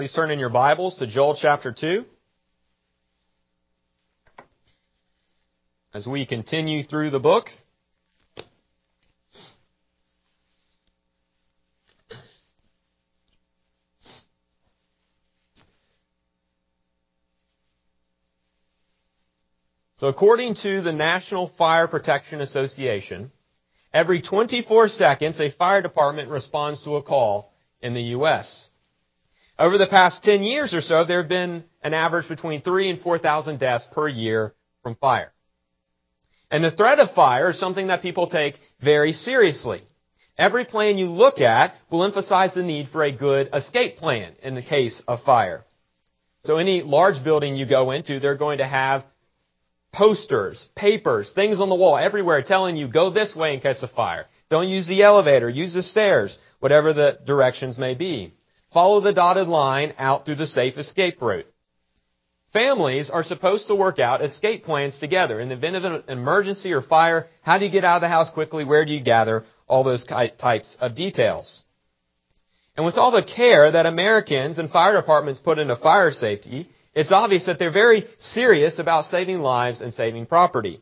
Please 0.00 0.14
turn 0.14 0.30
in 0.30 0.38
your 0.38 0.48
Bibles 0.48 0.96
to 0.96 1.06
Joel 1.06 1.36
chapter 1.38 1.72
2. 1.72 2.06
As 5.92 6.06
we 6.06 6.24
continue 6.24 6.82
through 6.82 7.10
the 7.10 7.20
book, 7.20 7.50
So 19.98 20.06
according 20.06 20.54
to 20.62 20.80
the 20.80 20.92
National 20.92 21.48
Fire 21.58 21.86
Protection 21.86 22.40
Association, 22.40 23.30
every 23.92 24.22
24 24.22 24.88
seconds 24.88 25.38
a 25.38 25.50
fire 25.50 25.82
department 25.82 26.30
responds 26.30 26.82
to 26.84 26.96
a 26.96 27.02
call 27.02 27.52
in 27.82 27.92
the 27.92 28.02
U.S. 28.16 28.70
Over 29.60 29.76
the 29.76 29.86
past 29.86 30.22
10 30.22 30.42
years 30.42 30.72
or 30.72 30.80
so, 30.80 31.04
there 31.04 31.20
have 31.20 31.28
been 31.28 31.64
an 31.82 31.92
average 31.92 32.26
between 32.28 32.62
3 32.62 32.88
and 32.88 33.00
4,000 33.02 33.58
deaths 33.58 33.86
per 33.92 34.08
year 34.08 34.54
from 34.82 34.94
fire. 34.94 35.32
And 36.50 36.64
the 36.64 36.70
threat 36.70 36.98
of 36.98 37.10
fire 37.10 37.50
is 37.50 37.60
something 37.60 37.88
that 37.88 38.00
people 38.00 38.26
take 38.28 38.54
very 38.80 39.12
seriously. 39.12 39.82
Every 40.38 40.64
plan 40.64 40.96
you 40.96 41.08
look 41.08 41.40
at 41.40 41.74
will 41.90 42.04
emphasize 42.04 42.54
the 42.54 42.62
need 42.62 42.88
for 42.88 43.04
a 43.04 43.12
good 43.12 43.50
escape 43.52 43.98
plan 43.98 44.32
in 44.42 44.54
the 44.54 44.62
case 44.62 45.02
of 45.06 45.22
fire. 45.24 45.66
So 46.44 46.56
any 46.56 46.80
large 46.80 47.22
building 47.22 47.54
you 47.54 47.66
go 47.66 47.90
into, 47.90 48.18
they're 48.18 48.36
going 48.36 48.58
to 48.58 48.66
have 48.66 49.04
posters, 49.92 50.70
papers, 50.74 51.32
things 51.34 51.60
on 51.60 51.68
the 51.68 51.74
wall 51.74 51.98
everywhere 51.98 52.40
telling 52.40 52.76
you 52.76 52.88
go 52.88 53.10
this 53.10 53.36
way 53.36 53.52
in 53.52 53.60
case 53.60 53.82
of 53.82 53.90
fire. 53.90 54.24
Don't 54.48 54.68
use 54.68 54.88
the 54.88 55.02
elevator, 55.02 55.50
use 55.50 55.74
the 55.74 55.82
stairs, 55.82 56.38
whatever 56.60 56.94
the 56.94 57.18
directions 57.26 57.76
may 57.76 57.94
be. 57.94 58.32
Follow 58.72 59.00
the 59.00 59.12
dotted 59.12 59.48
line 59.48 59.94
out 59.98 60.24
through 60.24 60.36
the 60.36 60.46
safe 60.46 60.78
escape 60.78 61.20
route. 61.20 61.46
Families 62.52 63.10
are 63.10 63.22
supposed 63.22 63.68
to 63.68 63.74
work 63.74 63.98
out 63.98 64.22
escape 64.22 64.64
plans 64.64 64.98
together. 64.98 65.40
In 65.40 65.48
the 65.48 65.54
event 65.54 65.76
of 65.76 65.84
an 65.84 66.02
emergency 66.08 66.72
or 66.72 66.82
fire, 66.82 67.28
how 67.42 67.58
do 67.58 67.64
you 67.64 67.70
get 67.70 67.84
out 67.84 67.96
of 67.96 68.00
the 68.02 68.08
house 68.08 68.30
quickly? 68.30 68.64
Where 68.64 68.84
do 68.84 68.92
you 68.92 69.02
gather? 69.02 69.44
All 69.68 69.84
those 69.84 70.04
types 70.04 70.76
of 70.80 70.96
details. 70.96 71.62
And 72.76 72.84
with 72.84 72.96
all 72.96 73.12
the 73.12 73.22
care 73.22 73.70
that 73.70 73.86
Americans 73.86 74.58
and 74.58 74.70
fire 74.70 74.94
departments 74.94 75.40
put 75.40 75.58
into 75.58 75.76
fire 75.76 76.10
safety, 76.12 76.68
it's 76.92 77.12
obvious 77.12 77.46
that 77.46 77.58
they're 77.58 77.70
very 77.70 78.04
serious 78.18 78.78
about 78.78 79.04
saving 79.04 79.40
lives 79.40 79.80
and 79.80 79.94
saving 79.94 80.26
property. 80.26 80.80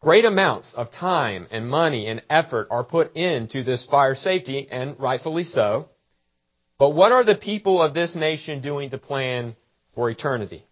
Great 0.00 0.24
amounts 0.24 0.74
of 0.74 0.92
time 0.92 1.48
and 1.50 1.68
money 1.68 2.06
and 2.06 2.22
effort 2.30 2.68
are 2.70 2.84
put 2.84 3.16
into 3.16 3.64
this 3.64 3.84
fire 3.90 4.14
safety, 4.14 4.68
and 4.70 4.98
rightfully 5.00 5.42
so. 5.42 5.88
But 6.78 6.90
what 6.90 7.10
are 7.10 7.24
the 7.24 7.34
people 7.34 7.82
of 7.82 7.94
this 7.94 8.14
nation 8.14 8.60
doing 8.60 8.90
to 8.90 8.98
plan 8.98 9.56
for 9.96 10.08
eternity? 10.08 10.64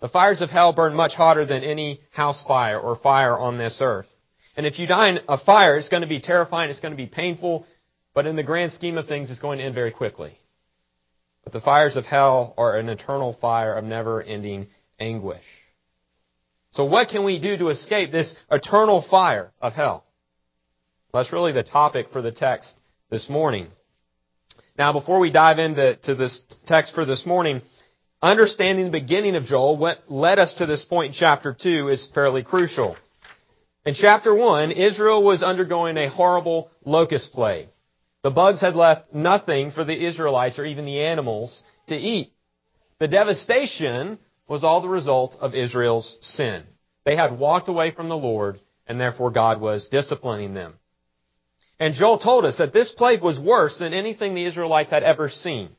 The 0.00 0.08
fires 0.08 0.42
of 0.42 0.50
hell 0.50 0.72
burn 0.72 0.94
much 0.94 1.14
hotter 1.14 1.46
than 1.46 1.62
any 1.62 2.00
house 2.10 2.42
fire 2.44 2.80
or 2.80 2.96
fire 2.96 3.38
on 3.38 3.58
this 3.58 3.78
earth. 3.80 4.08
And 4.56 4.66
if 4.66 4.80
you 4.80 4.88
die 4.88 5.10
in 5.10 5.20
a 5.28 5.38
fire, 5.38 5.76
it's 5.76 5.88
going 5.88 6.02
to 6.02 6.08
be 6.08 6.20
terrifying, 6.20 6.70
it's 6.70 6.80
going 6.80 6.92
to 6.92 6.96
be 6.96 7.06
painful, 7.06 7.64
but 8.12 8.26
in 8.26 8.34
the 8.34 8.42
grand 8.42 8.72
scheme 8.72 8.98
of 8.98 9.06
things, 9.06 9.30
it's 9.30 9.40
going 9.40 9.58
to 9.58 9.64
end 9.64 9.74
very 9.74 9.92
quickly. 9.92 10.36
But 11.44 11.52
the 11.52 11.60
fires 11.60 11.96
of 11.96 12.04
hell 12.04 12.54
are 12.58 12.76
an 12.76 12.88
eternal 12.88 13.34
fire 13.40 13.74
of 13.74 13.84
never 13.84 14.20
ending 14.20 14.66
anguish. 14.98 15.44
So 16.76 16.84
what 16.84 17.08
can 17.08 17.24
we 17.24 17.40
do 17.40 17.56
to 17.56 17.70
escape 17.70 18.12
this 18.12 18.34
eternal 18.50 19.00
fire 19.10 19.50
of 19.62 19.72
hell? 19.72 20.04
That's 21.10 21.32
really 21.32 21.52
the 21.52 21.62
topic 21.62 22.08
for 22.12 22.20
the 22.20 22.32
text 22.32 22.78
this 23.08 23.30
morning. 23.30 23.68
Now, 24.76 24.92
before 24.92 25.18
we 25.18 25.30
dive 25.30 25.58
into 25.58 25.96
to 26.02 26.14
this 26.14 26.42
text 26.66 26.94
for 26.94 27.06
this 27.06 27.24
morning, 27.24 27.62
understanding 28.20 28.84
the 28.84 29.00
beginning 29.00 29.36
of 29.36 29.44
Joel, 29.44 29.78
what 29.78 30.00
led 30.08 30.38
us 30.38 30.52
to 30.58 30.66
this 30.66 30.84
point 30.84 31.14
in 31.14 31.18
chapter 31.18 31.56
2 31.58 31.88
is 31.88 32.10
fairly 32.12 32.42
crucial. 32.42 32.98
In 33.86 33.94
chapter 33.94 34.34
1, 34.34 34.72
Israel 34.72 35.22
was 35.22 35.42
undergoing 35.42 35.96
a 35.96 36.10
horrible 36.10 36.70
locust 36.84 37.32
plague. 37.32 37.68
The 38.22 38.30
bugs 38.30 38.60
had 38.60 38.76
left 38.76 39.14
nothing 39.14 39.70
for 39.70 39.84
the 39.84 40.06
Israelites 40.06 40.58
or 40.58 40.66
even 40.66 40.84
the 40.84 41.00
animals 41.00 41.62
to 41.88 41.96
eat. 41.96 42.34
The 42.98 43.08
devastation 43.08 44.18
was 44.46 44.62
all 44.62 44.82
the 44.82 44.88
result 44.88 45.36
of 45.40 45.54
Israel's 45.54 46.18
sin. 46.20 46.64
They 47.06 47.16
had 47.16 47.38
walked 47.38 47.68
away 47.68 47.92
from 47.92 48.08
the 48.10 48.16
Lord, 48.16 48.60
and 48.86 49.00
therefore 49.00 49.30
God 49.30 49.60
was 49.60 49.88
disciplining 49.88 50.52
them. 50.52 50.74
And 51.78 51.94
Joel 51.94 52.18
told 52.18 52.44
us 52.44 52.58
that 52.58 52.72
this 52.72 52.90
plague 52.90 53.22
was 53.22 53.38
worse 53.38 53.78
than 53.78 53.94
anything 53.94 54.34
the 54.34 54.44
Israelites 54.44 54.90
had 54.90 55.04
ever 55.04 55.30
seen. 55.30 55.70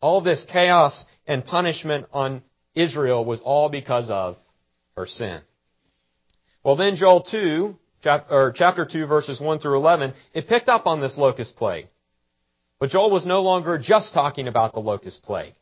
All 0.00 0.20
this 0.20 0.46
chaos 0.52 1.06
and 1.26 1.44
punishment 1.44 2.06
on 2.12 2.42
Israel 2.74 3.24
was 3.24 3.40
all 3.40 3.70
because 3.70 4.10
of 4.10 4.36
her 4.94 5.06
sin. 5.06 5.40
Well 6.62 6.76
then 6.76 6.96
Joel 6.96 7.22
2 7.22 7.78
chapter 8.02 8.84
2 8.84 9.06
verses 9.06 9.40
1 9.40 9.58
through 9.60 9.76
11, 9.76 10.12
it 10.34 10.48
picked 10.48 10.68
up 10.68 10.86
on 10.86 11.00
this 11.00 11.16
locust 11.16 11.56
plague. 11.56 11.86
But 12.78 12.90
Joel 12.90 13.10
was 13.10 13.24
no 13.24 13.40
longer 13.40 13.78
just 13.78 14.12
talking 14.12 14.48
about 14.48 14.74
the 14.74 14.80
locust 14.80 15.22
plague. 15.22 15.54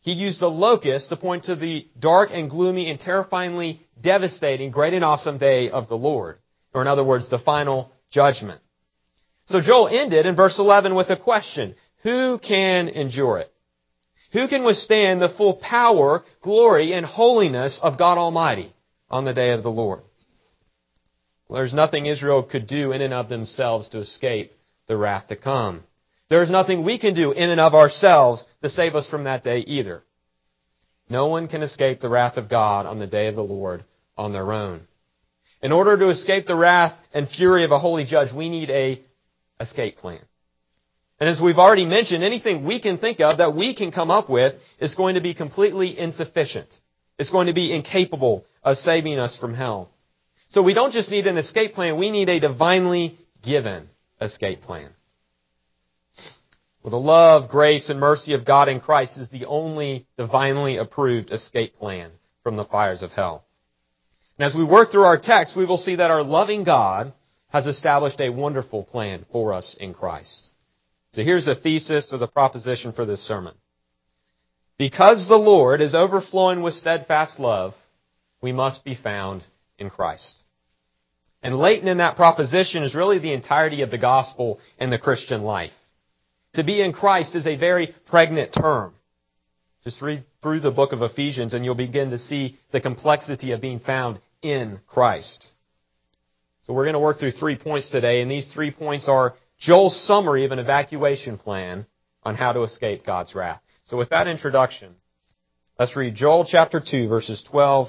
He 0.00 0.12
used 0.12 0.40
the 0.40 0.50
locust 0.50 1.08
to 1.08 1.16
point 1.16 1.44
to 1.44 1.56
the 1.56 1.86
dark 1.98 2.30
and 2.32 2.48
gloomy 2.48 2.90
and 2.90 3.00
terrifyingly 3.00 3.86
devastating 4.00 4.70
great 4.70 4.94
and 4.94 5.04
awesome 5.04 5.38
day 5.38 5.70
of 5.70 5.88
the 5.88 5.96
Lord. 5.96 6.38
Or 6.72 6.82
in 6.82 6.88
other 6.88 7.04
words, 7.04 7.28
the 7.28 7.38
final 7.38 7.90
judgment. 8.10 8.60
So 9.46 9.60
Joel 9.60 9.88
ended 9.88 10.26
in 10.26 10.36
verse 10.36 10.58
11 10.58 10.94
with 10.94 11.10
a 11.10 11.16
question. 11.16 11.74
Who 12.02 12.38
can 12.38 12.88
endure 12.88 13.38
it? 13.38 13.52
Who 14.32 14.46
can 14.46 14.62
withstand 14.62 15.20
the 15.20 15.30
full 15.30 15.54
power, 15.54 16.22
glory, 16.42 16.92
and 16.92 17.04
holiness 17.04 17.80
of 17.82 17.98
God 17.98 18.18
Almighty 18.18 18.72
on 19.10 19.24
the 19.24 19.32
day 19.32 19.52
of 19.52 19.62
the 19.62 19.70
Lord? 19.70 20.02
Well, 21.48 21.60
there's 21.60 21.72
nothing 21.72 22.06
Israel 22.06 22.42
could 22.42 22.66
do 22.66 22.92
in 22.92 23.00
and 23.00 23.14
of 23.14 23.30
themselves 23.30 23.88
to 23.90 23.98
escape 23.98 24.52
the 24.86 24.98
wrath 24.98 25.28
to 25.28 25.36
come. 25.36 25.84
There's 26.28 26.50
nothing 26.50 26.84
we 26.84 26.98
can 26.98 27.14
do 27.14 27.32
in 27.32 27.50
and 27.50 27.60
of 27.60 27.74
ourselves 27.74 28.44
to 28.62 28.68
save 28.68 28.94
us 28.94 29.08
from 29.08 29.24
that 29.24 29.42
day 29.42 29.60
either. 29.60 30.02
No 31.08 31.26
one 31.26 31.48
can 31.48 31.62
escape 31.62 32.00
the 32.00 32.10
wrath 32.10 32.36
of 32.36 32.50
God 32.50 32.84
on 32.84 32.98
the 32.98 33.06
day 33.06 33.28
of 33.28 33.34
the 33.34 33.42
Lord 33.42 33.84
on 34.16 34.32
their 34.32 34.52
own. 34.52 34.82
In 35.62 35.72
order 35.72 35.96
to 35.96 36.10
escape 36.10 36.46
the 36.46 36.54
wrath 36.54 36.94
and 37.14 37.28
fury 37.28 37.64
of 37.64 37.72
a 37.72 37.78
holy 37.78 38.04
judge, 38.04 38.32
we 38.32 38.48
need 38.50 38.70
a 38.70 39.00
escape 39.58 39.96
plan. 39.96 40.20
And 41.18 41.28
as 41.28 41.40
we've 41.40 41.58
already 41.58 41.86
mentioned, 41.86 42.22
anything 42.22 42.64
we 42.64 42.80
can 42.80 42.98
think 42.98 43.20
of 43.20 43.38
that 43.38 43.56
we 43.56 43.74
can 43.74 43.90
come 43.90 44.10
up 44.10 44.30
with 44.30 44.54
is 44.78 44.94
going 44.94 45.16
to 45.16 45.20
be 45.20 45.34
completely 45.34 45.98
insufficient. 45.98 46.72
It's 47.18 47.30
going 47.30 47.48
to 47.48 47.54
be 47.54 47.74
incapable 47.74 48.44
of 48.62 48.76
saving 48.76 49.18
us 49.18 49.36
from 49.36 49.54
hell. 49.54 49.90
So 50.50 50.62
we 50.62 50.74
don't 50.74 50.92
just 50.92 51.10
need 51.10 51.26
an 51.26 51.36
escape 51.36 51.74
plan, 51.74 51.98
we 51.98 52.10
need 52.10 52.28
a 52.28 52.38
divinely 52.38 53.18
given 53.42 53.88
escape 54.20 54.62
plan. 54.62 54.90
The 56.88 56.96
love, 56.96 57.50
grace, 57.50 57.90
and 57.90 58.00
mercy 58.00 58.34
of 58.34 58.44
God 58.44 58.68
in 58.68 58.80
Christ 58.80 59.18
is 59.18 59.30
the 59.30 59.46
only 59.46 60.06
divinely 60.16 60.76
approved 60.76 61.30
escape 61.30 61.74
plan 61.76 62.10
from 62.42 62.56
the 62.56 62.64
fires 62.64 63.02
of 63.02 63.12
hell. 63.12 63.44
And 64.38 64.46
as 64.46 64.54
we 64.54 64.64
work 64.64 64.90
through 64.90 65.02
our 65.02 65.18
text, 65.18 65.56
we 65.56 65.66
will 65.66 65.76
see 65.76 65.96
that 65.96 66.10
our 66.10 66.22
loving 66.22 66.64
God 66.64 67.12
has 67.48 67.66
established 67.66 68.20
a 68.20 68.30
wonderful 68.30 68.84
plan 68.84 69.24
for 69.32 69.52
us 69.52 69.76
in 69.78 69.92
Christ. 69.94 70.48
So 71.12 71.22
here's 71.22 71.46
the 71.46 71.54
thesis 71.54 72.10
or 72.12 72.18
the 72.18 72.28
proposition 72.28 72.92
for 72.92 73.04
this 73.04 73.26
sermon. 73.26 73.54
Because 74.78 75.26
the 75.26 75.36
Lord 75.36 75.80
is 75.80 75.94
overflowing 75.94 76.62
with 76.62 76.74
steadfast 76.74 77.40
love, 77.40 77.74
we 78.40 78.52
must 78.52 78.84
be 78.84 78.94
found 78.94 79.42
in 79.78 79.90
Christ. 79.90 80.36
And 81.42 81.58
latent 81.58 81.88
in 81.88 81.98
that 81.98 82.16
proposition 82.16 82.82
is 82.82 82.94
really 82.94 83.18
the 83.18 83.32
entirety 83.32 83.82
of 83.82 83.90
the 83.90 83.98
gospel 83.98 84.60
and 84.78 84.92
the 84.92 84.98
Christian 84.98 85.42
life. 85.42 85.72
To 86.54 86.64
be 86.64 86.80
in 86.80 86.92
Christ 86.92 87.34
is 87.34 87.46
a 87.46 87.56
very 87.56 87.94
pregnant 88.06 88.52
term. 88.52 88.94
Just 89.84 90.02
read 90.02 90.24
through 90.42 90.60
the 90.60 90.70
book 90.70 90.92
of 90.92 91.02
Ephesians 91.02 91.54
and 91.54 91.64
you'll 91.64 91.74
begin 91.74 92.10
to 92.10 92.18
see 92.18 92.58
the 92.72 92.80
complexity 92.80 93.52
of 93.52 93.60
being 93.60 93.80
found 93.80 94.20
in 94.42 94.80
Christ. 94.86 95.46
So 96.64 96.72
we're 96.74 96.84
going 96.84 96.94
to 96.94 97.00
work 97.00 97.18
through 97.18 97.32
three 97.32 97.56
points 97.56 97.90
today, 97.90 98.20
and 98.20 98.30
these 98.30 98.52
three 98.52 98.70
points 98.70 99.08
are 99.08 99.34
Joel's 99.58 99.98
summary 100.06 100.44
of 100.44 100.52
an 100.52 100.58
evacuation 100.58 101.38
plan 101.38 101.86
on 102.22 102.34
how 102.34 102.52
to 102.52 102.62
escape 102.62 103.06
God's 103.06 103.34
wrath. 103.34 103.62
So 103.86 103.96
with 103.96 104.10
that 104.10 104.28
introduction, 104.28 104.94
let's 105.78 105.96
read 105.96 106.14
Joel 106.14 106.44
chapter 106.44 106.82
2 106.86 107.08
verses 107.08 107.42
12 107.50 107.88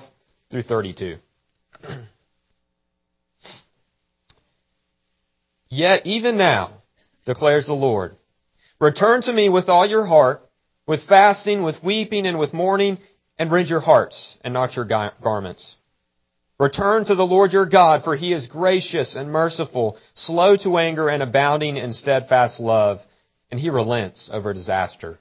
through 0.49 0.63
32. 0.63 1.17
Yet 5.69 6.05
even 6.05 6.37
now, 6.37 6.81
declares 7.25 7.67
the 7.67 7.73
Lord, 7.73 8.15
return 8.79 9.21
to 9.23 9.33
me 9.33 9.49
with 9.49 9.69
all 9.69 9.85
your 9.85 10.05
heart, 10.05 10.41
with 10.87 11.07
fasting, 11.07 11.63
with 11.63 11.83
weeping, 11.83 12.25
and 12.25 12.39
with 12.39 12.53
mourning, 12.53 12.97
and 13.37 13.51
rend 13.51 13.69
your 13.69 13.79
hearts, 13.79 14.37
and 14.43 14.53
not 14.53 14.75
your 14.75 14.85
garments. 14.85 15.75
Return 16.59 17.05
to 17.05 17.15
the 17.15 17.25
Lord 17.25 17.53
your 17.53 17.65
God, 17.65 18.03
for 18.03 18.17
he 18.17 18.33
is 18.33 18.47
gracious 18.47 19.15
and 19.15 19.31
merciful, 19.31 19.97
slow 20.13 20.57
to 20.57 20.77
anger, 20.77 21.07
and 21.07 21.23
abounding 21.23 21.77
in 21.77 21.93
steadfast 21.93 22.59
love, 22.59 22.99
and 23.49 23.59
he 23.59 23.69
relents 23.69 24.29
over 24.33 24.53
disaster. 24.53 25.19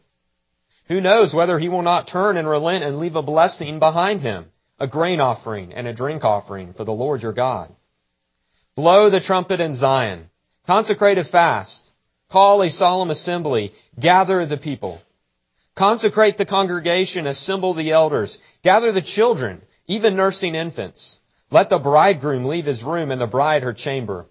Who 0.88 1.00
knows 1.00 1.32
whether 1.32 1.58
he 1.58 1.68
will 1.68 1.82
not 1.82 2.08
turn 2.08 2.36
and 2.36 2.48
relent 2.48 2.82
and 2.82 2.98
leave 2.98 3.14
a 3.14 3.22
blessing 3.22 3.78
behind 3.78 4.20
him, 4.20 4.46
a 4.80 4.88
grain 4.88 5.20
offering 5.20 5.72
and 5.72 5.86
a 5.86 5.94
drink 5.94 6.24
offering 6.24 6.72
for 6.72 6.84
the 6.84 6.92
Lord 6.92 7.22
your 7.22 7.32
God. 7.32 7.72
Blow 8.74 9.10
the 9.10 9.20
trumpet 9.20 9.60
in 9.60 9.74
Zion. 9.74 10.30
Consecrate 10.66 11.18
a 11.18 11.24
fast. 11.24 11.87
Call 12.30 12.62
a 12.62 12.70
solemn 12.70 13.10
assembly. 13.10 13.72
Gather 13.98 14.44
the 14.44 14.58
people. 14.58 15.00
Consecrate 15.76 16.36
the 16.36 16.44
congregation. 16.46 17.26
Assemble 17.26 17.74
the 17.74 17.92
elders. 17.92 18.38
Gather 18.62 18.92
the 18.92 19.02
children, 19.02 19.62
even 19.86 20.16
nursing 20.16 20.54
infants. 20.54 21.18
Let 21.50 21.70
the 21.70 21.78
bridegroom 21.78 22.44
leave 22.44 22.66
his 22.66 22.82
room 22.82 23.10
and 23.10 23.20
the 23.20 23.26
bride 23.26 23.62
her 23.62 23.72
chamber. 23.72 24.26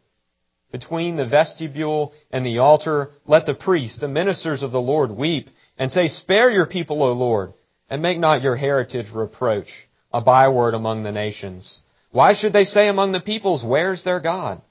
Between 0.71 1.15
the 1.15 1.25
vestibule 1.25 2.13
and 2.29 2.45
the 2.45 2.59
altar, 2.59 3.11
let 3.25 3.45
the 3.45 3.55
priests, 3.55 4.00
the 4.00 4.07
ministers 4.07 4.61
of 4.61 4.71
the 4.71 4.81
Lord, 4.81 5.09
weep 5.09 5.50
and 5.77 5.91
say, 5.91 6.07
Spare 6.07 6.51
your 6.51 6.65
people, 6.65 7.01
O 7.01 7.13
Lord, 7.13 7.53
and 7.89 8.01
make 8.01 8.19
not 8.19 8.43
your 8.43 8.55
heritage 8.55 9.07
reproach, 9.13 9.69
a 10.13 10.21
byword 10.21 10.73
among 10.73 11.03
the 11.03 11.11
nations. 11.11 11.79
Why 12.11 12.33
should 12.33 12.53
they 12.53 12.65
say 12.65 12.89
among 12.89 13.13
the 13.13 13.21
peoples, 13.21 13.63
Where's 13.63 14.03
their 14.03 14.19
God? 14.19 14.61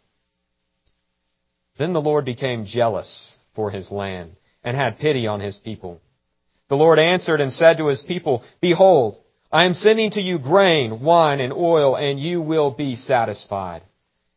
Then 1.79 1.93
the 1.93 2.01
Lord 2.01 2.25
became 2.25 2.65
jealous 2.65 3.37
for 3.55 3.71
his 3.71 3.91
land 3.91 4.37
and 4.65 4.77
had 4.77 4.99
pity 4.99 5.27
on 5.27 5.41
his 5.41 5.57
people. 5.57 6.01
The 6.69 6.77
Lord 6.77 6.99
answered 6.99 7.41
and 7.41 7.53
said 7.53 7.79
to 7.79 7.87
his 7.87 8.03
people, 8.03 8.43
Behold, 8.61 9.17
I 9.53 9.65
am 9.65 9.75
sending 9.75 10.11
to 10.13 10.21
you 10.21 10.39
grain, 10.39 11.01
wine, 11.01 11.41
and 11.41 11.53
oil, 11.53 11.97
and 11.97 12.19
you 12.19 12.41
will 12.43 12.71
be 12.73 12.97
satisfied. 12.97 13.83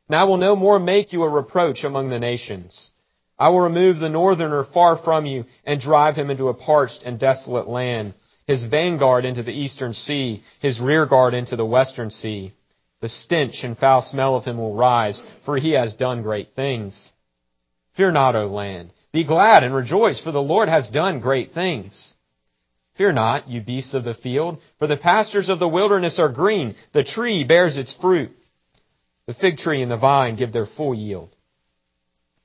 And 0.08 0.16
I 0.16 0.26
will 0.26 0.38
no 0.38 0.56
more 0.56 0.80
make 0.80 1.14
you 1.14 1.24
a 1.24 1.30
reproach 1.30 1.84
among 1.84 2.10
the 2.10 2.20
nations. 2.20 2.90
I 3.38 3.50
will 3.50 3.62
remove 3.62 4.00
the 4.00 4.10
northerner 4.10 4.66
far 4.66 4.98
from 4.98 5.26
you 5.26 5.46
and 5.66 5.80
drive 5.80 6.16
him 6.16 6.30
into 6.30 6.50
a 6.50 6.54
parched 6.54 7.04
and 7.04 7.18
desolate 7.18 7.68
land, 7.68 8.14
his 8.46 8.66
vanguard 8.66 9.24
into 9.24 9.44
the 9.44 9.54
eastern 9.54 9.94
sea, 9.94 10.44
his 10.60 10.80
rearguard 10.80 11.34
into 11.34 11.56
the 11.56 11.66
western 11.66 12.10
sea. 12.10 12.54
The 13.02 13.10
stench 13.10 13.64
and 13.64 13.78
foul 13.78 14.02
smell 14.02 14.36
of 14.36 14.44
him 14.44 14.58
will 14.58 14.76
rise, 14.76 15.22
for 15.46 15.58
he 15.58 15.72
has 15.72 15.94
done 15.94 16.22
great 16.22 16.50
things. 16.56 17.12
Fear 18.00 18.12
not, 18.12 18.34
O 18.38 18.48
land. 18.48 18.92
Be 19.12 19.26
glad 19.26 19.62
and 19.62 19.76
rejoice, 19.76 20.22
for 20.22 20.32
the 20.32 20.42
Lord 20.42 20.70
has 20.70 20.88
done 20.88 21.20
great 21.20 21.52
things. 21.52 22.14
Fear 22.98 23.12
not, 23.12 23.50
you 23.50 23.60
beasts 23.60 23.94
of 23.94 24.06
the 24.06 24.14
field, 24.14 24.60
for 24.78 24.88
the 24.88 24.96
pastures 24.96 25.50
of 25.50 25.60
the 25.60 25.68
wilderness 25.68 26.18
are 26.18 26.32
green. 26.32 26.76
The 26.94 27.04
tree 27.04 27.44
bears 27.44 27.76
its 27.76 27.94
fruit. 27.94 28.32
The 29.28 29.34
fig 29.34 29.58
tree 29.58 29.82
and 29.82 29.92
the 29.92 29.98
vine 29.98 30.38
give 30.38 30.54
their 30.54 30.66
full 30.66 30.94
yield. 30.96 31.30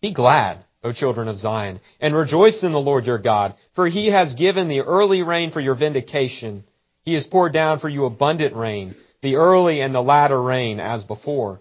Be 0.01 0.13
glad, 0.13 0.65
O 0.83 0.91
children 0.91 1.29
of 1.29 1.39
Zion, 1.39 1.79
and 2.01 2.17
rejoice 2.17 2.65
in 2.65 2.73
the 2.73 2.81
Lord 2.81 3.07
your 3.07 3.19
God, 3.19 3.55
for 3.77 3.87
he 3.87 4.11
has 4.11 4.35
given 4.35 4.67
the 4.67 4.81
early 4.81 5.23
rain 5.23 5.53
for 5.53 5.61
your 5.61 5.77
vindication. 5.77 6.65
He 7.03 7.15
has 7.15 7.29
poured 7.29 7.53
down 7.53 7.79
for 7.79 7.89
you 7.89 8.07
abundant 8.07 8.57
rain, 8.57 8.97
the 9.23 9.37
early 9.37 9.83
and 9.83 9.95
the 9.95 10.03
latter 10.03 10.43
rain 10.43 10.81
as 10.81 11.05
before. 11.05 11.61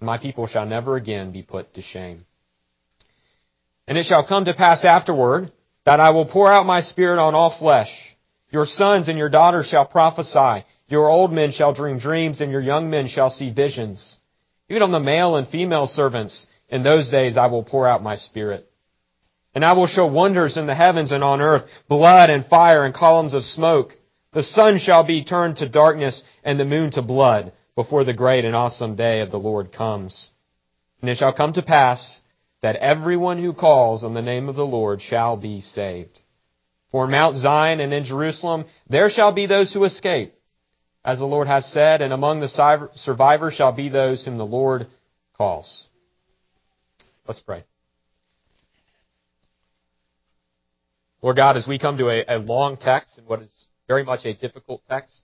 My 0.00 0.18
people 0.18 0.46
shall 0.46 0.66
never 0.66 0.96
again 0.96 1.32
be 1.32 1.42
put 1.42 1.74
to 1.74 1.82
shame. 1.82 2.26
And 3.88 3.96
it 3.96 4.04
shall 4.04 4.26
come 4.26 4.44
to 4.44 4.54
pass 4.54 4.84
afterward 4.84 5.52
that 5.84 6.00
I 6.00 6.10
will 6.10 6.26
pour 6.26 6.52
out 6.52 6.66
my 6.66 6.80
spirit 6.80 7.18
on 7.18 7.34
all 7.34 7.56
flesh. 7.58 7.90
Your 8.50 8.66
sons 8.66 9.08
and 9.08 9.18
your 9.18 9.30
daughters 9.30 9.66
shall 9.66 9.86
prophesy. 9.86 10.66
Your 10.88 11.08
old 11.08 11.32
men 11.32 11.52
shall 11.52 11.72
dream 11.72 11.98
dreams 11.98 12.40
and 12.40 12.50
your 12.50 12.60
young 12.60 12.90
men 12.90 13.08
shall 13.08 13.30
see 13.30 13.50
visions. 13.50 14.18
Even 14.68 14.82
on 14.82 14.92
the 14.92 15.00
male 15.00 15.36
and 15.36 15.48
female 15.48 15.86
servants, 15.86 16.46
in 16.68 16.82
those 16.82 17.10
days 17.10 17.36
I 17.36 17.46
will 17.46 17.62
pour 17.62 17.86
out 17.86 18.02
my 18.02 18.16
spirit. 18.16 18.68
And 19.54 19.64
I 19.64 19.72
will 19.72 19.86
show 19.86 20.06
wonders 20.06 20.58
in 20.58 20.66
the 20.66 20.74
heavens 20.74 21.12
and 21.12 21.24
on 21.24 21.40
earth, 21.40 21.62
blood 21.88 22.28
and 22.28 22.44
fire 22.44 22.84
and 22.84 22.94
columns 22.94 23.32
of 23.32 23.42
smoke. 23.42 23.96
The 24.32 24.42
sun 24.42 24.78
shall 24.78 25.04
be 25.04 25.24
turned 25.24 25.56
to 25.56 25.68
darkness 25.68 26.22
and 26.44 26.60
the 26.60 26.66
moon 26.66 26.90
to 26.92 27.02
blood 27.02 27.52
before 27.76 28.04
the 28.04 28.12
great 28.12 28.44
and 28.44 28.56
awesome 28.56 28.96
day 28.96 29.20
of 29.20 29.30
the 29.30 29.38
Lord 29.38 29.72
comes. 29.72 30.30
And 31.00 31.08
it 31.08 31.18
shall 31.18 31.32
come 31.32 31.52
to 31.52 31.62
pass 31.62 32.20
that 32.62 32.76
everyone 32.76 33.40
who 33.40 33.52
calls 33.52 34.02
on 34.02 34.14
the 34.14 34.22
name 34.22 34.48
of 34.48 34.56
the 34.56 34.66
Lord 34.66 35.00
shall 35.00 35.36
be 35.36 35.60
saved. 35.60 36.18
For 36.90 37.06
Mount 37.06 37.36
Zion 37.36 37.78
and 37.78 37.92
in 37.92 38.04
Jerusalem 38.04 38.64
there 38.88 39.10
shall 39.10 39.32
be 39.32 39.46
those 39.46 39.72
who 39.72 39.84
escape 39.84 40.32
as 41.06 41.20
the 41.20 41.24
Lord 41.24 41.46
has 41.46 41.64
said, 41.72 42.02
and 42.02 42.12
among 42.12 42.40
the 42.40 42.90
survivors 42.96 43.54
shall 43.54 43.70
be 43.70 43.88
those 43.88 44.24
whom 44.24 44.38
the 44.38 44.44
Lord 44.44 44.88
calls. 45.36 45.86
Let's 47.28 47.38
pray. 47.38 47.62
Lord 51.22 51.36
God, 51.36 51.56
as 51.56 51.66
we 51.66 51.78
come 51.78 51.96
to 51.98 52.10
a, 52.10 52.24
a 52.36 52.38
long 52.38 52.76
text 52.76 53.18
and 53.18 53.26
what 53.28 53.40
is 53.40 53.52
very 53.86 54.02
much 54.02 54.24
a 54.24 54.34
difficult 54.34 54.82
text, 54.88 55.22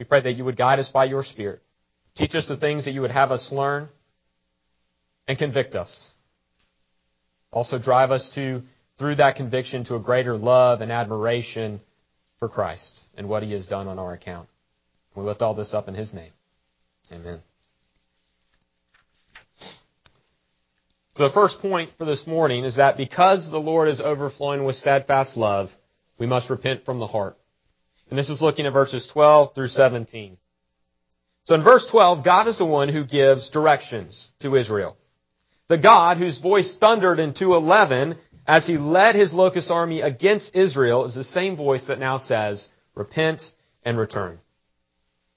we 0.00 0.06
pray 0.06 0.22
that 0.22 0.32
you 0.32 0.46
would 0.46 0.56
guide 0.56 0.78
us 0.78 0.88
by 0.88 1.04
your 1.04 1.22
Spirit. 1.22 1.60
Teach 2.16 2.34
us 2.34 2.48
the 2.48 2.56
things 2.56 2.86
that 2.86 2.92
you 2.92 3.02
would 3.02 3.10
have 3.10 3.30
us 3.30 3.52
learn 3.52 3.90
and 5.28 5.38
convict 5.38 5.74
us. 5.74 6.10
Also 7.52 7.78
drive 7.78 8.10
us 8.10 8.32
to, 8.34 8.62
through 8.98 9.16
that 9.16 9.36
conviction, 9.36 9.84
to 9.84 9.96
a 9.96 10.00
greater 10.00 10.38
love 10.38 10.80
and 10.80 10.90
admiration 10.90 11.82
for 12.38 12.48
Christ 12.48 12.98
and 13.14 13.28
what 13.28 13.42
he 13.42 13.52
has 13.52 13.66
done 13.66 13.88
on 13.88 13.98
our 13.98 14.14
account. 14.14 14.48
We 15.14 15.22
lift 15.22 15.42
all 15.42 15.54
this 15.54 15.74
up 15.74 15.86
in 15.86 15.94
His 15.94 16.14
name. 16.14 16.32
Amen. 17.12 17.40
So 21.14 21.24
the 21.28 21.34
first 21.34 21.60
point 21.60 21.90
for 21.98 22.06
this 22.06 22.26
morning 22.26 22.64
is 22.64 22.76
that 22.76 22.96
because 22.96 23.50
the 23.50 23.58
Lord 23.58 23.88
is 23.88 24.00
overflowing 24.00 24.64
with 24.64 24.76
steadfast 24.76 25.36
love, 25.36 25.68
we 26.18 26.26
must 26.26 26.48
repent 26.48 26.86
from 26.86 27.00
the 27.00 27.06
heart. 27.06 27.36
And 28.10 28.18
this 28.18 28.28
is 28.28 28.42
looking 28.42 28.66
at 28.66 28.72
verses 28.72 29.08
12 29.12 29.54
through 29.54 29.68
17. 29.68 30.36
So 31.44 31.54
in 31.54 31.62
verse 31.62 31.86
12, 31.90 32.24
God 32.24 32.48
is 32.48 32.58
the 32.58 32.66
one 32.66 32.88
who 32.88 33.04
gives 33.04 33.50
directions 33.50 34.30
to 34.40 34.56
Israel. 34.56 34.96
The 35.68 35.78
God 35.78 36.16
whose 36.16 36.38
voice 36.40 36.76
thundered 36.78 37.20
in 37.20 37.32
211 37.32 38.18
as 38.46 38.66
he 38.66 38.76
led 38.78 39.14
his 39.14 39.32
locust 39.32 39.70
army 39.70 40.00
against 40.00 40.54
Israel 40.54 41.06
is 41.06 41.14
the 41.14 41.22
same 41.22 41.56
voice 41.56 41.86
that 41.86 42.00
now 42.00 42.18
says, 42.18 42.68
repent 42.96 43.42
and 43.84 43.96
return. 43.96 44.40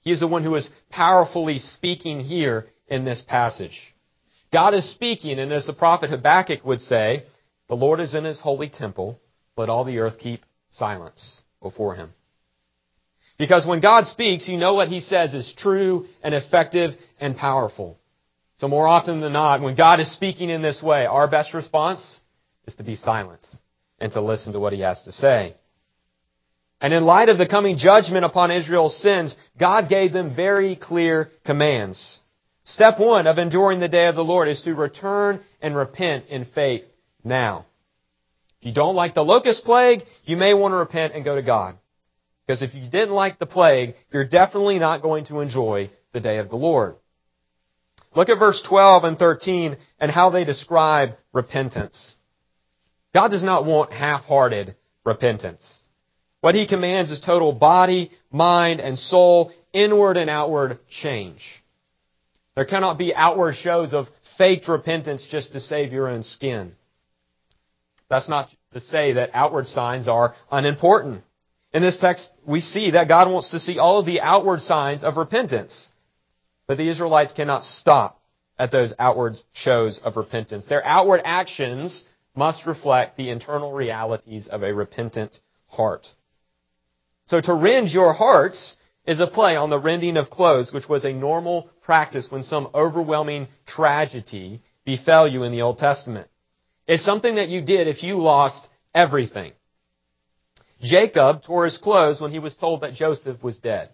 He 0.02 0.10
is 0.10 0.20
the 0.20 0.26
one 0.26 0.42
who 0.42 0.56
is 0.56 0.68
powerfully 0.90 1.58
speaking 1.58 2.20
here 2.20 2.66
in 2.88 3.04
this 3.04 3.22
passage. 3.22 3.94
God 4.52 4.74
is 4.74 4.90
speaking, 4.90 5.38
and 5.38 5.52
as 5.52 5.66
the 5.66 5.72
prophet 5.72 6.10
Habakkuk 6.10 6.64
would 6.64 6.80
say, 6.80 7.24
the 7.68 7.76
Lord 7.76 8.00
is 8.00 8.14
in 8.14 8.24
his 8.24 8.40
holy 8.40 8.68
temple, 8.68 9.20
let 9.56 9.68
all 9.68 9.84
the 9.84 9.98
earth 9.98 10.18
keep 10.18 10.44
silence 10.70 11.42
before 11.62 11.94
him. 11.94 12.12
Because 13.36 13.66
when 13.66 13.80
God 13.80 14.06
speaks, 14.06 14.48
you 14.48 14.56
know 14.56 14.74
what 14.74 14.88
he 14.88 15.00
says 15.00 15.34
is 15.34 15.52
true 15.56 16.06
and 16.22 16.34
effective 16.34 16.92
and 17.18 17.36
powerful. 17.36 17.98
So 18.56 18.68
more 18.68 18.86
often 18.86 19.20
than 19.20 19.32
not, 19.32 19.60
when 19.60 19.74
God 19.74 19.98
is 19.98 20.12
speaking 20.12 20.50
in 20.50 20.62
this 20.62 20.82
way, 20.82 21.06
our 21.06 21.28
best 21.28 21.52
response 21.54 22.20
is 22.66 22.76
to 22.76 22.84
be 22.84 22.94
silent 22.94 23.44
and 23.98 24.12
to 24.12 24.20
listen 24.20 24.52
to 24.52 24.60
what 24.60 24.72
he 24.72 24.80
has 24.80 25.02
to 25.02 25.12
say. 25.12 25.56
And 26.80 26.92
in 26.92 27.04
light 27.04 27.28
of 27.28 27.38
the 27.38 27.48
coming 27.48 27.76
judgment 27.76 28.24
upon 28.24 28.50
Israel's 28.50 29.00
sins, 29.00 29.34
God 29.58 29.88
gave 29.88 30.12
them 30.12 30.36
very 30.36 30.76
clear 30.76 31.30
commands. 31.44 32.20
Step 32.64 32.98
one 32.98 33.26
of 33.26 33.38
enduring 33.38 33.80
the 33.80 33.88
day 33.88 34.06
of 34.06 34.14
the 34.14 34.24
Lord 34.24 34.48
is 34.48 34.62
to 34.62 34.74
return 34.74 35.40
and 35.60 35.76
repent 35.76 36.26
in 36.28 36.44
faith 36.44 36.84
now. 37.24 37.66
If 38.60 38.68
you 38.68 38.74
don't 38.74 38.94
like 38.94 39.14
the 39.14 39.24
locust 39.24 39.64
plague, 39.64 40.02
you 40.24 40.36
may 40.36 40.54
want 40.54 40.72
to 40.72 40.76
repent 40.76 41.14
and 41.14 41.24
go 41.24 41.34
to 41.34 41.42
God. 41.42 41.76
Because 42.46 42.62
if 42.62 42.74
you 42.74 42.88
didn't 42.88 43.14
like 43.14 43.38
the 43.38 43.46
plague, 43.46 43.94
you're 44.12 44.26
definitely 44.26 44.78
not 44.78 45.02
going 45.02 45.24
to 45.26 45.40
enjoy 45.40 45.90
the 46.12 46.20
day 46.20 46.38
of 46.38 46.50
the 46.50 46.56
Lord. 46.56 46.96
Look 48.14 48.28
at 48.28 48.38
verse 48.38 48.62
12 48.68 49.04
and 49.04 49.18
13 49.18 49.76
and 49.98 50.10
how 50.10 50.30
they 50.30 50.44
describe 50.44 51.16
repentance. 51.32 52.16
God 53.12 53.28
does 53.28 53.42
not 53.42 53.64
want 53.64 53.92
half-hearted 53.92 54.76
repentance. 55.04 55.80
What 56.40 56.54
he 56.54 56.66
commands 56.66 57.10
is 57.10 57.20
total 57.20 57.52
body, 57.52 58.10
mind, 58.30 58.80
and 58.80 58.98
soul, 58.98 59.52
inward 59.72 60.16
and 60.16 60.28
outward 60.28 60.78
change. 60.88 61.40
There 62.54 62.66
cannot 62.66 62.98
be 62.98 63.14
outward 63.14 63.54
shows 63.56 63.94
of 63.94 64.08
faked 64.38 64.68
repentance 64.68 65.26
just 65.30 65.52
to 65.52 65.60
save 65.60 65.92
your 65.92 66.08
own 66.08 66.22
skin. 66.22 66.76
That's 68.08 68.28
not 68.28 68.50
to 68.72 68.80
say 68.80 69.14
that 69.14 69.30
outward 69.32 69.66
signs 69.66 70.06
are 70.06 70.34
unimportant. 70.50 71.24
In 71.74 71.82
this 71.82 71.98
text, 71.98 72.30
we 72.46 72.60
see 72.60 72.92
that 72.92 73.08
God 73.08 73.30
wants 73.30 73.50
to 73.50 73.58
see 73.58 73.80
all 73.80 73.98
of 73.98 74.06
the 74.06 74.20
outward 74.20 74.60
signs 74.60 75.02
of 75.02 75.16
repentance. 75.16 75.90
But 76.68 76.78
the 76.78 76.88
Israelites 76.88 77.32
cannot 77.32 77.64
stop 77.64 78.22
at 78.56 78.70
those 78.70 78.94
outward 78.96 79.40
shows 79.52 79.98
of 79.98 80.16
repentance. 80.16 80.66
Their 80.66 80.86
outward 80.86 81.20
actions 81.24 82.04
must 82.36 82.64
reflect 82.64 83.16
the 83.16 83.28
internal 83.30 83.72
realities 83.72 84.46
of 84.46 84.62
a 84.62 84.72
repentant 84.72 85.36
heart. 85.66 86.06
So 87.26 87.40
to 87.40 87.52
rend 87.52 87.90
your 87.90 88.12
hearts 88.12 88.76
is 89.04 89.18
a 89.18 89.26
play 89.26 89.56
on 89.56 89.70
the 89.70 89.80
rending 89.80 90.16
of 90.16 90.30
clothes, 90.30 90.72
which 90.72 90.88
was 90.88 91.04
a 91.04 91.12
normal 91.12 91.68
practice 91.82 92.30
when 92.30 92.44
some 92.44 92.68
overwhelming 92.72 93.48
tragedy 93.66 94.62
befell 94.84 95.26
you 95.26 95.42
in 95.42 95.50
the 95.50 95.62
Old 95.62 95.78
Testament. 95.78 96.28
It's 96.86 97.04
something 97.04 97.34
that 97.34 97.48
you 97.48 97.62
did 97.62 97.88
if 97.88 98.04
you 98.04 98.16
lost 98.16 98.68
everything. 98.94 99.52
Jacob 100.84 101.42
tore 101.44 101.64
his 101.64 101.78
clothes 101.78 102.20
when 102.20 102.30
he 102.30 102.38
was 102.38 102.54
told 102.54 102.82
that 102.82 102.94
Joseph 102.94 103.42
was 103.42 103.58
dead. 103.58 103.88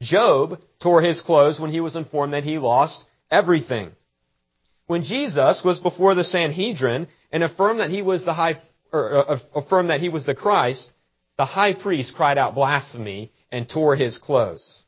Job 0.00 0.60
tore 0.80 1.02
his 1.02 1.20
clothes 1.20 1.58
when 1.58 1.70
he 1.70 1.80
was 1.80 1.96
informed 1.96 2.32
that 2.32 2.44
he 2.44 2.58
lost 2.58 3.04
everything. 3.30 3.90
When 4.86 5.02
Jesus 5.02 5.62
was 5.64 5.80
before 5.80 6.14
the 6.14 6.24
Sanhedrin 6.24 7.08
and 7.32 7.42
affirmed 7.42 7.80
that 7.80 7.90
he 7.90 8.02
was 8.02 8.24
the 8.24 8.32
high, 8.32 8.60
or 8.92 9.30
uh, 9.30 9.38
affirmed 9.54 9.90
that 9.90 10.00
he 10.00 10.08
was 10.08 10.24
the 10.24 10.34
Christ, 10.34 10.90
the 11.36 11.44
high 11.44 11.72
priest 11.74 12.14
cried 12.14 12.38
out 12.38 12.54
blasphemy 12.54 13.32
and 13.50 13.68
tore 13.68 13.96
his 13.96 14.18
clothes. 14.18 14.82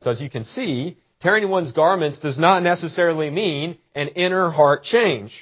So 0.00 0.10
as 0.10 0.20
you 0.20 0.30
can 0.30 0.44
see, 0.44 0.96
tearing 1.20 1.48
one's 1.48 1.72
garments 1.72 2.18
does 2.18 2.38
not 2.38 2.62
necessarily 2.62 3.30
mean 3.30 3.78
an 3.94 4.08
inner 4.08 4.50
heart 4.50 4.82
change. 4.84 5.32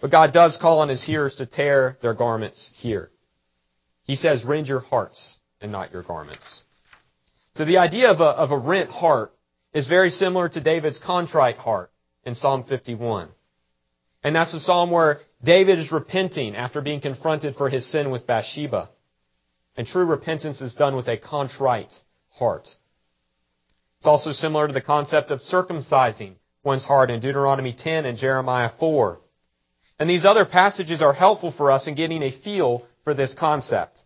But 0.00 0.10
God 0.10 0.32
does 0.32 0.58
call 0.60 0.80
on 0.80 0.88
his 0.88 1.04
hearers 1.04 1.36
to 1.36 1.46
tear 1.46 1.98
their 2.00 2.14
garments 2.14 2.70
here. 2.74 3.10
He 4.10 4.16
says, 4.16 4.44
rend 4.44 4.66
your 4.66 4.80
hearts 4.80 5.38
and 5.60 5.70
not 5.70 5.92
your 5.92 6.02
garments. 6.02 6.62
So 7.54 7.64
the 7.64 7.78
idea 7.78 8.10
of 8.10 8.18
a, 8.18 8.24
of 8.24 8.50
a 8.50 8.58
rent 8.58 8.90
heart 8.90 9.32
is 9.72 9.86
very 9.86 10.10
similar 10.10 10.48
to 10.48 10.60
David's 10.60 10.98
contrite 10.98 11.58
heart 11.58 11.92
in 12.24 12.34
Psalm 12.34 12.64
51. 12.64 13.28
And 14.24 14.34
that's 14.34 14.52
a 14.52 14.58
psalm 14.58 14.90
where 14.90 15.20
David 15.44 15.78
is 15.78 15.92
repenting 15.92 16.56
after 16.56 16.80
being 16.80 17.00
confronted 17.00 17.54
for 17.54 17.70
his 17.70 17.88
sin 17.88 18.10
with 18.10 18.26
Bathsheba. 18.26 18.90
And 19.76 19.86
true 19.86 20.04
repentance 20.04 20.60
is 20.60 20.74
done 20.74 20.96
with 20.96 21.06
a 21.06 21.16
contrite 21.16 21.94
heart. 22.30 22.68
It's 23.98 24.08
also 24.08 24.32
similar 24.32 24.66
to 24.66 24.74
the 24.74 24.80
concept 24.80 25.30
of 25.30 25.38
circumcising 25.38 26.34
one's 26.64 26.84
heart 26.84 27.12
in 27.12 27.20
Deuteronomy 27.20 27.76
10 27.78 28.06
and 28.06 28.18
Jeremiah 28.18 28.72
4. 28.80 29.20
And 30.00 30.10
these 30.10 30.24
other 30.24 30.46
passages 30.46 31.00
are 31.00 31.12
helpful 31.12 31.52
for 31.52 31.70
us 31.70 31.86
in 31.86 31.94
getting 31.94 32.24
a 32.24 32.32
feel 32.32 32.88
for 33.04 33.14
this 33.14 33.34
concept. 33.38 33.98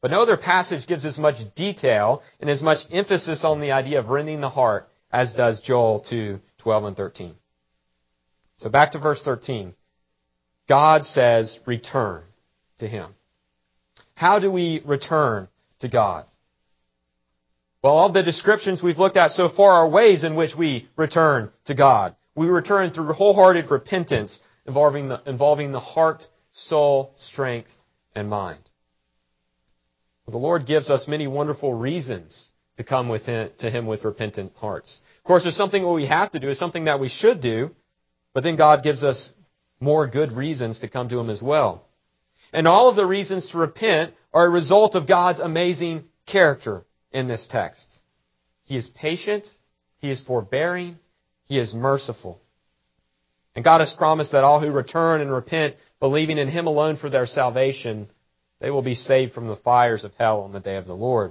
But 0.00 0.10
no 0.10 0.22
other 0.22 0.36
passage 0.36 0.86
gives 0.86 1.04
as 1.04 1.18
much 1.18 1.36
detail 1.54 2.22
and 2.40 2.50
as 2.50 2.62
much 2.62 2.78
emphasis 2.90 3.44
on 3.44 3.60
the 3.60 3.72
idea 3.72 4.00
of 4.00 4.08
rending 4.08 4.40
the 4.40 4.50
heart 4.50 4.88
as 5.12 5.34
does 5.34 5.60
Joel 5.60 6.04
2, 6.08 6.40
12 6.58 6.84
and 6.84 6.96
13. 6.96 7.34
So 8.56 8.68
back 8.68 8.92
to 8.92 8.98
verse 8.98 9.22
13. 9.24 9.74
God 10.68 11.04
says, 11.04 11.58
return 11.66 12.22
to 12.78 12.88
Him. 12.88 13.14
How 14.14 14.38
do 14.38 14.50
we 14.50 14.82
return 14.84 15.48
to 15.80 15.88
God? 15.88 16.26
Well, 17.82 17.94
all 17.94 18.12
the 18.12 18.22
descriptions 18.22 18.82
we've 18.82 18.98
looked 18.98 19.16
at 19.16 19.32
so 19.32 19.48
far 19.48 19.84
are 19.84 19.88
ways 19.88 20.22
in 20.22 20.36
which 20.36 20.54
we 20.56 20.88
return 20.96 21.50
to 21.66 21.74
God. 21.74 22.14
We 22.34 22.46
return 22.46 22.92
through 22.92 23.12
wholehearted 23.12 23.70
repentance 23.70 24.40
involving 24.66 25.08
the, 25.08 25.20
involving 25.26 25.72
the 25.72 25.80
heart, 25.80 26.24
soul, 26.52 27.14
strength, 27.16 27.70
and 28.14 28.28
mind. 28.28 28.70
The 30.28 30.38
Lord 30.38 30.66
gives 30.66 30.88
us 30.90 31.08
many 31.08 31.26
wonderful 31.26 31.74
reasons 31.74 32.50
to 32.76 32.84
come 32.84 33.08
with 33.08 33.26
him, 33.26 33.50
to 33.58 33.70
Him 33.70 33.86
with 33.86 34.04
repentant 34.04 34.52
hearts. 34.56 34.98
Of 35.18 35.24
course, 35.24 35.42
there's 35.42 35.56
something 35.56 35.90
we 35.92 36.06
have 36.06 36.30
to 36.30 36.38
do, 36.38 36.48
it's 36.48 36.58
something 36.58 36.84
that 36.84 37.00
we 37.00 37.08
should 37.08 37.40
do, 37.40 37.70
but 38.32 38.44
then 38.44 38.56
God 38.56 38.82
gives 38.82 39.02
us 39.02 39.32
more 39.80 40.06
good 40.06 40.32
reasons 40.32 40.80
to 40.80 40.88
come 40.88 41.08
to 41.08 41.18
Him 41.18 41.28
as 41.28 41.42
well. 41.42 41.84
And 42.52 42.66
all 42.66 42.88
of 42.88 42.96
the 42.96 43.06
reasons 43.06 43.50
to 43.50 43.58
repent 43.58 44.14
are 44.32 44.46
a 44.46 44.50
result 44.50 44.94
of 44.94 45.06
God's 45.06 45.40
amazing 45.40 46.04
character 46.26 46.84
in 47.10 47.28
this 47.28 47.46
text. 47.50 47.86
He 48.64 48.76
is 48.76 48.86
patient, 48.88 49.48
He 49.98 50.10
is 50.10 50.22
forbearing, 50.22 50.98
He 51.46 51.58
is 51.58 51.74
merciful. 51.74 52.40
And 53.54 53.64
God 53.64 53.80
has 53.80 53.92
promised 53.92 54.32
that 54.32 54.44
all 54.44 54.60
who 54.60 54.70
return 54.70 55.20
and 55.20 55.30
repent, 55.30 55.76
believing 56.02 56.36
in 56.36 56.48
Him 56.48 56.66
alone 56.66 56.96
for 56.96 57.08
their 57.08 57.26
salvation, 57.26 58.08
they 58.60 58.70
will 58.70 58.82
be 58.82 58.96
saved 58.96 59.32
from 59.32 59.46
the 59.46 59.54
fires 59.54 60.02
of 60.02 60.10
hell 60.18 60.40
on 60.40 60.52
the 60.52 60.58
day 60.58 60.74
of 60.74 60.88
the 60.88 60.96
Lord. 60.96 61.30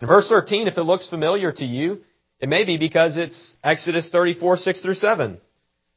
In 0.00 0.06
verse 0.06 0.28
13, 0.28 0.68
if 0.68 0.78
it 0.78 0.82
looks 0.82 1.08
familiar 1.08 1.50
to 1.50 1.64
you, 1.64 2.02
it 2.38 2.48
may 2.48 2.64
be 2.64 2.78
because 2.78 3.16
it's 3.16 3.56
Exodus 3.64 4.10
34, 4.12 4.58
6 4.58 4.82
through 4.82 4.94
7. 4.94 5.38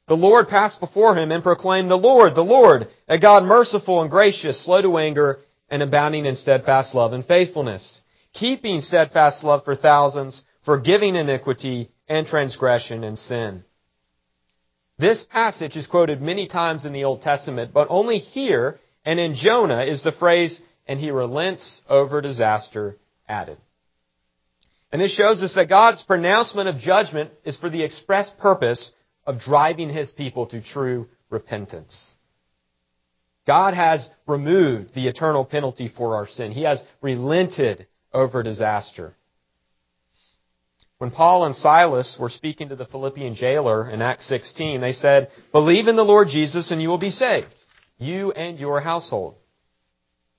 The 0.08 0.16
Lord 0.16 0.48
passed 0.48 0.80
before 0.80 1.16
him 1.16 1.32
and 1.32 1.44
proclaimed, 1.44 1.92
The 1.92 1.96
Lord, 1.96 2.34
the 2.34 2.42
Lord, 2.42 2.88
a 3.08 3.20
God 3.20 3.44
merciful 3.44 4.02
and 4.02 4.10
gracious, 4.10 4.66
slow 4.66 4.82
to 4.82 4.98
anger, 4.98 5.42
and 5.70 5.84
abounding 5.84 6.26
in 6.26 6.34
steadfast 6.34 6.96
love 6.96 7.14
and 7.14 7.24
faithfulness, 7.24 8.02
keeping 8.34 8.82
steadfast 8.82 9.44
love 9.44 9.64
for 9.64 9.76
thousands, 9.76 10.44
forgiving 10.66 11.16
iniquity 11.16 11.92
and 12.08 12.26
transgression 12.26 13.04
and 13.04 13.20
sin. 13.20 13.64
This 15.00 15.24
passage 15.24 15.78
is 15.78 15.88
quoted 15.88 16.22
many 16.22 16.48
times 16.48 16.84
in 16.84 16.92
the 16.92 17.06
Old 17.06 17.22
Testament, 17.22 17.72
but 17.74 17.88
only 17.90 18.18
here 18.18 18.80
and 19.06 19.18
in 19.18 19.34
Jonah 19.34 19.84
is 19.86 20.04
the 20.04 20.12
phrase, 20.12 20.60
and 20.88 21.00
he 21.00 21.10
relents 21.10 21.82
over 21.88 22.20
disaster 22.22 22.98
added. 23.28 23.58
And 24.92 25.02
this 25.02 25.16
shows 25.16 25.42
us 25.42 25.56
that 25.56 25.70
God's 25.70 26.04
pronouncement 26.04 26.68
of 26.68 26.80
judgment 26.80 27.32
is 27.46 27.56
for 27.58 27.70
the 27.70 27.84
express 27.84 28.30
purpose 28.42 28.92
of 29.26 29.40
driving 29.40 29.90
his 29.90 30.10
people 30.10 30.48
to 30.48 30.62
true 30.62 31.08
repentance. 31.30 32.14
God 33.48 33.76
has 33.76 34.10
removed 34.28 34.94
the 34.94 35.08
eternal 35.08 35.46
penalty 35.46 35.88
for 35.88 36.16
our 36.16 36.28
sin. 36.28 36.52
He 36.52 36.64
has 36.64 36.84
relented 37.02 37.88
over 38.14 38.44
disaster. 38.44 39.16
When 41.00 41.12
Paul 41.12 41.46
and 41.46 41.56
Silas 41.56 42.18
were 42.20 42.30
speaking 42.30 42.70
to 42.70 42.76
the 42.76 42.86
Philippian 42.86 43.34
jailer 43.34 43.90
in 43.90 44.02
Acts 44.02 44.28
16, 44.28 44.82
they 44.82 44.92
said, 44.92 45.32
Believe 45.54 45.88
in 45.88 45.96
the 45.96 46.04
Lord 46.04 46.28
Jesus 46.28 46.72
and 46.72 46.82
you 46.82 46.90
will 46.90 46.98
be 46.98 47.10
saved, 47.10 47.56
you 47.98 48.34
and 48.34 48.60
your 48.60 48.82
household. 48.82 49.36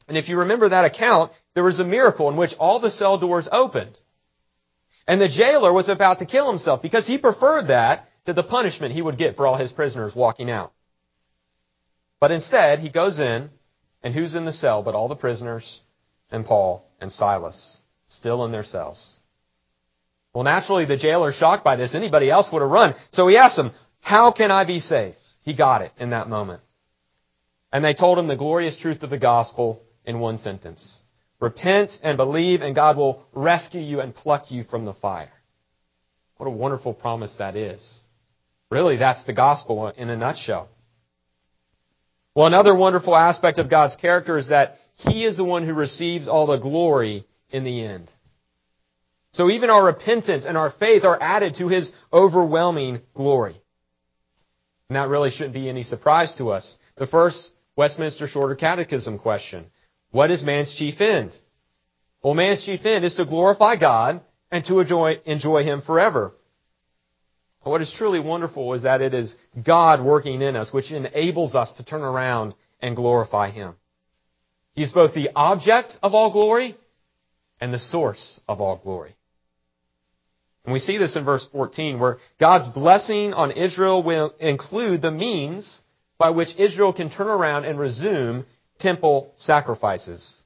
And 0.07 0.19
if 0.19 0.29
you 0.29 0.41
remember 0.41 0.69
that 0.69 0.85
account, 0.85 1.33
there 1.55 1.65
was 1.65 1.81
a 1.81 1.85
miracle 1.85 2.29
in 2.29 2.37
which 2.37 2.53
all 2.59 2.79
the 2.79 2.91
cell 2.91 3.17
doors 3.17 3.49
opened. 3.51 3.99
And 5.07 5.19
the 5.19 5.29
jailer 5.29 5.73
was 5.73 5.89
about 5.89 6.19
to 6.19 6.27
kill 6.27 6.51
himself 6.51 6.83
because 6.83 7.07
he 7.07 7.17
preferred 7.17 7.69
that 7.69 8.11
to 8.27 8.35
the 8.35 8.43
punishment 8.43 8.93
he 8.93 9.01
would 9.01 9.17
get 9.17 9.37
for 9.37 9.47
all 9.47 9.57
his 9.57 9.73
prisoners 9.73 10.15
walking 10.15 10.51
out. 10.51 10.73
But 12.21 12.33
instead, 12.33 12.81
he 12.81 12.91
goes 12.91 13.19
in, 13.19 13.49
and 14.03 14.13
who's 14.13 14.35
in 14.35 14.45
the 14.45 14.53
cell 14.53 14.83
but 14.83 14.95
all 14.95 15.09
the 15.09 15.17
prisoners 15.17 15.81
and 16.31 16.45
Paul 16.45 16.85
and 17.01 17.11
Silas, 17.11 17.79
still 18.09 18.45
in 18.45 18.53
their 18.53 18.63
cells. 18.63 19.20
Well, 20.33 20.45
naturally, 20.45 20.85
the 20.85 20.97
jailer, 20.97 21.33
shocked 21.33 21.65
by 21.65 21.77
this, 21.77 21.95
anybody 21.95 22.31
else 22.31 22.51
would 22.53 22.63
have 22.63 22.71
run. 22.71 22.95
So 23.13 23.27
he 23.27 23.37
asked 23.37 23.57
them, 23.57 23.73
How 24.01 24.33
can 24.33 24.51
I 24.51 24.65
be 24.65 24.79
saved? 24.81 25.17
He 25.43 25.57
got 25.57 25.83
it 25.83 25.93
in 25.99 26.11
that 26.11 26.29
moment. 26.29 26.63
And 27.73 27.85
they 27.85 27.95
told 27.95 28.19
him 28.19 28.29
the 28.29 28.37
glorious 28.37 28.77
truth 28.77 29.03
of 29.03 29.11
the 29.11 29.19
gospel 29.19 29.83
in 30.05 30.21
one 30.21 30.39
sentence. 30.39 31.01
Repent 31.41 31.93
and 32.03 32.17
believe, 32.17 32.61
and 32.61 32.75
God 32.75 32.97
will 32.97 33.25
rescue 33.33 33.81
you 33.81 34.01
and 34.01 34.15
pluck 34.15 34.51
you 34.51 34.65
from 34.65 34.85
the 34.85 34.95
fire. 34.95 35.33
What 36.37 36.47
a 36.47 36.51
wonderful 36.51 36.95
promise 36.95 37.35
that 37.39 37.57
is. 37.57 38.01
Really, 38.71 38.97
that's 38.97 39.25
the 39.25 39.33
gospel 39.33 39.89
in 39.89 40.11
a 40.11 40.17
nutshell. 40.17 40.69
Well, 42.35 42.47
another 42.47 42.75
wonderful 42.75 43.17
aspect 43.17 43.59
of 43.59 43.69
God's 43.69 43.97
character 43.97 44.39
is 44.39 44.49
that 44.49 44.77
He 44.97 45.25
is 45.25 45.39
the 45.39 45.45
one 45.45 45.67
who 45.67 45.75
receives 45.75 46.29
all 46.29 46.47
the 46.47 46.59
glory 46.59 47.25
in 47.51 47.65
the 47.65 47.85
end. 47.85 48.11
So 49.33 49.51
even 49.51 49.71
our 49.71 49.85
repentance 49.85 50.45
and 50.45 50.57
our 50.57 50.71
faith 50.71 51.05
are 51.05 51.19
added 51.21 51.55
to 51.57 51.69
His 51.69 51.93
overwhelming 52.13 53.01
glory. 53.15 53.61
And 54.89 54.97
that 54.97 55.09
really 55.09 55.31
shouldn't 55.31 55.55
be 55.55 55.69
any 55.69 55.85
surprise 55.85 56.35
to 56.39 56.51
us. 56.51 56.77
The 56.97 57.07
first 57.07 57.53
Westminster 57.77 58.27
Shorter 58.27 58.57
Catechism 58.57 59.19
question. 59.19 59.67
What 60.11 60.31
is 60.31 60.43
man's 60.43 60.75
chief 60.75 61.01
end? 61.01 61.37
Well, 62.23 62.35
man's 62.35 62.65
chief 62.65 62.85
end 62.85 63.05
is 63.05 63.15
to 63.15 63.25
glorify 63.25 63.77
God 63.77 64.21
and 64.51 64.65
to 64.65 64.81
enjoy, 64.81 65.21
enjoy 65.25 65.63
Him 65.63 65.81
forever. 65.81 66.33
What 67.63 67.83
is 67.83 67.93
truly 67.97 68.21
wonderful 68.21 68.75
is 68.75 68.83
that 68.83 69.01
it 69.01 69.15
is 69.15 69.37
God 69.65 70.03
working 70.05 70.43
in 70.43 70.57
us, 70.57 70.73
which 70.73 70.91
enables 70.91 71.55
us 71.55 71.73
to 71.75 71.85
turn 71.85 72.03
around 72.03 72.55
and 72.81 72.97
glorify 72.97 73.51
Him. 73.51 73.75
He's 74.73 74.93
both 74.93 75.15
the 75.15 75.31
object 75.37 75.99
of 76.03 76.15
all 76.15 76.33
glory 76.33 76.77
and 77.61 77.73
the 77.73 77.79
source 77.79 78.41
of 78.49 78.61
all 78.61 78.77
glory. 78.77 79.15
And 80.65 80.73
we 80.73 80.79
see 80.79 80.99
this 80.99 81.17
in 81.17 81.25
verse 81.25 81.49
14 81.53 81.99
where 81.99 82.19
God's 82.39 82.69
blessing 82.69 83.33
on 83.33 83.53
Israel 83.53 84.03
will 84.03 84.35
include 84.39 85.03
the 85.03 85.11
means 85.11 85.81
by 86.19 86.31
which 86.31 86.57
Israel 86.59 86.93
can 86.93 87.11
turn 87.11 87.29
around 87.29 87.65
and 87.65 87.79
resume 87.79 88.45
temple 88.79 89.33
sacrifices. 89.37 90.43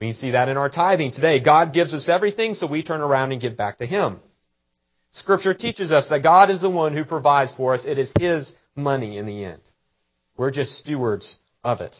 We 0.00 0.12
see 0.14 0.32
that 0.32 0.48
in 0.48 0.56
our 0.56 0.70
tithing 0.70 1.12
today. 1.12 1.40
God 1.40 1.72
gives 1.72 1.92
us 1.92 2.08
everything, 2.08 2.54
so 2.54 2.66
we 2.66 2.82
turn 2.82 3.00
around 3.00 3.32
and 3.32 3.40
give 3.40 3.56
back 3.56 3.78
to 3.78 3.86
Him. 3.86 4.18
Scripture 5.12 5.54
teaches 5.54 5.92
us 5.92 6.08
that 6.08 6.22
God 6.22 6.50
is 6.50 6.60
the 6.60 6.70
one 6.70 6.96
who 6.96 7.04
provides 7.04 7.52
for 7.52 7.74
us. 7.74 7.84
It 7.84 7.98
is 7.98 8.12
His 8.18 8.52
money 8.74 9.18
in 9.18 9.26
the 9.26 9.44
end. 9.44 9.60
We're 10.36 10.50
just 10.50 10.78
stewards 10.78 11.38
of 11.62 11.80
it. 11.80 11.94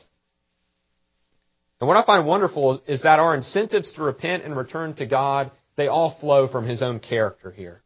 And 1.80 1.88
what 1.88 1.96
I 1.96 2.04
find 2.04 2.26
wonderful 2.26 2.82
is 2.86 3.02
that 3.02 3.18
our 3.18 3.34
incentives 3.34 3.92
to 3.92 4.02
repent 4.02 4.44
and 4.44 4.56
return 4.56 4.94
to 4.94 5.06
God, 5.06 5.50
they 5.80 5.88
all 5.88 6.16
flow 6.20 6.46
from 6.46 6.66
His 6.66 6.82
own 6.82 7.00
character 7.00 7.50
here. 7.50 7.82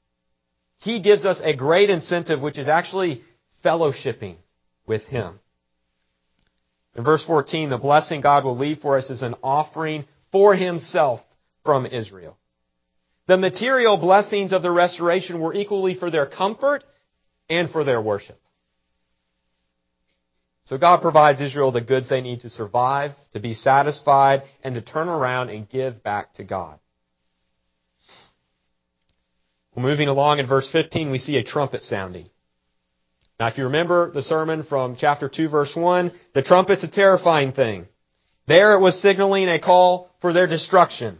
He 0.79 1.01
gives 1.01 1.25
us 1.25 1.41
a 1.43 1.55
great 1.55 1.91
incentive, 1.91 2.43
which 2.43 2.59
is 2.59 2.67
actually 2.67 3.23
fellowshipping 3.65 4.37
with 4.85 5.03
Him. 5.05 5.39
In 6.97 7.05
verse 7.05 7.25
14, 7.25 7.71
the 7.71 7.79
blessing 7.79 8.21
God 8.21 8.45
will 8.45 8.57
leave 8.57 8.81
for 8.81 8.99
us 8.99 9.11
is 9.11 9.23
an 9.23 9.37
offering 9.43 10.07
for 10.33 10.57
Himself 10.57 11.21
from 11.65 11.87
Israel. 11.87 12.37
The 13.29 13.37
material 13.37 13.97
blessings 13.97 14.53
of 14.53 14.63
the 14.63 14.73
restoration 14.73 15.41
were 15.41 15.55
equally 15.55 15.95
for 15.95 16.11
their 16.11 16.27
comfort 16.27 16.85
and 17.49 17.71
for 17.71 17.85
their 17.85 18.03
worship. 18.03 18.41
So 20.65 20.79
God 20.79 21.01
provides 21.01 21.41
Israel 21.41 21.73
the 21.73 21.81
goods 21.81 22.09
they 22.09 22.23
need 22.23 22.41
to 22.41 22.51
survive, 22.51 23.13
to 23.35 23.41
be 23.41 23.55
satisfied, 23.55 24.43
and 24.63 24.75
to 24.75 24.83
turn 24.83 25.09
around 25.09 25.51
and 25.51 25.69
give 25.69 26.03
back 26.03 26.35
to 26.35 26.45
God. 26.45 26.81
Well, 29.75 29.85
moving 29.85 30.09
along 30.09 30.39
in 30.39 30.47
verse 30.47 30.71
15, 30.71 31.11
we 31.11 31.19
see 31.19 31.37
a 31.37 31.45
trumpet 31.45 31.83
sounding. 31.83 32.29
Now, 33.41 33.49
if 33.49 33.59
you 33.59 33.65
remember 33.65 34.13
the 34.13 34.23
sermon 34.23 34.63
from 34.63 34.97
chapter 34.97 35.29
2, 35.29 35.49
verse 35.49 35.75
1, 35.75 36.13
the 36.35 36.43
trumpet's 36.43 36.85
a 36.85 36.91
terrifying 36.91 37.53
thing. 37.53 37.87
There 38.47 38.75
it 38.75 38.81
was 38.81 39.01
signaling 39.01 39.49
a 39.49 39.59
call 39.59 40.11
for 40.21 40.33
their 40.33 40.47
destruction. 40.47 41.19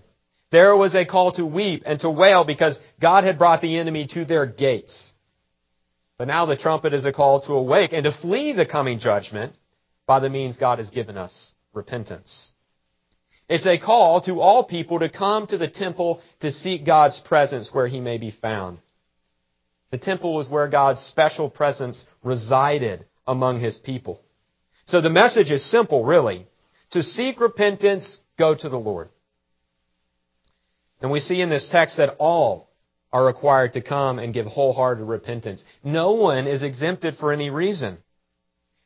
There 0.53 0.77
was 0.77 0.95
a 0.95 1.05
call 1.05 1.33
to 1.33 1.45
weep 1.45 1.83
and 1.85 1.99
to 2.01 2.11
wail 2.11 2.45
because 2.45 2.79
God 3.01 3.25
had 3.25 3.39
brought 3.39 3.61
the 3.61 3.79
enemy 3.79 4.07
to 4.13 4.25
their 4.25 4.47
gates. 4.47 5.13
But 6.17 6.29
now 6.29 6.47
the 6.47 6.57
trumpet 6.57 6.95
is 6.95 7.05
a 7.05 7.13
call 7.13 7.41
to 7.43 7.55
awake 7.55 7.93
and 7.93 8.05
to 8.05 8.13
flee 8.13 8.53
the 8.53 8.67
coming 8.67 9.01
judgment 9.01 9.55
by 10.07 10.21
the 10.21 10.31
means 10.31 10.57
God 10.57 10.79
has 10.79 10.91
given 10.91 11.17
us 11.17 11.53
repentance. 11.73 12.53
It's 13.49 13.67
a 13.67 13.79
call 13.79 14.23
to 14.23 14.41
all 14.41 14.65
people 14.65 15.01
to 15.01 15.09
come 15.09 15.47
to 15.49 15.59
the 15.59 15.69
temple 15.69 16.21
to 16.41 16.51
seek 16.51 16.87
God's 16.87 17.21
presence 17.21 17.71
where 17.73 17.87
he 17.87 18.01
may 18.01 18.19
be 18.19 18.31
found. 18.31 18.79
The 19.91 19.99
temple 19.99 20.35
was 20.35 20.49
where 20.49 20.69
God's 20.69 21.01
special 21.01 21.51
presence 21.51 22.05
resided 22.23 23.05
among 23.27 23.61
his 23.61 23.77
people. 23.77 24.21
So 24.87 25.01
the 25.01 25.11
message 25.11 25.51
is 25.51 25.71
simple, 25.71 26.05
really. 26.05 26.47
To 26.93 27.03
seek 27.03 27.41
repentance, 27.41 28.19
go 28.39 28.55
to 28.55 28.69
the 28.69 28.79
Lord. 28.79 29.09
And 31.01 31.11
we 31.11 31.21
see 31.21 31.41
in 31.41 31.51
this 31.51 31.69
text 31.71 31.99
that 31.99 32.17
all 32.19 32.71
are 33.13 33.25
required 33.25 33.75
to 33.75 33.83
come 33.83 34.19
and 34.19 34.35
give 34.35 34.47
wholehearted 34.47 35.07
repentance. 35.07 35.63
No 35.85 36.13
one 36.13 36.47
is 36.47 36.63
exempted 36.63 37.17
for 37.17 37.33
any 37.33 37.51
reason. 37.51 37.99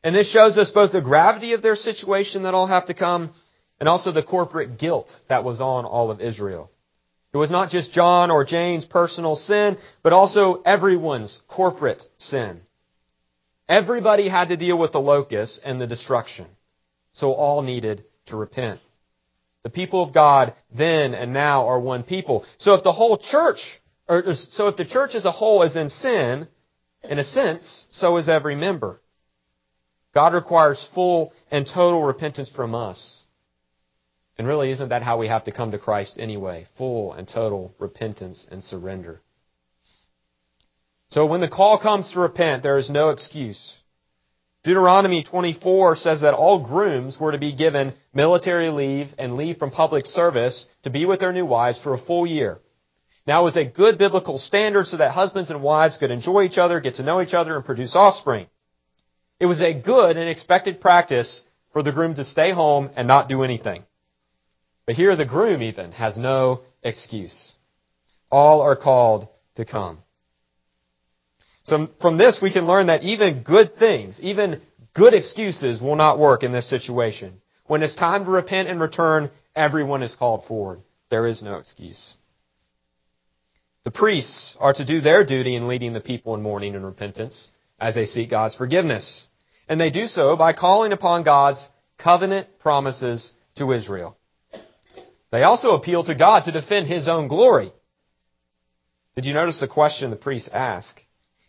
And 0.03 0.15
this 0.15 0.31
shows 0.31 0.57
us 0.57 0.71
both 0.71 0.91
the 0.91 1.01
gravity 1.01 1.53
of 1.53 1.61
their 1.61 1.75
situation 1.75 2.43
that 2.43 2.53
all 2.53 2.67
have 2.67 2.85
to 2.85 2.93
come 2.93 3.31
and 3.79 3.87
also 3.87 4.11
the 4.11 4.23
corporate 4.23 4.77
guilt 4.77 5.09
that 5.29 5.43
was 5.43 5.61
on 5.61 5.85
all 5.85 6.11
of 6.11 6.21
Israel. 6.21 6.69
It 7.33 7.37
was 7.37 7.51
not 7.51 7.69
just 7.69 7.91
John 7.91 8.31
or 8.31 8.43
Jane's 8.43 8.85
personal 8.85 9.35
sin, 9.35 9.77
but 10.01 10.13
also 10.13 10.61
everyone's 10.65 11.41
corporate 11.47 12.03
sin. 12.17 12.61
Everybody 13.67 14.27
had 14.27 14.49
to 14.49 14.57
deal 14.57 14.79
with 14.79 14.93
the 14.93 14.99
locust 14.99 15.59
and 15.63 15.79
the 15.79 15.85
destruction. 15.85 16.47
So 17.13 17.33
all 17.33 17.61
needed 17.61 18.03
to 18.27 18.35
repent. 18.35 18.79
The 19.63 19.69
people 19.69 20.01
of 20.01 20.13
God 20.13 20.53
then 20.75 21.13
and 21.13 21.33
now 21.33 21.67
are 21.67 21.79
one 21.79 22.03
people. 22.03 22.45
So 22.57 22.73
if 22.73 22.83
the 22.83 22.93
whole 22.93 23.17
church, 23.17 23.59
or 24.07 24.33
so 24.33 24.67
if 24.69 24.77
the 24.77 24.85
church 24.85 25.13
as 25.13 25.25
a 25.25 25.31
whole 25.31 25.61
is 25.63 25.75
in 25.75 25.89
sin, 25.89 26.47
in 27.03 27.19
a 27.19 27.23
sense, 27.23 27.85
so 27.91 28.17
is 28.17 28.27
every 28.27 28.55
member. 28.55 28.99
God 30.13 30.33
requires 30.33 30.87
full 30.95 31.33
and 31.51 31.67
total 31.67 32.03
repentance 32.03 32.49
from 32.55 32.73
us. 32.73 33.18
And 34.39 34.47
really, 34.47 34.71
isn't 34.71 34.87
that 34.87 35.03
how 35.03 35.17
we 35.17 35.27
have 35.27 35.43
to 35.43 35.51
come 35.51 35.71
to 35.71 35.77
Christ 35.77 36.17
anyway? 36.17 36.65
Full 36.77 37.11
and 37.11 37.27
total 37.27 37.75
repentance 37.77 38.47
and 38.49 38.63
surrender. 38.63 39.19
So 41.09 41.25
when 41.25 41.41
the 41.41 41.49
call 41.49 41.77
comes 41.77 42.09
to 42.13 42.21
repent, 42.21 42.63
there 42.63 42.77
is 42.77 42.89
no 42.89 43.09
excuse. 43.09 43.73
Deuteronomy 44.63 45.25
24 45.25 45.97
says 45.97 46.21
that 46.21 46.35
all 46.35 46.65
grooms 46.65 47.19
were 47.19 47.33
to 47.33 47.37
be 47.37 47.53
given 47.53 47.93
military 48.13 48.69
leave 48.69 49.09
and 49.17 49.35
leave 49.35 49.57
from 49.57 49.71
public 49.71 50.05
service 50.05 50.67
to 50.83 50.89
be 50.89 51.05
with 51.05 51.19
their 51.19 51.33
new 51.33 51.45
wives 51.45 51.81
for 51.83 51.93
a 51.93 52.01
full 52.01 52.25
year. 52.25 52.59
Now 53.27 53.41
it 53.41 53.45
was 53.45 53.57
a 53.57 53.65
good 53.65 53.97
biblical 53.97 54.37
standard 54.37 54.87
so 54.87 54.97
that 54.97 55.11
husbands 55.11 55.49
and 55.49 55.61
wives 55.61 55.97
could 55.97 56.11
enjoy 56.11 56.43
each 56.43 56.57
other, 56.57 56.79
get 56.79 56.95
to 56.95 57.03
know 57.03 57.21
each 57.21 57.33
other, 57.33 57.57
and 57.57 57.65
produce 57.65 57.93
offspring. 57.93 58.47
It 59.37 59.47
was 59.47 59.59
a 59.61 59.73
good 59.73 60.15
and 60.15 60.29
expected 60.29 60.79
practice 60.79 61.41
for 61.73 61.83
the 61.83 61.91
groom 61.91 62.15
to 62.15 62.23
stay 62.23 62.53
home 62.53 62.89
and 62.95 63.05
not 63.05 63.27
do 63.27 63.43
anything. 63.43 63.83
But 64.89 64.95
here 64.95 65.15
the 65.15 65.23
groom 65.23 65.61
even 65.61 65.91
has 65.91 66.17
no 66.17 66.61
excuse. 66.81 67.53
All 68.31 68.61
are 68.61 68.75
called 68.75 69.27
to 69.53 69.63
come. 69.63 69.99
So 71.61 71.89
from 72.01 72.17
this, 72.17 72.39
we 72.41 72.51
can 72.51 72.65
learn 72.65 72.87
that 72.87 73.03
even 73.03 73.43
good 73.43 73.75
things, 73.77 74.19
even 74.19 74.63
good 74.95 75.13
excuses 75.13 75.79
will 75.79 75.95
not 75.95 76.17
work 76.17 76.41
in 76.41 76.51
this 76.51 76.67
situation. 76.67 77.39
When 77.67 77.83
it's 77.83 77.95
time 77.95 78.25
to 78.25 78.31
repent 78.31 78.67
and 78.67 78.81
return, 78.81 79.29
everyone 79.55 80.01
is 80.01 80.15
called 80.15 80.45
forward. 80.45 80.79
There 81.11 81.27
is 81.27 81.43
no 81.43 81.57
excuse. 81.57 82.15
The 83.83 83.91
priests 83.91 84.57
are 84.59 84.73
to 84.73 84.83
do 84.83 85.01
their 85.01 85.23
duty 85.23 85.55
in 85.55 85.67
leading 85.67 85.93
the 85.93 85.99
people 85.99 86.33
in 86.33 86.41
mourning 86.41 86.73
and 86.73 86.83
repentance 86.83 87.51
as 87.79 87.93
they 87.93 88.05
seek 88.05 88.31
God's 88.31 88.55
forgiveness. 88.55 89.27
And 89.67 89.79
they 89.79 89.91
do 89.91 90.07
so 90.07 90.35
by 90.35 90.53
calling 90.53 90.93
upon 90.93 91.23
God's 91.23 91.63
covenant 91.99 92.57
promises 92.57 93.31
to 93.57 93.71
Israel. 93.71 94.15
They 95.31 95.43
also 95.43 95.75
appeal 95.75 96.03
to 96.03 96.15
God 96.15 96.43
to 96.45 96.51
defend 96.51 96.87
His 96.87 97.07
own 97.07 97.27
glory. 97.27 97.71
Did 99.15 99.25
you 99.25 99.33
notice 99.33 99.59
the 99.59 99.67
question 99.67 100.09
the 100.09 100.15
priests 100.15 100.49
ask? 100.53 101.01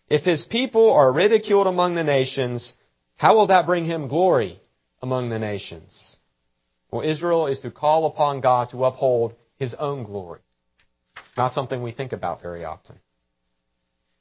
If 0.09 0.25
his 0.25 0.45
people 0.45 0.93
are 0.93 1.13
ridiculed 1.13 1.69
among 1.69 1.95
the 1.95 2.03
nations, 2.03 2.75
how 3.17 3.37
will 3.37 3.47
that 3.47 3.65
bring 3.65 3.85
him 3.85 4.09
glory 4.09 4.61
among 5.01 5.29
the 5.29 5.39
nations? 5.39 6.17
Well, 6.91 7.09
Israel 7.09 7.47
is 7.47 7.61
to 7.61 7.71
call 7.71 8.07
upon 8.07 8.41
God 8.41 8.71
to 8.71 8.85
uphold 8.85 9.37
his 9.57 9.73
own 9.75 10.03
glory. 10.03 10.41
Not 11.37 11.53
something 11.53 11.81
we 11.81 11.93
think 11.93 12.13
about 12.13 12.43
very 12.43 12.65
often. 12.65 12.99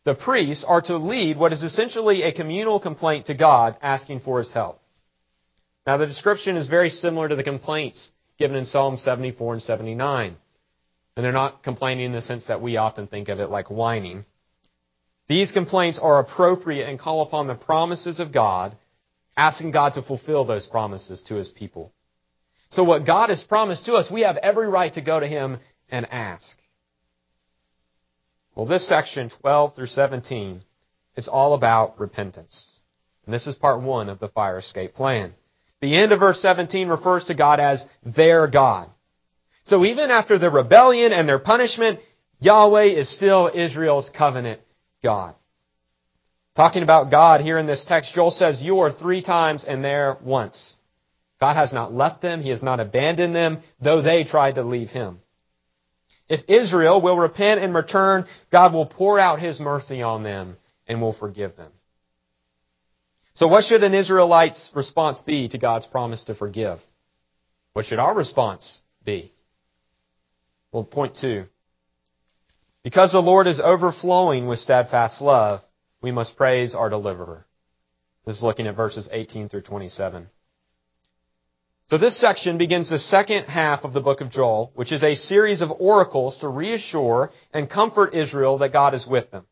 The 0.04 0.14
priests 0.14 0.64
are 0.64 0.82
to 0.82 0.98
lead 0.98 1.38
what 1.38 1.52
is 1.52 1.64
essentially 1.64 2.22
a 2.22 2.32
communal 2.32 2.80
complaint 2.80 3.26
to 3.26 3.34
God 3.34 3.78
asking 3.82 4.20
for 4.20 4.38
his 4.38 4.54
help. 4.54 4.80
Now, 5.88 5.98
the 5.98 6.06
description 6.06 6.56
is 6.56 6.68
very 6.68 6.92
similar 6.92 7.28
to 7.28 7.36
the 7.36 7.44
complaints 7.44 8.12
given 8.40 8.56
in 8.56 8.66
Psalm 8.66 8.98
74 8.98 9.54
and 9.54 9.64
79. 9.64 10.38
And 11.16 11.26
they're 11.26 11.34
not 11.34 11.64
complaining 11.64 12.06
in 12.06 12.12
the 12.14 12.22
sense 12.22 12.48
that 12.48 12.62
we 12.62 12.78
often 12.78 13.08
think 13.08 13.28
of 13.28 13.40
it 13.40 13.50
like 13.50 13.70
whining. 13.70 14.26
These 15.28 15.52
complaints 15.52 16.00
are 16.02 16.20
appropriate 16.20 16.90
and 16.90 16.98
call 16.98 17.22
upon 17.22 17.48
the 17.48 17.56
promises 17.56 18.20
of 18.20 18.32
God, 18.32 18.76
asking 19.36 19.72
God 19.72 19.94
to 19.94 20.02
fulfill 20.02 20.46
those 20.46 20.66
promises 20.66 21.22
to 21.24 21.36
His 21.36 21.50
people. 21.50 21.94
So 22.70 22.84
what 22.84 23.06
God 23.06 23.30
has 23.30 23.44
promised 23.44 23.86
to 23.86 23.94
us, 23.94 24.10
we 24.10 24.22
have 24.22 24.38
every 24.38 24.68
right 24.68 24.94
to 24.94 25.02
go 25.02 25.20
to 25.20 25.28
Him 25.28 25.58
and 25.90 26.08
ask. 26.12 26.58
Well, 28.56 28.66
this 28.66 28.88
section, 28.88 29.30
12 29.42 29.76
through 29.76 29.88
17, 29.88 30.64
is 31.16 31.28
all 31.28 31.54
about 31.54 32.00
repentance. 32.00 32.72
And 33.26 33.34
this 33.34 33.48
is 33.48 33.56
part 33.56 33.82
one 33.82 34.10
of 34.10 34.20
the 34.20 34.30
fire 34.30 34.58
escape 34.58 34.94
plan. 34.94 35.34
The 35.82 35.96
end 35.96 36.12
of 36.12 36.20
verse 36.20 36.42
17 36.42 36.88
refers 36.88 37.26
to 37.26 37.36
God 37.36 37.60
as 37.60 37.88
their 38.04 38.48
God. 38.48 38.90
So 39.66 39.86
even 39.86 40.12
after 40.12 40.38
their 40.38 40.50
rebellion 40.50 41.14
and 41.14 41.28
their 41.28 41.40
punishment, 41.40 42.00
Yahweh 42.40 42.86
is 42.86 43.14
still 43.14 43.52
Israel's 43.54 44.10
covenant 44.10 44.62
God. 45.04 45.36
Talking 46.56 46.84
about 46.84 47.12
God 47.12 47.42
here 47.42 47.58
in 47.58 47.68
this 47.68 47.86
text, 47.86 48.14
Joel 48.14 48.32
says, 48.32 48.62
You 48.62 48.80
are 48.80 48.92
three 48.92 49.22
times 49.22 49.64
and 49.66 49.84
there 49.84 50.18
once. 50.22 50.76
God 51.40 51.56
has 51.56 51.72
not 51.72 51.94
left 51.94 52.22
them. 52.22 52.42
He 52.42 52.50
has 52.50 52.64
not 52.64 52.82
abandoned 52.82 53.34
them, 53.34 53.60
though 53.80 54.02
they 54.02 54.26
tried 54.26 54.56
to 54.56 54.64
leave 54.64 54.90
him. 54.90 55.20
If 56.30 56.42
Israel 56.48 57.02
will 57.02 57.18
repent 57.18 57.62
and 57.62 57.74
return, 57.74 58.26
God 58.52 58.74
will 58.74 58.86
pour 58.86 59.20
out 59.20 59.40
His 59.40 59.60
mercy 59.60 60.04
on 60.04 60.24
them 60.24 60.58
and 60.88 61.02
will 61.02 61.14
forgive 61.14 61.58
them. 61.58 61.72
So 63.40 63.48
what 63.48 63.64
should 63.64 63.84
an 63.84 63.94
Israelite's 63.94 64.70
response 64.76 65.22
be 65.22 65.48
to 65.48 65.58
God's 65.58 65.86
promise 65.86 66.26
to 66.26 66.36
forgive? 66.36 66.80
What 67.72 67.86
should 67.86 67.98
our 67.98 68.14
response 68.14 68.82
be? 69.06 69.32
Well, 70.74 70.84
point 70.84 71.16
two. 71.16 71.46
Because 72.84 73.14
the 73.14 73.22
Lord 73.22 73.48
is 73.48 73.62
overflowing 73.64 74.46
with 74.46 74.60
steadfast 74.60 75.22
love, 75.22 75.62
we 76.02 76.12
must 76.12 76.36
praise 76.36 76.76
our 76.76 76.90
deliverer. 76.90 77.46
This 78.26 78.36
is 78.36 78.44
looking 78.44 78.68
at 78.68 78.76
verses 78.76 79.08
18 79.10 79.48
through 79.48 79.62
27. 79.62 80.28
So 81.88 81.98
this 81.98 82.20
section 82.20 82.58
begins 82.58 82.90
the 82.90 83.00
second 83.00 83.46
half 83.46 83.86
of 83.86 83.94
the 83.94 84.02
book 84.02 84.20
of 84.20 84.32
Joel, 84.32 84.74
which 84.76 84.92
is 84.92 85.02
a 85.02 85.16
series 85.16 85.62
of 85.62 85.72
oracles 85.80 86.38
to 86.40 86.50
reassure 86.50 87.32
and 87.54 87.70
comfort 87.70 88.14
Israel 88.14 88.58
that 88.58 88.74
God 88.74 88.94
is 88.94 89.08
with 89.08 89.32
them. 89.32 89.46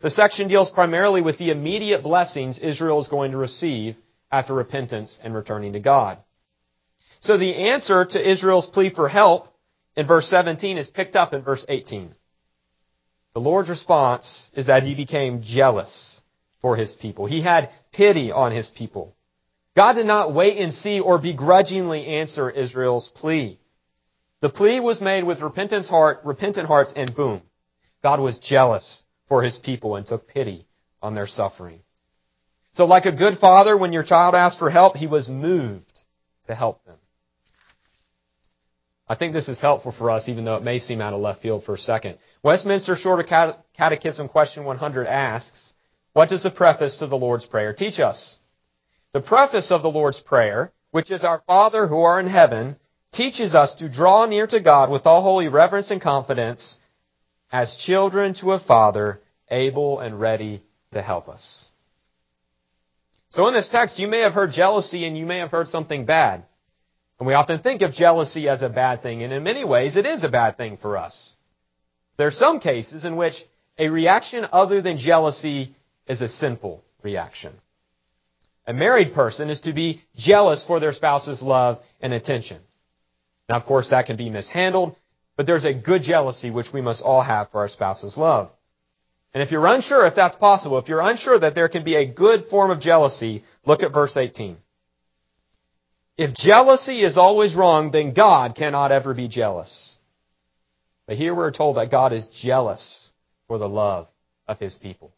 The 0.00 0.10
section 0.10 0.48
deals 0.48 0.70
primarily 0.70 1.22
with 1.22 1.38
the 1.38 1.50
immediate 1.50 2.02
blessings 2.02 2.58
Israel 2.58 3.00
is 3.00 3.08
going 3.08 3.30
to 3.30 3.38
receive 3.38 3.96
after 4.30 4.52
repentance 4.52 5.18
and 5.22 5.34
returning 5.34 5.72
to 5.72 5.80
God. 5.80 6.18
So 7.20 7.38
the 7.38 7.70
answer 7.70 8.04
to 8.04 8.30
Israel's 8.30 8.66
plea 8.66 8.90
for 8.90 9.08
help 9.08 9.48
in 9.96 10.06
verse 10.06 10.28
17 10.28 10.76
is 10.76 10.90
picked 10.90 11.16
up 11.16 11.32
in 11.32 11.42
verse 11.42 11.64
18. 11.68 12.14
The 13.32 13.40
Lord's 13.40 13.70
response 13.70 14.50
is 14.54 14.66
that 14.66 14.82
he 14.82 14.94
became 14.94 15.42
jealous 15.42 16.20
for 16.60 16.76
his 16.76 16.92
people. 16.92 17.26
He 17.26 17.42
had 17.42 17.70
pity 17.92 18.30
on 18.30 18.52
his 18.52 18.68
people. 18.68 19.14
God 19.74 19.94
did 19.94 20.06
not 20.06 20.34
wait 20.34 20.58
and 20.58 20.74
see 20.74 21.00
or 21.00 21.18
begrudgingly 21.18 22.06
answer 22.06 22.50
Israel's 22.50 23.08
plea. 23.14 23.58
The 24.40 24.50
plea 24.50 24.80
was 24.80 25.00
made 25.00 25.24
with 25.24 25.40
repentance 25.40 25.88
heart, 25.88 26.20
repentant 26.24 26.66
hearts, 26.66 26.92
and 26.94 27.14
boom. 27.14 27.42
God 28.02 28.20
was 28.20 28.38
jealous 28.38 29.02
for 29.28 29.42
his 29.42 29.58
people 29.58 29.96
and 29.96 30.06
took 30.06 30.28
pity 30.28 30.66
on 31.02 31.14
their 31.14 31.26
suffering. 31.26 31.80
So 32.72 32.84
like 32.84 33.06
a 33.06 33.12
good 33.12 33.38
father, 33.38 33.76
when 33.76 33.92
your 33.92 34.02
child 34.02 34.34
asked 34.34 34.58
for 34.58 34.70
help, 34.70 34.96
he 34.96 35.06
was 35.06 35.28
moved 35.28 35.90
to 36.46 36.54
help 36.54 36.84
them. 36.84 36.96
I 39.08 39.14
think 39.14 39.32
this 39.32 39.48
is 39.48 39.60
helpful 39.60 39.92
for 39.92 40.10
us, 40.10 40.28
even 40.28 40.44
though 40.44 40.56
it 40.56 40.64
may 40.64 40.78
seem 40.78 41.00
out 41.00 41.14
of 41.14 41.20
left 41.20 41.40
field 41.40 41.64
for 41.64 41.74
a 41.74 41.78
second. 41.78 42.18
Westminster 42.42 42.96
Shorter 42.96 43.22
Catechism 43.76 44.28
question 44.28 44.64
100 44.64 45.06
asks, 45.06 45.72
what 46.12 46.28
does 46.28 46.42
the 46.42 46.50
preface 46.50 46.98
to 46.98 47.06
the 47.06 47.16
Lord's 47.16 47.46
Prayer 47.46 47.72
teach 47.72 48.00
us? 48.00 48.36
The 49.12 49.20
preface 49.20 49.70
of 49.70 49.82
the 49.82 49.90
Lord's 49.90 50.20
Prayer, 50.20 50.72
which 50.90 51.10
is 51.10 51.24
Our 51.24 51.42
Father 51.46 51.86
who 51.86 52.00
are 52.00 52.18
in 52.18 52.26
heaven, 52.26 52.76
teaches 53.12 53.54
us 53.54 53.74
to 53.74 53.88
draw 53.88 54.26
near 54.26 54.46
to 54.46 54.60
God 54.60 54.90
with 54.90 55.06
all 55.06 55.22
holy 55.22 55.48
reverence 55.48 55.90
and 55.90 56.00
confidence 56.00 56.76
as 57.56 57.74
children 57.78 58.34
to 58.34 58.52
a 58.52 58.60
Father 58.60 59.18
able 59.50 60.00
and 60.00 60.20
ready 60.20 60.62
to 60.92 61.00
help 61.00 61.26
us. 61.26 61.70
So 63.30 63.48
in 63.48 63.54
this 63.54 63.70
text, 63.70 63.98
you 63.98 64.08
may 64.08 64.20
have 64.20 64.34
heard 64.34 64.52
jealousy 64.52 65.06
and 65.06 65.16
you 65.16 65.24
may 65.24 65.38
have 65.38 65.52
heard 65.52 65.68
something 65.68 66.04
bad. 66.04 66.44
And 67.18 67.26
we 67.26 67.32
often 67.32 67.60
think 67.60 67.80
of 67.80 67.94
jealousy 67.94 68.46
as 68.46 68.60
a 68.60 68.68
bad 68.68 69.02
thing, 69.02 69.22
and 69.22 69.32
in 69.32 69.42
many 69.42 69.64
ways 69.64 69.96
it 69.96 70.04
is 70.04 70.22
a 70.22 70.28
bad 70.28 70.58
thing 70.58 70.76
for 70.76 70.98
us. 70.98 71.30
There 72.18 72.26
are 72.26 72.42
some 72.44 72.60
cases 72.60 73.06
in 73.06 73.16
which 73.16 73.36
a 73.78 73.88
reaction 73.88 74.46
other 74.52 74.82
than 74.82 74.98
jealousy 74.98 75.74
is 76.06 76.20
a 76.20 76.28
sinful 76.28 76.84
reaction. 77.02 77.54
A 78.66 78.74
married 78.74 79.14
person 79.14 79.48
is 79.48 79.60
to 79.60 79.72
be 79.72 80.02
jealous 80.14 80.62
for 80.62 80.78
their 80.78 80.92
spouse's 80.92 81.40
love 81.40 81.78
and 82.02 82.12
attention. 82.12 82.60
Now, 83.48 83.56
of 83.56 83.64
course, 83.64 83.88
that 83.90 84.04
can 84.04 84.18
be 84.18 84.28
mishandled, 84.28 84.94
but 85.36 85.46
there's 85.46 85.64
a 85.64 85.74
good 85.74 86.02
jealousy 86.02 86.50
which 86.50 86.72
we 86.72 86.80
must 86.80 87.02
all 87.02 87.22
have 87.22 87.50
for 87.50 87.58
our 87.58 87.68
spouse's 87.68 88.16
love. 88.16 88.50
And 89.34 89.42
if 89.42 89.50
you're 89.50 89.66
unsure 89.66 90.06
if 90.06 90.14
that's 90.14 90.36
possible, 90.36 90.78
if 90.78 90.88
you're 90.88 91.00
unsure 91.00 91.38
that 91.38 91.54
there 91.54 91.68
can 91.68 91.84
be 91.84 91.94
a 91.94 92.06
good 92.06 92.46
form 92.48 92.70
of 92.70 92.80
jealousy, 92.80 93.44
look 93.66 93.82
at 93.82 93.92
verse 93.92 94.16
18. 94.16 94.56
If 96.16 96.34
jealousy 96.34 97.02
is 97.02 97.18
always 97.18 97.54
wrong, 97.54 97.90
then 97.90 98.14
God 98.14 98.54
cannot 98.56 98.92
ever 98.92 99.12
be 99.12 99.28
jealous. 99.28 99.96
But 101.06 101.16
here 101.16 101.34
we're 101.34 101.52
told 101.52 101.76
that 101.76 101.90
God 101.90 102.14
is 102.14 102.26
jealous 102.28 103.10
for 103.46 103.58
the 103.58 103.68
love 103.68 104.08
of 104.48 104.58
His 104.58 104.74
people. 104.74 105.12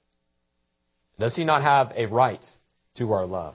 Does 1.18 1.36
he 1.36 1.44
not 1.44 1.62
have 1.62 1.92
a 1.96 2.06
right 2.06 2.44
to 2.96 3.12
our 3.12 3.26
love? 3.26 3.54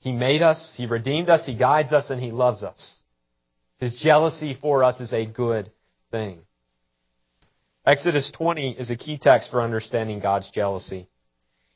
He 0.00 0.12
made 0.12 0.42
us, 0.42 0.74
He 0.76 0.84
redeemed 0.84 1.30
us, 1.30 1.46
He 1.46 1.56
guides 1.56 1.92
us, 1.92 2.10
and 2.10 2.20
He 2.20 2.30
loves 2.30 2.62
us. 2.62 2.98
His 3.84 3.96
jealousy 3.96 4.56
for 4.60 4.82
us 4.82 5.00
is 5.00 5.12
a 5.12 5.26
good 5.26 5.70
thing. 6.10 6.40
Exodus 7.86 8.30
20 8.32 8.72
is 8.72 8.90
a 8.90 8.96
key 8.96 9.18
text 9.18 9.50
for 9.50 9.60
understanding 9.60 10.20
God's 10.20 10.50
jealousy. 10.50 11.08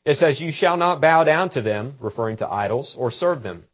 It 0.04 0.16
says, 0.16 0.40
You 0.40 0.50
shall 0.52 0.76
not 0.76 1.00
bow 1.00 1.24
down 1.24 1.50
to 1.50 1.62
them, 1.62 1.96
referring 2.00 2.38
to 2.38 2.48
idols, 2.48 2.94
or 2.96 3.10
serve 3.10 3.42
them. 3.42 3.64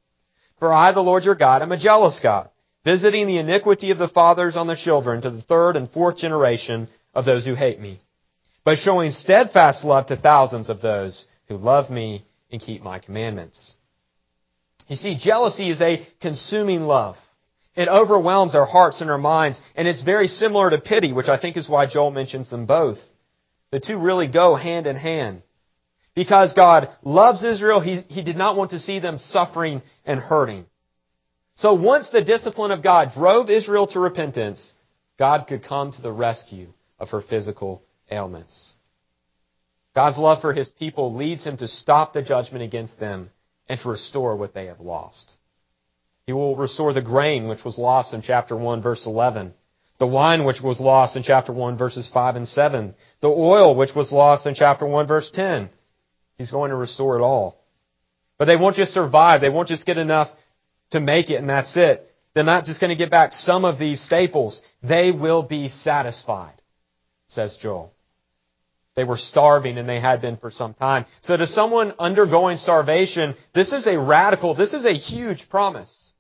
For 0.58 0.72
I, 0.72 0.92
the 0.92 1.00
Lord 1.00 1.24
your 1.24 1.36
God, 1.36 1.62
am 1.62 1.72
a 1.72 1.78
jealous 1.78 2.18
God, 2.22 2.50
visiting 2.84 3.26
the 3.26 3.38
iniquity 3.38 3.90
of 3.90 3.98
the 3.98 4.08
fathers 4.08 4.56
on 4.56 4.66
the 4.66 4.76
children 4.76 5.22
to 5.22 5.30
the 5.30 5.42
third 5.42 5.76
and 5.76 5.90
fourth 5.90 6.16
generation 6.16 6.88
of 7.14 7.24
those 7.24 7.46
who 7.46 7.54
hate 7.54 7.80
me 7.80 8.00
but 8.64 8.78
showing 8.78 9.10
steadfast 9.10 9.84
love 9.84 10.06
to 10.06 10.16
thousands 10.16 10.70
of 10.70 10.80
those 10.80 11.26
who 11.48 11.56
love 11.56 11.90
me 11.90 12.24
and 12.50 12.60
keep 12.60 12.82
my 12.82 12.98
commandments. 12.98 13.74
You 14.88 14.96
see, 14.96 15.16
jealousy 15.16 15.70
is 15.70 15.80
a 15.80 16.06
consuming 16.20 16.82
love. 16.82 17.16
It 17.76 17.88
overwhelms 17.88 18.54
our 18.54 18.66
hearts 18.66 19.00
and 19.00 19.10
our 19.10 19.18
minds, 19.18 19.60
and 19.74 19.88
it's 19.88 20.02
very 20.02 20.28
similar 20.28 20.70
to 20.70 20.78
pity, 20.78 21.12
which 21.12 21.28
I 21.28 21.38
think 21.38 21.56
is 21.56 21.68
why 21.68 21.86
Joel 21.86 22.10
mentions 22.10 22.50
them 22.50 22.66
both. 22.66 22.98
The 23.70 23.80
two 23.80 23.98
really 23.98 24.28
go 24.28 24.54
hand 24.54 24.86
in 24.86 24.96
hand. 24.96 25.42
Because 26.14 26.54
God 26.54 26.90
loves 27.02 27.42
Israel, 27.42 27.80
he, 27.80 28.02
he 28.08 28.22
did 28.22 28.36
not 28.36 28.56
want 28.56 28.70
to 28.70 28.78
see 28.78 29.00
them 29.00 29.18
suffering 29.18 29.82
and 30.04 30.20
hurting. 30.20 30.66
So 31.56 31.74
once 31.74 32.10
the 32.10 32.22
discipline 32.22 32.70
of 32.70 32.82
God 32.82 33.12
drove 33.14 33.50
Israel 33.50 33.88
to 33.88 34.00
repentance, 34.00 34.72
God 35.18 35.46
could 35.48 35.64
come 35.64 35.90
to 35.92 36.02
the 36.02 36.12
rescue 36.12 36.68
of 37.00 37.10
her 37.10 37.20
physical 37.20 37.82
ailments. 38.10 38.72
God's 39.94 40.18
love 40.18 40.40
for 40.40 40.52
his 40.52 40.68
people 40.68 41.14
leads 41.14 41.44
him 41.44 41.56
to 41.56 41.68
stop 41.68 42.12
the 42.12 42.22
judgment 42.22 42.64
against 42.64 42.98
them 42.98 43.30
and 43.68 43.80
to 43.80 43.88
restore 43.88 44.36
what 44.36 44.54
they 44.54 44.66
have 44.66 44.80
lost. 44.80 45.32
He 46.26 46.32
will 46.32 46.56
restore 46.56 46.92
the 46.92 47.02
grain 47.02 47.48
which 47.48 47.64
was 47.64 47.76
lost 47.76 48.14
in 48.14 48.22
chapter 48.22 48.56
1 48.56 48.82
verse 48.82 49.06
11, 49.06 49.52
the 49.98 50.06
wine 50.06 50.44
which 50.44 50.62
was 50.62 50.80
lost 50.80 51.16
in 51.16 51.22
chapter 51.22 51.52
1 51.52 51.76
verses 51.76 52.10
5 52.12 52.36
and 52.36 52.48
7, 52.48 52.94
the 53.20 53.28
oil 53.28 53.74
which 53.74 53.94
was 53.94 54.10
lost 54.10 54.46
in 54.46 54.54
chapter 54.54 54.86
1 54.86 55.06
verse 55.06 55.30
10. 55.32 55.68
He's 56.38 56.50
going 56.50 56.70
to 56.70 56.76
restore 56.76 57.18
it 57.18 57.22
all. 57.22 57.60
But 58.38 58.46
they 58.46 58.56
won't 58.56 58.76
just 58.76 58.92
survive. 58.92 59.40
They 59.40 59.50
won't 59.50 59.68
just 59.68 59.86
get 59.86 59.98
enough 59.98 60.28
to 60.90 61.00
make 61.00 61.30
it 61.30 61.36
and 61.36 61.48
that's 61.48 61.76
it. 61.76 62.10
They're 62.34 62.42
not 62.42 62.64
just 62.64 62.80
going 62.80 62.90
to 62.90 62.96
get 62.96 63.10
back 63.10 63.32
some 63.32 63.64
of 63.64 63.78
these 63.78 64.02
staples. 64.02 64.60
They 64.82 65.12
will 65.12 65.42
be 65.42 65.68
satisfied, 65.68 66.60
says 67.28 67.56
Joel. 67.60 67.92
They 68.96 69.04
were 69.04 69.16
starving 69.16 69.78
and 69.78 69.88
they 69.88 70.00
had 70.00 70.20
been 70.20 70.36
for 70.36 70.50
some 70.50 70.74
time. 70.74 71.06
So 71.20 71.36
to 71.36 71.46
someone 71.46 71.94
undergoing 71.98 72.56
starvation, 72.56 73.34
this 73.54 73.72
is 73.72 73.86
a 73.86 73.98
radical, 73.98 74.54
this 74.54 74.72
is 74.72 74.84
a 74.84 74.94
huge 74.94 75.48
promise. 75.48 76.12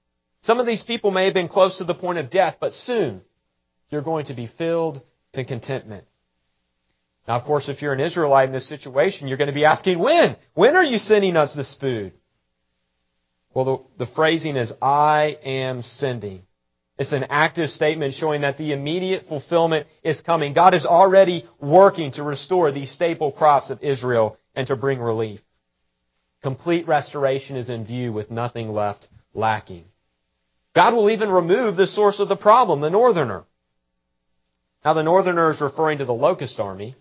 Some 0.44 0.60
of 0.60 0.66
these 0.66 0.82
people 0.82 1.10
may 1.10 1.24
have 1.24 1.34
been 1.34 1.48
close 1.48 1.78
to 1.78 1.84
the 1.84 1.94
point 1.94 2.18
of 2.18 2.30
death, 2.30 2.56
but 2.60 2.72
soon 2.72 3.22
you're 3.90 4.02
going 4.02 4.26
to 4.26 4.34
be 4.34 4.46
filled 4.46 5.02
to 5.32 5.44
contentment. 5.44 6.04
Now, 7.26 7.38
of 7.38 7.44
course, 7.44 7.70
if 7.70 7.80
you're 7.80 7.94
an 7.94 8.00
Israelite 8.00 8.48
in 8.48 8.54
this 8.54 8.68
situation, 8.68 9.26
you're 9.26 9.38
going 9.38 9.48
to 9.48 9.54
be 9.54 9.64
asking, 9.64 9.98
when? 9.98 10.36
When 10.52 10.76
are 10.76 10.84
you 10.84 10.98
sending 10.98 11.36
us 11.36 11.54
this 11.54 11.74
food? 11.80 12.12
Well, 13.54 13.88
the, 13.98 14.04
the 14.04 14.12
phrasing 14.12 14.56
is, 14.56 14.70
I 14.82 15.38
am 15.44 15.80
sending. 15.82 16.42
It's 16.98 17.12
an 17.12 17.24
active 17.30 17.70
statement 17.70 18.14
showing 18.14 18.42
that 18.42 18.58
the 18.58 18.72
immediate 18.72 19.24
fulfillment 19.26 19.86
is 20.02 20.20
coming. 20.20 20.52
God 20.52 20.74
is 20.74 20.84
already 20.84 21.48
working 21.58 22.12
to 22.12 22.22
restore 22.22 22.70
these 22.70 22.92
staple 22.92 23.32
crops 23.32 23.70
of 23.70 23.82
Israel 23.82 24.36
and 24.54 24.66
to 24.66 24.76
bring 24.76 25.00
relief. 25.00 25.40
Complete 26.42 26.86
restoration 26.86 27.56
is 27.56 27.70
in 27.70 27.86
view 27.86 28.12
with 28.12 28.30
nothing 28.30 28.68
left 28.68 29.08
lacking. 29.32 29.86
God 30.74 30.94
will 30.94 31.10
even 31.10 31.30
remove 31.30 31.76
the 31.76 31.86
source 31.86 32.18
of 32.18 32.28
the 32.28 32.36
problem, 32.36 32.80
the 32.80 32.90
northerner. 32.90 33.44
Now 34.84 34.94
the 34.94 35.02
northerner 35.02 35.50
is 35.50 35.60
referring 35.60 35.98
to 35.98 36.04
the 36.04 36.12
locust 36.12 36.58
army, 36.58 36.96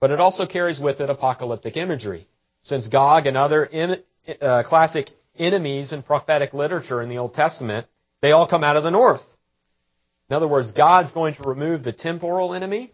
but 0.00 0.10
it 0.10 0.20
also 0.20 0.46
carries 0.46 0.80
with 0.80 1.00
it 1.00 1.10
apocalyptic 1.10 1.76
imagery. 1.76 2.26
Since 2.62 2.88
Gog 2.88 3.26
and 3.26 3.36
other 3.36 3.64
in, 3.64 4.02
uh, 4.40 4.62
classic 4.64 5.08
enemies 5.38 5.92
in 5.92 6.02
prophetic 6.02 6.54
literature 6.54 7.02
in 7.02 7.08
the 7.08 7.18
Old 7.18 7.34
Testament 7.34 7.86
they 8.20 8.32
all 8.32 8.46
come 8.46 8.64
out 8.64 8.76
of 8.76 8.84
the 8.84 8.90
north. 8.90 9.22
In 10.28 10.36
other 10.36 10.48
words, 10.48 10.72
God's 10.72 11.10
going 11.12 11.34
to 11.34 11.48
remove 11.48 11.82
the 11.82 11.92
temporal 11.92 12.54
enemy, 12.54 12.92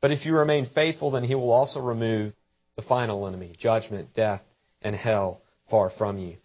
but 0.00 0.10
if 0.10 0.26
you 0.26 0.34
remain 0.34 0.66
faithful, 0.74 1.10
then 1.10 1.24
He 1.24 1.34
will 1.34 1.52
also 1.52 1.80
remove 1.80 2.34
the 2.76 2.82
final 2.82 3.26
enemy, 3.26 3.54
judgment, 3.58 4.14
death, 4.14 4.42
and 4.82 4.94
hell 4.94 5.42
far 5.70 5.90
from 5.90 6.18
you. 6.18 6.36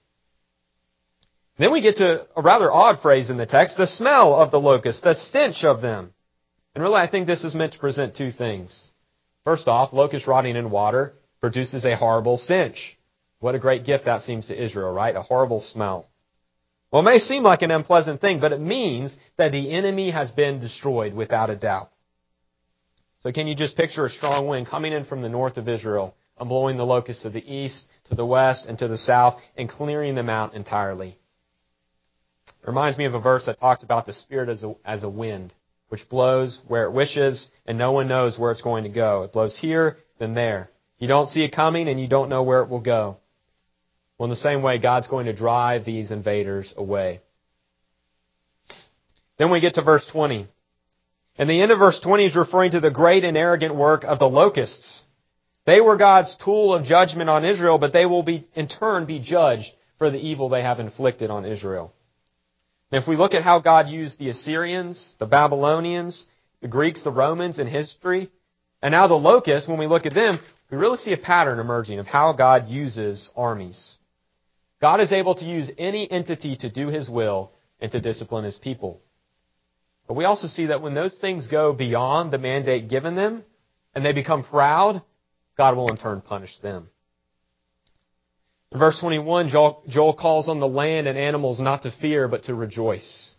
Then 1.61 1.71
we 1.71 1.81
get 1.81 1.97
to 1.97 2.25
a 2.35 2.41
rather 2.41 2.71
odd 2.71 3.01
phrase 3.03 3.29
in 3.29 3.37
the 3.37 3.45
text, 3.45 3.77
the 3.77 3.85
smell 3.85 4.33
of 4.33 4.49
the 4.49 4.59
locusts, 4.59 5.03
the 5.03 5.13
stench 5.13 5.63
of 5.63 5.79
them. 5.79 6.11
And 6.73 6.83
really, 6.83 6.95
I 6.95 7.05
think 7.07 7.27
this 7.27 7.43
is 7.43 7.53
meant 7.53 7.73
to 7.73 7.79
present 7.79 8.15
two 8.15 8.31
things. 8.31 8.89
First 9.43 9.67
off, 9.67 9.93
locust 9.93 10.25
rotting 10.25 10.55
in 10.55 10.71
water 10.71 11.13
produces 11.39 11.85
a 11.85 11.95
horrible 11.95 12.37
stench. 12.37 12.97
What 13.41 13.53
a 13.53 13.59
great 13.59 13.85
gift 13.85 14.05
that 14.05 14.23
seems 14.23 14.47
to 14.47 14.59
Israel, 14.59 14.91
right? 14.91 15.15
A 15.15 15.21
horrible 15.21 15.59
smell. 15.59 16.09
Well, 16.91 17.03
it 17.03 17.05
may 17.05 17.19
seem 17.19 17.43
like 17.43 17.61
an 17.61 17.69
unpleasant 17.69 18.21
thing, 18.21 18.39
but 18.39 18.53
it 18.53 18.59
means 18.59 19.15
that 19.37 19.51
the 19.51 19.71
enemy 19.71 20.09
has 20.09 20.31
been 20.31 20.59
destroyed 20.59 21.13
without 21.13 21.51
a 21.51 21.55
doubt. 21.55 21.91
So 23.19 23.31
can 23.31 23.45
you 23.45 23.53
just 23.53 23.77
picture 23.77 24.07
a 24.07 24.09
strong 24.09 24.47
wind 24.47 24.65
coming 24.65 24.93
in 24.93 25.05
from 25.05 25.21
the 25.21 25.29
north 25.29 25.57
of 25.57 25.69
Israel, 25.69 26.15
I'm 26.39 26.47
blowing 26.47 26.77
the 26.77 26.87
locusts 26.87 27.21
to 27.21 27.29
the 27.29 27.45
east, 27.45 27.85
to 28.05 28.15
the 28.15 28.25
west, 28.25 28.65
and 28.65 28.79
to 28.79 28.87
the 28.87 28.97
south, 28.97 29.39
and 29.55 29.69
clearing 29.69 30.15
them 30.15 30.27
out 30.27 30.55
entirely. 30.55 31.19
It 32.61 32.67
reminds 32.67 32.97
me 32.97 33.05
of 33.05 33.13
a 33.15 33.19
verse 33.19 33.47
that 33.47 33.59
talks 33.59 33.83
about 33.83 34.05
the 34.05 34.13
Spirit 34.13 34.49
as 34.49 34.63
a, 34.63 34.75
as 34.85 35.03
a 35.03 35.09
wind, 35.09 35.53
which 35.89 36.07
blows 36.09 36.59
where 36.67 36.83
it 36.85 36.91
wishes, 36.91 37.47
and 37.65 37.77
no 37.77 37.91
one 37.91 38.07
knows 38.07 38.37
where 38.37 38.51
it's 38.51 38.61
going 38.61 38.83
to 38.83 38.89
go. 38.89 39.23
It 39.23 39.33
blows 39.33 39.57
here, 39.57 39.97
then 40.19 40.35
there. 40.35 40.69
You 40.99 41.07
don't 41.07 41.27
see 41.27 41.43
it 41.43 41.55
coming, 41.55 41.87
and 41.87 41.99
you 41.99 42.07
don't 42.07 42.29
know 42.29 42.43
where 42.43 42.61
it 42.61 42.69
will 42.69 42.79
go. 42.79 43.17
Well, 44.17 44.25
in 44.25 44.29
the 44.29 44.35
same 44.35 44.61
way, 44.61 44.77
God's 44.77 45.07
going 45.07 45.25
to 45.25 45.33
drive 45.33 45.83
these 45.83 46.11
invaders 46.11 46.71
away. 46.77 47.21
Then 49.39 49.49
we 49.49 49.59
get 49.59 49.73
to 49.73 49.81
verse 49.81 50.05
20. 50.11 50.47
And 51.39 51.49
the 51.49 51.59
end 51.63 51.71
of 51.71 51.79
verse 51.79 51.99
20 51.99 52.27
is 52.27 52.35
referring 52.35 52.71
to 52.71 52.79
the 52.79 52.91
great 52.91 53.23
and 53.23 53.35
arrogant 53.35 53.73
work 53.73 54.03
of 54.03 54.19
the 54.19 54.29
locusts. 54.29 55.03
They 55.65 55.81
were 55.81 55.97
God's 55.97 56.37
tool 56.37 56.75
of 56.75 56.85
judgment 56.85 57.31
on 57.31 57.43
Israel, 57.43 57.79
but 57.79 57.93
they 57.93 58.05
will 58.05 58.21
be, 58.21 58.47
in 58.53 58.67
turn, 58.67 59.07
be 59.07 59.19
judged 59.19 59.71
for 59.97 60.11
the 60.11 60.19
evil 60.19 60.49
they 60.49 60.61
have 60.61 60.79
inflicted 60.79 61.31
on 61.31 61.45
Israel. 61.45 61.91
And 62.91 63.01
if 63.01 63.07
we 63.07 63.15
look 63.15 63.33
at 63.33 63.43
how 63.43 63.59
God 63.59 63.89
used 63.89 64.19
the 64.19 64.29
Assyrians, 64.29 65.15
the 65.17 65.25
Babylonians, 65.25 66.25
the 66.61 66.67
Greeks, 66.67 67.03
the 67.03 67.11
Romans 67.11 67.57
in 67.57 67.67
history, 67.67 68.29
and 68.81 68.91
now 68.91 69.07
the 69.07 69.13
locusts, 69.13 69.69
when 69.69 69.79
we 69.79 69.87
look 69.87 70.05
at 70.05 70.13
them, 70.13 70.39
we 70.69 70.77
really 70.77 70.97
see 70.97 71.13
a 71.13 71.17
pattern 71.17 71.59
emerging 71.59 71.99
of 71.99 72.07
how 72.07 72.33
God 72.33 72.67
uses 72.67 73.29
armies. 73.35 73.95
God 74.81 74.99
is 74.99 75.11
able 75.11 75.35
to 75.35 75.45
use 75.45 75.71
any 75.77 76.09
entity 76.09 76.57
to 76.57 76.69
do 76.69 76.87
His 76.87 77.09
will 77.09 77.51
and 77.79 77.91
to 77.91 78.01
discipline 78.01 78.43
His 78.43 78.57
people. 78.57 79.01
But 80.07 80.15
we 80.15 80.25
also 80.25 80.47
see 80.47 80.65
that 80.67 80.81
when 80.81 80.93
those 80.93 81.17
things 81.19 81.47
go 81.47 81.71
beyond 81.71 82.31
the 82.31 82.39
mandate 82.39 82.89
given 82.89 83.15
them 83.15 83.43
and 83.95 84.03
they 84.03 84.11
become 84.11 84.43
proud, 84.43 85.01
God 85.57 85.77
will 85.77 85.89
in 85.89 85.97
turn 85.97 86.21
punish 86.21 86.57
them. 86.59 86.89
In 88.71 88.79
verse 88.79 88.99
21, 89.01 89.49
Joel, 89.49 89.83
Joel 89.89 90.13
calls 90.13 90.47
on 90.47 90.59
the 90.59 90.67
land 90.67 91.07
and 91.07 91.17
animals 91.17 91.59
not 91.59 91.83
to 91.83 91.91
fear, 91.91 92.27
but 92.27 92.43
to 92.43 92.55
rejoice. 92.55 93.35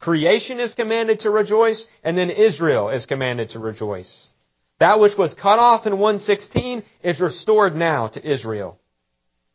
Creation 0.00 0.58
is 0.58 0.74
commanded 0.74 1.20
to 1.20 1.30
rejoice, 1.30 1.86
and 2.02 2.18
then 2.18 2.30
Israel 2.30 2.90
is 2.90 3.06
commanded 3.06 3.50
to 3.50 3.60
rejoice. 3.60 4.28
That 4.80 4.98
which 4.98 5.16
was 5.16 5.34
cut 5.34 5.60
off 5.60 5.86
in 5.86 5.92
116 5.98 6.82
is 7.04 7.20
restored 7.20 7.76
now 7.76 8.08
to 8.08 8.28
Israel. 8.28 8.80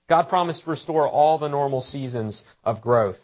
God 0.07 0.29
promised 0.29 0.63
to 0.63 0.69
restore 0.69 1.05
all 1.05 1.37
the 1.37 1.49
normal 1.49 1.81
seasons 1.81 2.45
of 2.63 2.81
growth. 2.81 3.19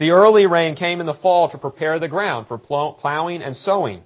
The 0.00 0.10
early 0.10 0.46
rain 0.46 0.74
came 0.74 0.98
in 0.98 1.06
the 1.06 1.14
fall 1.14 1.50
to 1.50 1.58
prepare 1.58 2.00
the 2.00 2.08
ground 2.08 2.48
for 2.48 2.58
plowing 2.58 3.42
and 3.42 3.56
sowing. 3.56 4.02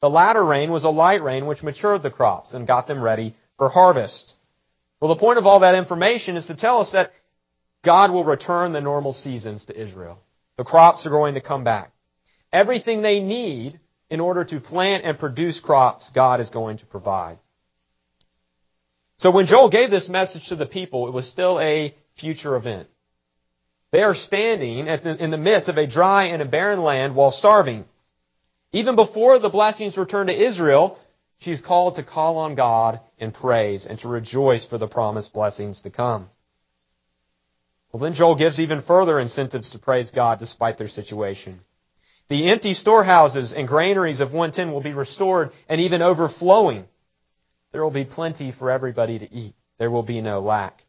The 0.00 0.08
latter 0.08 0.42
rain 0.42 0.70
was 0.70 0.84
a 0.84 0.88
light 0.88 1.22
rain 1.22 1.44
which 1.44 1.62
matured 1.62 2.02
the 2.02 2.10
crops 2.10 2.54
and 2.54 2.66
got 2.66 2.86
them 2.86 3.02
ready 3.02 3.36
for 3.58 3.68
harvest. 3.68 4.34
Well, 5.02 5.12
the 5.12 5.18
point 5.18 5.40
of 5.40 5.46
all 5.46 5.60
that 5.60 5.74
information 5.74 6.36
is 6.36 6.46
to 6.46 6.54
tell 6.54 6.78
us 6.78 6.92
that 6.92 7.10
God 7.84 8.12
will 8.12 8.22
return 8.22 8.70
the 8.70 8.80
normal 8.80 9.12
seasons 9.12 9.64
to 9.64 9.76
Israel. 9.76 10.20
The 10.56 10.62
crops 10.62 11.04
are 11.06 11.10
going 11.10 11.34
to 11.34 11.40
come 11.40 11.64
back. 11.64 11.90
Everything 12.52 13.02
they 13.02 13.18
need 13.18 13.80
in 14.10 14.20
order 14.20 14.44
to 14.44 14.60
plant 14.60 15.04
and 15.04 15.18
produce 15.18 15.58
crops, 15.58 16.12
God 16.14 16.38
is 16.38 16.50
going 16.50 16.78
to 16.78 16.86
provide. 16.86 17.38
So 19.16 19.32
when 19.32 19.46
Joel 19.46 19.70
gave 19.70 19.90
this 19.90 20.08
message 20.08 20.46
to 20.50 20.54
the 20.54 20.66
people, 20.66 21.08
it 21.08 21.12
was 21.12 21.28
still 21.28 21.58
a 21.58 21.96
future 22.16 22.54
event. 22.54 22.86
They 23.90 24.04
are 24.04 24.14
standing 24.14 24.84
the, 24.84 25.16
in 25.18 25.32
the 25.32 25.36
midst 25.36 25.68
of 25.68 25.78
a 25.78 25.86
dry 25.88 26.26
and 26.26 26.40
a 26.40 26.46
barren 26.46 26.78
land 26.78 27.16
while 27.16 27.32
starving. 27.32 27.86
Even 28.70 28.94
before 28.94 29.40
the 29.40 29.48
blessings 29.48 29.96
return 29.96 30.28
to 30.28 30.46
Israel, 30.46 30.96
she 31.42 31.50
is 31.50 31.60
called 31.60 31.96
to 31.96 32.04
call 32.04 32.38
on 32.38 32.54
God 32.54 33.00
in 33.18 33.32
praise 33.32 33.84
and 33.84 33.98
to 34.00 34.08
rejoice 34.08 34.64
for 34.64 34.78
the 34.78 34.86
promised 34.86 35.32
blessings 35.32 35.82
to 35.82 35.90
come. 35.90 36.28
Well, 37.92 38.00
then 38.00 38.14
Joel 38.14 38.36
gives 38.36 38.60
even 38.60 38.82
further 38.82 39.18
incentives 39.18 39.70
to 39.70 39.78
praise 39.78 40.12
God 40.12 40.38
despite 40.38 40.78
their 40.78 40.88
situation. 40.88 41.60
The 42.28 42.48
empty 42.48 42.74
storehouses 42.74 43.52
and 43.52 43.66
granaries 43.66 44.20
of 44.20 44.32
110 44.32 44.72
will 44.72 44.82
be 44.82 44.94
restored 44.94 45.50
and 45.68 45.80
even 45.80 46.00
overflowing. 46.00 46.84
There 47.72 47.82
will 47.82 47.90
be 47.90 48.04
plenty 48.04 48.52
for 48.52 48.70
everybody 48.70 49.18
to 49.18 49.30
eat. 49.30 49.54
There 49.78 49.90
will 49.90 50.04
be 50.04 50.20
no 50.20 50.40
lack. 50.40 50.80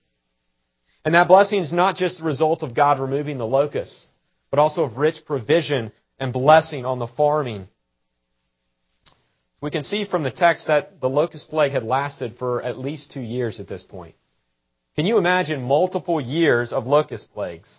And 1.04 1.16
that 1.16 1.28
blessing 1.28 1.60
is 1.60 1.74
not 1.74 1.98
just 1.98 2.20
the 2.20 2.26
result 2.26 2.62
of 2.62 2.76
God 2.76 3.00
removing 3.00 3.39
the 3.39 3.48
locusts, 3.48 4.08
but 4.52 4.60
also 4.60 4.84
of 4.84 4.98
rich 4.98 5.26
provision 5.26 5.92
and 6.20 6.32
blessing 6.32 6.86
on 6.86 7.00
the 7.00 7.08
farming 7.08 7.68
we 9.63 9.71
can 9.71 9.82
see 9.82 10.04
from 10.04 10.23
the 10.23 10.30
text 10.30 10.67
that 10.67 10.99
the 10.99 11.10
locust 11.10 11.49
plague 11.49 11.71
had 11.71 11.86
lasted 11.86 12.36
for 12.38 12.62
at 12.62 12.78
least 12.78 13.13
two 13.13 13.21
years 13.21 13.62
at 13.62 13.67
this 13.69 13.82
point. 13.82 14.13
Can 14.97 15.06
you 15.06 15.17
imagine 15.17 15.63
multiple 15.63 16.19
years 16.19 16.73
of 16.73 16.86
locust 16.86 17.32
plagues? 17.34 17.73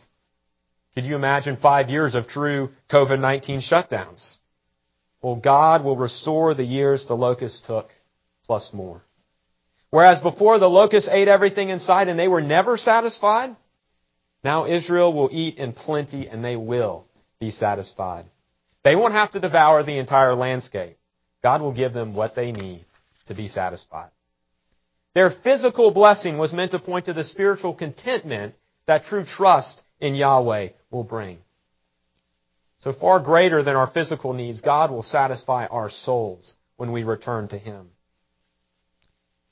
Could 0.94 1.05
you 1.05 1.14
imagine 1.14 1.59
five 1.59 1.90
years 1.90 2.14
of 2.14 2.27
true 2.27 2.70
COVID-19 2.90 3.70
shutdowns? 3.70 4.37
Well, 5.20 5.37
God 5.37 5.85
will 5.85 5.99
restore 5.99 6.55
the 6.55 6.64
years 6.64 7.05
the 7.07 7.16
locusts 7.16 7.61
took, 7.66 7.90
plus 8.47 8.70
more. 8.73 9.03
Whereas 9.90 10.20
before 10.20 10.59
the 10.59 10.70
locusts 10.70 11.11
ate 11.12 11.29
everything 11.29 11.68
in 11.68 11.81
sight 11.81 12.09
and 12.09 12.18
they 12.18 12.29
were 12.29 12.40
never 12.40 12.79
satisfied, 12.79 13.55
now 14.42 14.64
Israel 14.64 15.12
will 15.12 15.29
eat 15.31 15.59
in 15.59 15.75
plenty 15.75 16.29
and 16.29 16.42
they 16.42 16.57
will 16.57 17.05
be 17.38 17.51
satisfied. 17.51 18.25
They 18.85 18.97
won't 18.97 19.12
have 19.12 19.33
to 19.33 19.40
devour 19.40 19.83
the 19.83 19.99
entire 19.99 20.35
landscape. 20.35 20.97
God 21.44 21.61
will 21.61 21.72
give 21.72 21.92
them 21.92 22.14
what 22.14 22.35
they 22.35 22.52
need 22.52 22.87
to 23.26 23.35
be 23.35 23.48
satisfied. 23.48 24.09
Their 25.14 25.28
physical 25.28 25.90
blessing 25.90 26.38
was 26.38 26.54
meant 26.54 26.70
to 26.70 26.78
point 26.78 27.04
to 27.04 27.12
the 27.12 27.22
spiritual 27.22 27.74
contentment 27.74 28.54
that 28.87 29.04
true 29.04 29.26
trust 29.26 29.83
in 30.00 30.14
Yahweh 30.14 30.70
will 30.90 31.04
bring. 31.04 31.38
So 32.78 32.94
far 32.94 33.20
greater 33.20 33.62
than 33.62 33.76
our 33.76 33.87
physical 33.87 34.33
needs, 34.33 34.62
God 34.62 34.90
will 34.90 35.02
satisfy 35.02 35.66
our 35.66 35.90
souls 35.90 36.54
when 36.76 36.92
we 36.92 37.02
return 37.02 37.48
to 37.48 37.59
Him. 37.59 37.90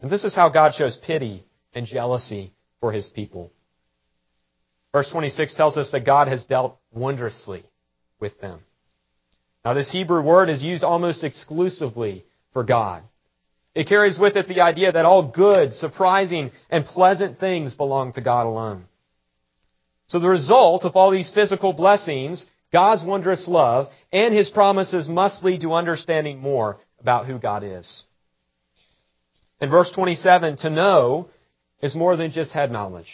And 0.01 0.11
this 0.11 0.25
is 0.25 0.35
how 0.35 0.49
God 0.49 0.75
shows 0.75 0.97
pity 0.97 1.45
and 1.75 1.87
jealousy 1.87 2.55
for 2.81 2.91
His 2.91 3.09
people. 3.09 3.53
Verse 4.93 5.11
26 5.11 5.55
tells 5.55 5.77
us 5.77 5.91
that 5.93 6.07
God 6.07 6.29
has 6.29 6.47
dealt 6.47 6.79
wondrously 6.91 7.65
with 8.19 8.41
them. 8.41 8.61
Now, 9.65 9.75
this 9.75 9.93
Hebrew 9.93 10.23
word 10.23 10.49
is 10.49 10.63
used 10.63 10.83
almost 10.83 11.23
exclusively 11.23 12.25
for 12.53 12.65
God. 12.65 13.05
It 13.75 13.89
carries 13.89 14.19
with 14.19 14.37
it 14.37 14.49
the 14.49 14.61
idea 14.61 14.93
that 14.93 15.05
all 15.05 15.23
good, 15.23 15.73
surprising, 15.73 16.51
and 16.69 16.85
pleasant 16.85 17.39
things 17.39 17.73
belong 17.73 18.13
to 18.15 18.21
God 18.21 18.47
alone. 18.47 18.85
So 20.09 20.19
the 20.19 20.29
result 20.29 20.85
of 20.85 20.95
all 20.95 21.11
these 21.11 21.31
physical 21.31 21.73
blessings, 21.73 22.45
God's 22.73 23.05
wondrous 23.05 23.49
love, 23.49 23.89
and 24.13 24.35
His 24.35 24.51
promises 24.51 25.09
must 25.09 25.43
lead 25.45 25.63
to 25.63 25.73
understanding 25.73 26.39
more 26.39 26.79
about 27.01 27.27
who 27.27 27.39
God 27.39 27.65
is. 27.65 28.05
In 29.61 29.71
verse 29.71 29.91
27, 29.93 30.59
to 30.59 30.71
know 30.71 31.29
is 31.81 31.95
more 31.95 32.17
than 32.17 32.33
just 32.33 32.53
head 32.53 32.71
knowledge. 32.71 33.11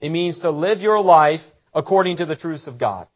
It 0.00 0.10
means 0.10 0.40
to 0.40 0.50
live 0.50 0.80
your 0.80 1.00
life 1.00 1.40
according 1.72 2.18
to 2.18 2.26
the 2.26 2.36
truths 2.36 2.66
of 2.66 2.78
God. 2.78 3.06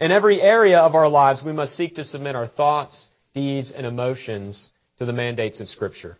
In 0.00 0.12
every 0.12 0.40
area 0.40 0.78
of 0.78 0.94
our 0.94 1.08
lives, 1.08 1.42
we 1.42 1.52
must 1.52 1.76
seek 1.76 1.96
to 1.96 2.04
submit 2.04 2.36
our 2.36 2.46
thoughts, 2.46 3.08
deeds, 3.34 3.72
and 3.72 3.84
emotions 3.84 4.70
to 4.98 5.04
the 5.04 5.12
mandates 5.12 5.60
of 5.60 5.68
Scripture. 5.68 6.18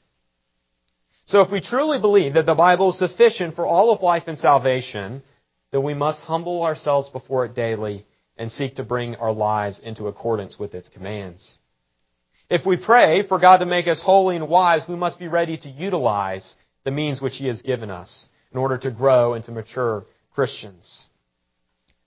So 1.26 1.42
if 1.42 1.52
we 1.52 1.60
truly 1.60 2.00
believe 2.00 2.34
that 2.34 2.46
the 2.46 2.54
Bible 2.54 2.90
is 2.90 2.98
sufficient 2.98 3.54
for 3.54 3.66
all 3.66 3.92
of 3.92 4.02
life 4.02 4.24
and 4.26 4.38
salvation, 4.38 5.22
then 5.70 5.82
we 5.82 5.94
must 5.94 6.22
humble 6.22 6.62
ourselves 6.64 7.08
before 7.10 7.44
it 7.44 7.54
daily 7.54 8.04
and 8.36 8.50
seek 8.50 8.76
to 8.76 8.82
bring 8.82 9.14
our 9.16 9.32
lives 9.32 9.80
into 9.80 10.08
accordance 10.08 10.58
with 10.58 10.74
its 10.74 10.88
commands. 10.88 11.58
If 12.48 12.64
we 12.64 12.78
pray 12.78 13.22
for 13.22 13.38
God 13.38 13.58
to 13.58 13.66
make 13.66 13.86
us 13.86 14.00
holy 14.00 14.36
and 14.36 14.48
wise, 14.48 14.88
we 14.88 14.96
must 14.96 15.18
be 15.18 15.28
ready 15.28 15.58
to 15.58 15.68
utilize 15.68 16.54
the 16.84 16.90
means 16.90 17.20
which 17.20 17.36
He 17.36 17.46
has 17.48 17.62
given 17.62 17.90
us 17.90 18.26
in 18.52 18.58
order 18.58 18.78
to 18.78 18.90
grow 18.90 19.34
and 19.34 19.44
to 19.44 19.52
mature 19.52 20.06
Christians. 20.34 21.07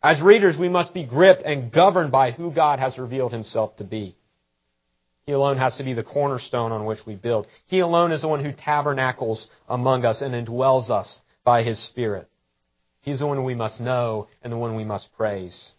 As 0.04 0.22
readers, 0.22 0.58
we 0.58 0.70
must 0.70 0.94
be 0.94 1.06
gripped 1.06 1.44
and 1.44 1.72
governed 1.72 2.12
by 2.12 2.32
who 2.32 2.52
God 2.52 2.80
has 2.80 2.98
revealed 2.98 3.32
himself 3.32 3.76
to 3.78 3.84
be. 3.84 4.16
He 5.26 5.34
alone 5.34 5.58
has 5.58 5.78
to 5.78 5.84
be 5.84 5.94
the 5.94 6.04
cornerstone 6.04 6.72
on 6.72 6.86
which 6.86 7.06
we 7.06 7.16
build. 7.16 7.48
He 7.68 7.80
alone 7.80 8.12
is 8.12 8.22
the 8.22 8.28
one 8.28 8.44
who 8.44 8.52
tabernacles 8.52 9.48
among 9.70 10.04
us 10.04 10.22
and 10.22 10.34
indwells 10.34 10.90
us 10.90 11.22
by 11.44 11.64
his 11.64 11.80
Spirit. 11.88 12.28
He's 13.02 13.20
the 13.20 13.28
one 13.28 13.44
we 13.44 13.56
must 13.56 13.80
know 13.80 14.28
and 14.42 14.52
the 14.52 14.58
one 14.58 14.76
we 14.76 14.84
must 14.84 15.14
praise. 15.16 15.72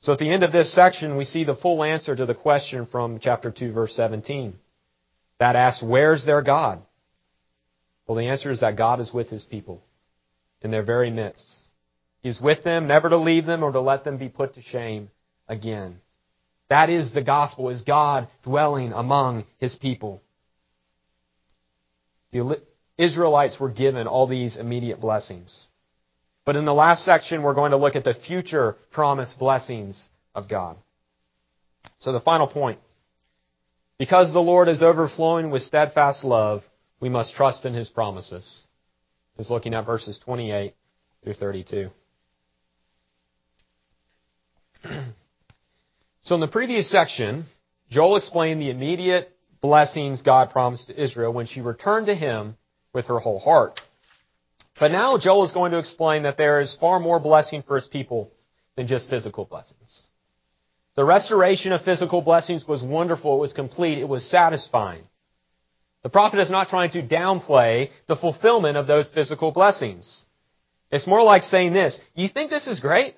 So 0.00 0.12
at 0.12 0.18
the 0.18 0.30
end 0.30 0.42
of 0.42 0.52
this 0.52 0.74
section, 0.74 1.16
we 1.16 1.24
see 1.24 1.44
the 1.44 1.56
full 1.56 1.82
answer 1.82 2.14
to 2.14 2.24
the 2.24 2.34
question 2.34 2.86
from 2.86 3.18
chapter 3.20 3.50
2, 3.50 3.72
verse 3.72 3.94
17. 3.94 4.54
That 5.38 5.56
asks, 5.56 5.82
where's 5.82 6.24
their 6.24 6.42
God? 6.42 6.82
Well, 8.06 8.16
the 8.16 8.28
answer 8.28 8.50
is 8.50 8.60
that 8.60 8.76
God 8.76 9.00
is 9.00 9.12
with 9.12 9.28
his 9.28 9.44
people 9.44 9.82
in 10.62 10.70
their 10.70 10.82
very 10.82 11.10
midst. 11.10 11.67
He's 12.22 12.40
with 12.40 12.64
them, 12.64 12.86
never 12.86 13.08
to 13.08 13.16
leave 13.16 13.46
them 13.46 13.62
or 13.62 13.72
to 13.72 13.80
let 13.80 14.04
them 14.04 14.18
be 14.18 14.28
put 14.28 14.54
to 14.54 14.62
shame 14.62 15.10
again. 15.48 16.00
That 16.68 16.90
is 16.90 17.12
the 17.12 17.22
gospel, 17.22 17.70
is 17.70 17.82
God 17.82 18.28
dwelling 18.42 18.92
among 18.92 19.44
His 19.58 19.74
people. 19.74 20.22
The 22.30 22.60
Israelites 22.98 23.58
were 23.58 23.70
given 23.70 24.06
all 24.06 24.26
these 24.26 24.56
immediate 24.56 25.00
blessings. 25.00 25.66
But 26.44 26.56
in 26.56 26.64
the 26.64 26.74
last 26.74 27.04
section, 27.04 27.42
we're 27.42 27.54
going 27.54 27.70
to 27.70 27.76
look 27.76 27.96
at 27.96 28.04
the 28.04 28.14
future 28.14 28.76
promised 28.90 29.38
blessings 29.38 30.08
of 30.34 30.48
God. 30.48 30.76
So 32.00 32.12
the 32.12 32.20
final 32.20 32.46
point. 32.46 32.80
Because 33.98 34.32
the 34.32 34.40
Lord 34.40 34.68
is 34.68 34.82
overflowing 34.82 35.50
with 35.50 35.62
steadfast 35.62 36.24
love, 36.24 36.62
we 37.00 37.08
must 37.08 37.34
trust 37.34 37.64
in 37.64 37.74
His 37.74 37.88
promises. 37.88 38.64
Is 39.38 39.50
looking 39.50 39.74
at 39.74 39.86
verses 39.86 40.20
28 40.24 40.74
through 41.22 41.34
32. 41.34 41.90
so 46.22 46.34
in 46.34 46.40
the 46.40 46.48
previous 46.48 46.90
section, 46.90 47.46
Joel 47.90 48.16
explained 48.16 48.60
the 48.60 48.70
immediate 48.70 49.34
blessings 49.60 50.22
God 50.22 50.50
promised 50.50 50.88
to 50.88 51.02
Israel 51.02 51.32
when 51.32 51.46
she 51.46 51.60
returned 51.60 52.06
to 52.06 52.14
Him 52.14 52.56
with 52.92 53.06
her 53.06 53.18
whole 53.18 53.38
heart. 53.38 53.80
But 54.78 54.92
now 54.92 55.18
Joel 55.18 55.44
is 55.44 55.52
going 55.52 55.72
to 55.72 55.78
explain 55.78 56.22
that 56.22 56.36
there 56.36 56.60
is 56.60 56.76
far 56.78 57.00
more 57.00 57.18
blessing 57.18 57.62
for 57.62 57.76
his 57.76 57.88
people 57.88 58.30
than 58.76 58.86
just 58.86 59.10
physical 59.10 59.44
blessings. 59.44 60.02
The 60.94 61.04
restoration 61.04 61.72
of 61.72 61.82
physical 61.82 62.22
blessings 62.22 62.66
was 62.66 62.82
wonderful, 62.82 63.36
it 63.36 63.40
was 63.40 63.52
complete, 63.52 63.98
it 63.98 64.08
was 64.08 64.28
satisfying. 64.28 65.02
The 66.02 66.08
prophet 66.08 66.40
is 66.40 66.50
not 66.50 66.68
trying 66.68 66.90
to 66.90 67.02
downplay 67.02 67.90
the 68.06 68.16
fulfillment 68.16 68.76
of 68.76 68.86
those 68.86 69.10
physical 69.10 69.50
blessings. 69.50 70.24
It's 70.90 71.06
more 71.06 71.22
like 71.22 71.42
saying 71.42 71.72
this, 71.72 72.00
you 72.14 72.28
think 72.28 72.50
this 72.50 72.66
is 72.66 72.80
great? 72.80 73.14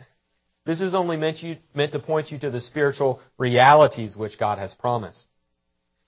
This 0.66 0.80
is 0.80 0.94
only 0.94 1.16
meant, 1.16 1.42
you, 1.42 1.56
meant 1.74 1.92
to 1.92 1.98
point 1.98 2.30
you 2.30 2.38
to 2.38 2.50
the 2.50 2.60
spiritual 2.60 3.20
realities 3.38 4.16
which 4.16 4.38
God 4.38 4.58
has 4.58 4.74
promised. 4.74 5.26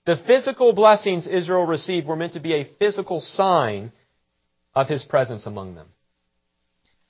The 0.05 0.17
physical 0.27 0.73
blessings 0.73 1.27
Israel 1.27 1.65
received 1.65 2.07
were 2.07 2.15
meant 2.15 2.33
to 2.33 2.39
be 2.39 2.53
a 2.53 2.69
physical 2.77 3.19
sign 3.19 3.91
of 4.75 4.89
His 4.89 5.03
presence 5.03 5.45
among 5.45 5.75
them. 5.75 5.87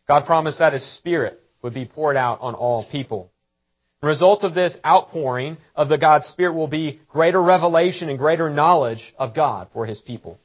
God 0.08 0.26
promised 0.26 0.60
that 0.60 0.74
His 0.74 0.86
Spirit 0.96 1.40
would 1.62 1.74
be 1.74 1.86
poured 1.86 2.18
out 2.18 2.40
on 2.42 2.56
all 2.56 2.86
people. 2.86 3.32
The 4.02 4.08
result 4.08 4.44
of 4.44 4.54
this 4.54 4.78
outpouring 4.86 5.58
of 5.76 5.90
the 5.90 5.98
God's 5.98 6.28
Spirit 6.28 6.54
will 6.54 6.68
be 6.68 7.00
greater 7.10 7.42
revelation 7.42 8.10
and 8.10 8.20
greater 8.20 8.50
knowledge 8.50 9.14
of 9.18 9.34
God 9.34 9.70
for 9.74 9.86
His 9.86 10.02
people. 10.02 10.40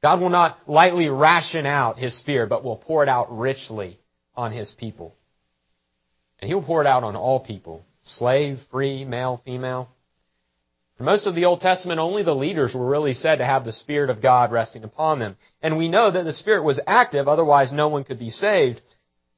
God 0.00 0.20
will 0.20 0.30
not 0.30 0.58
lightly 0.66 1.08
ration 1.08 1.66
out 1.66 1.98
His 1.98 2.16
Spirit, 2.16 2.48
but 2.48 2.64
will 2.64 2.76
pour 2.76 3.02
it 3.02 3.08
out 3.08 3.36
richly 3.36 3.98
on 4.34 4.52
His 4.52 4.72
people. 4.72 5.14
And 6.42 6.48
He 6.48 6.54
will 6.54 6.62
pour 6.62 6.80
it 6.80 6.88
out 6.88 7.04
on 7.04 7.14
all 7.14 7.38
people. 7.38 7.84
Slave, 8.02 8.58
free, 8.72 9.04
male, 9.04 9.40
female. 9.44 9.88
For 10.98 11.04
most 11.04 11.28
of 11.28 11.36
the 11.36 11.44
Old 11.44 11.60
Testament, 11.60 12.00
only 12.00 12.24
the 12.24 12.34
leaders 12.34 12.74
were 12.74 12.84
really 12.84 13.14
said 13.14 13.36
to 13.36 13.44
have 13.44 13.64
the 13.64 13.72
Spirit 13.72 14.10
of 14.10 14.20
God 14.20 14.50
resting 14.50 14.82
upon 14.82 15.20
them. 15.20 15.36
And 15.62 15.78
we 15.78 15.88
know 15.88 16.10
that 16.10 16.24
the 16.24 16.32
Spirit 16.32 16.64
was 16.64 16.80
active, 16.84 17.28
otherwise 17.28 17.72
no 17.72 17.86
one 17.88 18.02
could 18.02 18.18
be 18.18 18.30
saved. 18.30 18.82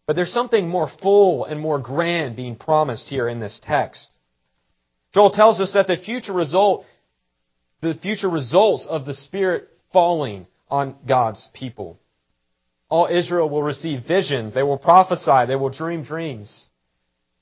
But 0.06 0.16
there's 0.16 0.32
something 0.32 0.66
more 0.66 0.90
full 1.02 1.44
and 1.44 1.60
more 1.60 1.78
grand 1.78 2.36
being 2.36 2.56
promised 2.56 3.08
here 3.08 3.28
in 3.28 3.38
this 3.38 3.60
text. 3.62 4.10
Joel 5.12 5.30
tells 5.30 5.60
us 5.60 5.74
that 5.74 5.86
the 5.86 5.98
future 5.98 6.32
result, 6.32 6.86
the 7.82 7.94
future 7.94 8.30
results 8.30 8.86
of 8.88 9.04
the 9.04 9.14
Spirit 9.14 9.68
falling 9.92 10.46
on 10.70 10.96
God's 11.06 11.50
people. 11.52 11.98
All 12.88 13.08
Israel 13.10 13.50
will 13.50 13.62
receive 13.62 14.04
visions. 14.08 14.54
They 14.54 14.62
will 14.62 14.78
prophesy. 14.78 15.46
They 15.46 15.56
will 15.56 15.70
dream 15.70 16.02
dreams. 16.02 16.66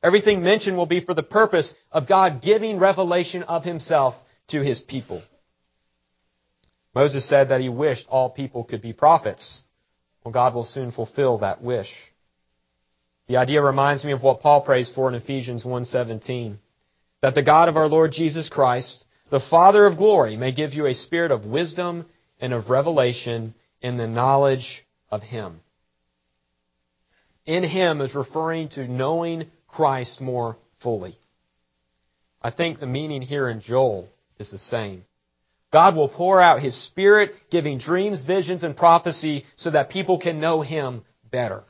Everything 0.02 0.42
mentioned 0.42 0.76
will 0.76 0.86
be 0.86 1.00
for 1.00 1.14
the 1.14 1.22
purpose 1.22 1.74
of 1.92 2.08
God 2.08 2.42
giving 2.42 2.78
revelation 2.78 3.42
of 3.44 3.64
himself 3.64 4.14
to 4.48 4.60
his 4.60 4.80
people. 4.80 5.22
Moses 6.94 7.28
said 7.28 7.48
that 7.48 7.60
he 7.60 7.68
wished 7.68 8.06
all 8.08 8.28
people 8.28 8.64
could 8.64 8.82
be 8.82 8.92
prophets. 8.92 9.62
Well, 10.24 10.32
God 10.32 10.54
will 10.54 10.64
soon 10.64 10.90
fulfill 10.90 11.38
that 11.38 11.62
wish. 11.62 11.90
The 13.28 13.36
idea 13.36 13.62
reminds 13.62 14.04
me 14.04 14.12
of 14.12 14.22
what 14.22 14.40
Paul 14.40 14.62
prays 14.62 14.90
for 14.90 15.08
in 15.08 15.14
Ephesians 15.14 15.64
1:17, 15.64 16.58
that 17.22 17.34
the 17.34 17.42
God 17.42 17.68
of 17.68 17.76
our 17.76 17.88
Lord 17.88 18.12
Jesus 18.12 18.48
Christ, 18.48 19.04
the 19.30 19.40
Father 19.40 19.86
of 19.86 19.96
glory, 19.96 20.36
may 20.36 20.52
give 20.52 20.74
you 20.74 20.86
a 20.86 20.94
spirit 20.94 21.30
of 21.30 21.46
wisdom 21.46 22.06
and 22.40 22.52
of 22.52 22.68
revelation 22.68 23.54
in 23.80 23.96
the 23.96 24.06
knowledge 24.06 24.84
of 25.10 25.22
him. 25.22 25.60
In 27.46 27.64
him 27.64 28.00
is 28.00 28.14
referring 28.14 28.68
to 28.70 28.86
knowing 28.86 29.50
Christ 29.72 30.20
more 30.20 30.56
fully. 30.82 31.16
I 32.40 32.50
think 32.50 32.80
the 32.80 32.86
meaning 32.86 33.22
here 33.22 33.48
in 33.48 33.60
Joel 33.60 34.08
is 34.38 34.50
the 34.50 34.58
same. 34.58 35.04
God 35.72 35.96
will 35.96 36.08
pour 36.08 36.40
out 36.40 36.60
His 36.60 36.76
Spirit, 36.86 37.32
giving 37.50 37.78
dreams, 37.78 38.22
visions, 38.22 38.62
and 38.62 38.76
prophecy 38.76 39.44
so 39.56 39.70
that 39.70 39.90
people 39.90 40.18
can 40.18 40.40
know 40.40 40.60
Him 40.60 41.02
better. 41.30 41.64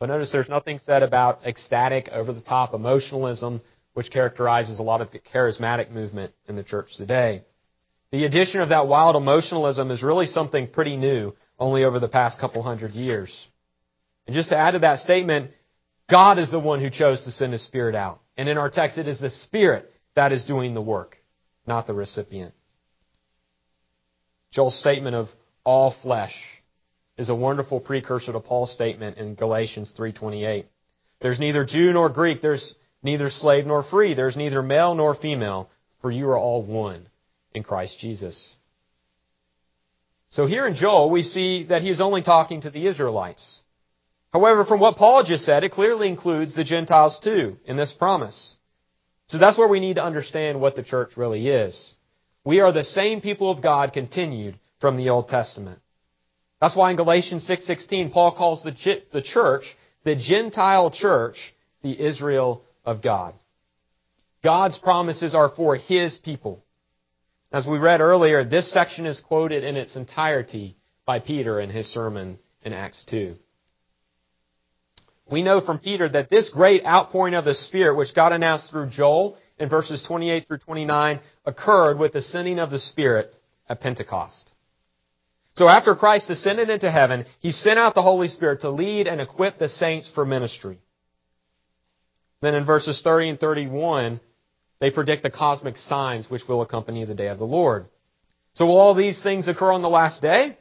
But 0.00 0.06
notice 0.06 0.32
there's 0.32 0.48
nothing 0.48 0.78
said 0.78 1.02
about 1.02 1.40
ecstatic, 1.46 2.08
over 2.08 2.32
the 2.32 2.40
top 2.40 2.74
emotionalism, 2.74 3.60
which 3.94 4.10
characterizes 4.10 4.78
a 4.78 4.82
lot 4.82 5.00
of 5.00 5.10
the 5.12 5.18
charismatic 5.18 5.90
movement 5.90 6.32
in 6.48 6.56
the 6.56 6.62
church 6.62 6.96
today. 6.96 7.44
The 8.10 8.24
addition 8.24 8.60
of 8.60 8.70
that 8.70 8.86
wild 8.86 9.16
emotionalism 9.16 9.90
is 9.90 10.02
really 10.02 10.26
something 10.26 10.68
pretty 10.68 10.96
new, 10.96 11.34
only 11.58 11.84
over 11.84 12.00
the 12.00 12.08
past 12.08 12.40
couple 12.40 12.62
hundred 12.62 12.92
years. 12.92 13.48
And 14.26 14.34
just 14.34 14.50
to 14.50 14.56
add 14.56 14.72
to 14.72 14.80
that 14.80 15.00
statement, 15.00 15.50
God 16.10 16.38
is 16.38 16.50
the 16.50 16.58
one 16.58 16.80
who 16.80 16.90
chose 16.90 17.24
to 17.24 17.30
send 17.30 17.52
His 17.52 17.64
Spirit 17.64 17.94
out. 17.94 18.20
And 18.36 18.48
in 18.48 18.56
our 18.56 18.70
text, 18.70 18.98
it 18.98 19.08
is 19.08 19.20
the 19.20 19.30
Spirit 19.30 19.92
that 20.14 20.32
is 20.32 20.44
doing 20.44 20.74
the 20.74 20.80
work, 20.80 21.18
not 21.66 21.86
the 21.86 21.94
recipient. 21.94 22.54
Joel's 24.50 24.78
statement 24.78 25.14
of 25.14 25.28
all 25.64 25.94
flesh 26.02 26.34
is 27.18 27.28
a 27.28 27.34
wonderful 27.34 27.80
precursor 27.80 28.32
to 28.32 28.40
Paul's 28.40 28.72
statement 28.72 29.18
in 29.18 29.34
Galatians 29.34 29.92
3:28. 29.96 30.66
There's 31.20 31.40
neither 31.40 31.64
Jew 31.64 31.92
nor 31.92 32.08
Greek, 32.08 32.40
there's 32.40 32.74
neither 33.02 33.28
slave 33.28 33.66
nor 33.66 33.82
free, 33.82 34.14
there's 34.14 34.36
neither 34.36 34.62
male 34.62 34.94
nor 34.94 35.14
female, 35.14 35.68
for 36.00 36.10
you 36.10 36.28
are 36.28 36.38
all 36.38 36.62
one 36.62 37.08
in 37.52 37.62
Christ 37.62 37.98
Jesus. 37.98 38.54
So 40.30 40.46
here 40.46 40.66
in 40.66 40.74
Joel, 40.74 41.10
we 41.10 41.22
see 41.22 41.64
that 41.64 41.82
he 41.82 41.90
is 41.90 42.00
only 42.00 42.22
talking 42.22 42.62
to 42.62 42.70
the 42.70 42.86
Israelites. 42.86 43.60
However, 44.38 44.64
from 44.64 44.78
what 44.78 44.98
Paul 44.98 45.24
just 45.24 45.44
said, 45.44 45.64
it 45.64 45.72
clearly 45.72 46.06
includes 46.06 46.54
the 46.54 46.62
Gentiles 46.62 47.18
too 47.18 47.56
in 47.64 47.76
this 47.76 47.92
promise. 47.92 48.54
So 49.26 49.36
that's 49.36 49.58
where 49.58 49.66
we 49.66 49.80
need 49.80 49.94
to 49.94 50.04
understand 50.04 50.60
what 50.60 50.76
the 50.76 50.84
church 50.84 51.16
really 51.16 51.48
is. 51.48 51.94
We 52.44 52.60
are 52.60 52.70
the 52.70 52.84
same 52.84 53.20
people 53.20 53.50
of 53.50 53.60
God 53.60 53.92
continued 53.92 54.56
from 54.80 54.96
the 54.96 55.08
Old 55.08 55.26
Testament. 55.26 55.80
That's 56.60 56.76
why 56.76 56.92
in 56.92 56.96
Galatians 56.96 57.48
6:16 57.48 58.12
Paul 58.12 58.30
calls 58.30 58.62
the 58.62 59.02
the 59.10 59.22
church 59.22 59.76
the 60.04 60.14
Gentile 60.14 60.92
church 60.92 61.52
the 61.82 62.00
Israel 62.00 62.62
of 62.84 63.02
God. 63.02 63.34
God's 64.44 64.78
promises 64.78 65.34
are 65.34 65.48
for 65.48 65.74
his 65.74 66.16
people. 66.16 66.62
As 67.50 67.66
we 67.66 67.78
read 67.78 68.00
earlier, 68.00 68.44
this 68.44 68.72
section 68.72 69.04
is 69.04 69.18
quoted 69.18 69.64
in 69.64 69.76
its 69.76 69.96
entirety 69.96 70.76
by 71.04 71.18
Peter 71.18 71.58
in 71.58 71.70
his 71.70 71.88
sermon 71.88 72.38
in 72.62 72.72
Acts 72.72 73.02
2 73.10 73.36
we 75.30 75.42
know 75.42 75.60
from 75.60 75.78
Peter 75.78 76.08
that 76.08 76.30
this 76.30 76.48
great 76.48 76.84
outpouring 76.86 77.34
of 77.34 77.44
the 77.44 77.54
Spirit, 77.54 77.96
which 77.96 78.14
God 78.14 78.32
announced 78.32 78.70
through 78.70 78.90
Joel 78.90 79.36
in 79.58 79.68
verses 79.68 80.02
28 80.06 80.46
through 80.46 80.58
29, 80.58 81.20
occurred 81.44 81.98
with 81.98 82.12
the 82.12 82.22
sending 82.22 82.58
of 82.58 82.70
the 82.70 82.78
Spirit 82.78 83.34
at 83.68 83.80
Pentecost. 83.80 84.52
So 85.56 85.68
after 85.68 85.94
Christ 85.94 86.30
ascended 86.30 86.70
into 86.70 86.90
heaven, 86.90 87.26
He 87.40 87.52
sent 87.52 87.78
out 87.78 87.94
the 87.94 88.02
Holy 88.02 88.28
Spirit 88.28 88.60
to 88.60 88.70
lead 88.70 89.06
and 89.06 89.20
equip 89.20 89.58
the 89.58 89.68
saints 89.68 90.10
for 90.14 90.24
ministry. 90.24 90.78
Then 92.40 92.54
in 92.54 92.64
verses 92.64 93.02
30 93.02 93.30
and 93.30 93.40
31, 93.40 94.20
they 94.80 94.90
predict 94.90 95.24
the 95.24 95.30
cosmic 95.30 95.76
signs 95.76 96.30
which 96.30 96.46
will 96.48 96.62
accompany 96.62 97.04
the 97.04 97.14
day 97.14 97.26
of 97.26 97.38
the 97.38 97.44
Lord. 97.44 97.86
So 98.52 98.66
will 98.66 98.78
all 98.78 98.94
these 98.94 99.22
things 99.22 99.48
occur 99.48 99.72
on 99.72 99.82
the 99.82 99.88
last 99.88 100.22
day? 100.22 100.56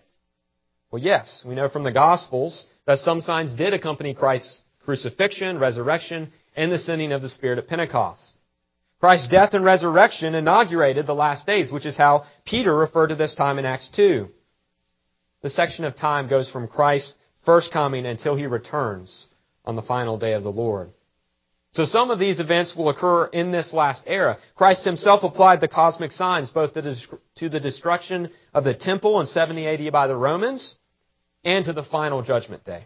Well, 0.91 1.01
yes. 1.01 1.43
We 1.47 1.55
know 1.55 1.69
from 1.69 1.83
the 1.83 1.91
Gospels 1.91 2.65
that 2.87 2.97
some 2.99 3.21
signs 3.21 3.53
did 3.53 3.73
accompany 3.73 4.15
Christ's 4.15 4.61
crucifixion, 4.83 5.59
resurrection, 5.59 6.31
and 6.55 6.71
the 6.71 6.79
sending 6.79 7.11
of 7.11 7.21
the 7.21 7.29
Spirit 7.29 7.59
at 7.59 7.67
Pentecost. 7.67 8.21
Christ's 8.99 9.27
death 9.27 9.53
and 9.53 9.63
resurrection 9.63 10.33
inaugurated 10.33 11.05
the 11.05 11.13
last 11.13 11.45
days, 11.45 11.71
which 11.71 11.85
is 11.85 11.97
how 11.97 12.23
Peter 12.45 12.73
referred 12.73 13.07
to 13.07 13.15
this 13.15 13.35
time 13.35 13.59
in 13.59 13.65
Acts 13.65 13.89
2. 13.95 14.27
The 15.43 15.49
section 15.51 15.85
of 15.85 15.95
time 15.95 16.27
goes 16.27 16.49
from 16.49 16.67
Christ's 16.67 17.15
first 17.45 17.71
coming 17.71 18.05
until 18.05 18.35
he 18.35 18.47
returns 18.47 19.27
on 19.65 19.75
the 19.75 19.83
final 19.83 20.17
day 20.17 20.33
of 20.33 20.43
the 20.43 20.51
Lord. 20.51 20.89
So 21.73 21.85
some 21.85 22.09
of 22.09 22.17
these 22.17 22.39
events 22.39 22.75
will 22.75 22.89
occur 22.89 23.25
in 23.25 23.51
this 23.51 23.73
last 23.73 24.05
era. 24.07 24.37
Christ 24.55 24.83
himself 24.83 25.23
applied 25.23 25.61
the 25.61 25.67
cosmic 25.67 26.11
signs 26.11 26.49
both 26.49 26.73
to 26.73 27.49
the 27.49 27.59
destruction 27.59 28.31
of 28.53 28.63
the 28.63 28.73
temple 28.73 29.19
in 29.19 29.27
70 29.27 29.67
AD 29.67 29.91
by 29.91 30.07
the 30.07 30.15
Romans 30.15 30.75
and 31.47 31.63
to 31.63 31.71
the 31.71 31.83
final 31.83 32.21
judgment 32.21 32.65
day. 32.65 32.85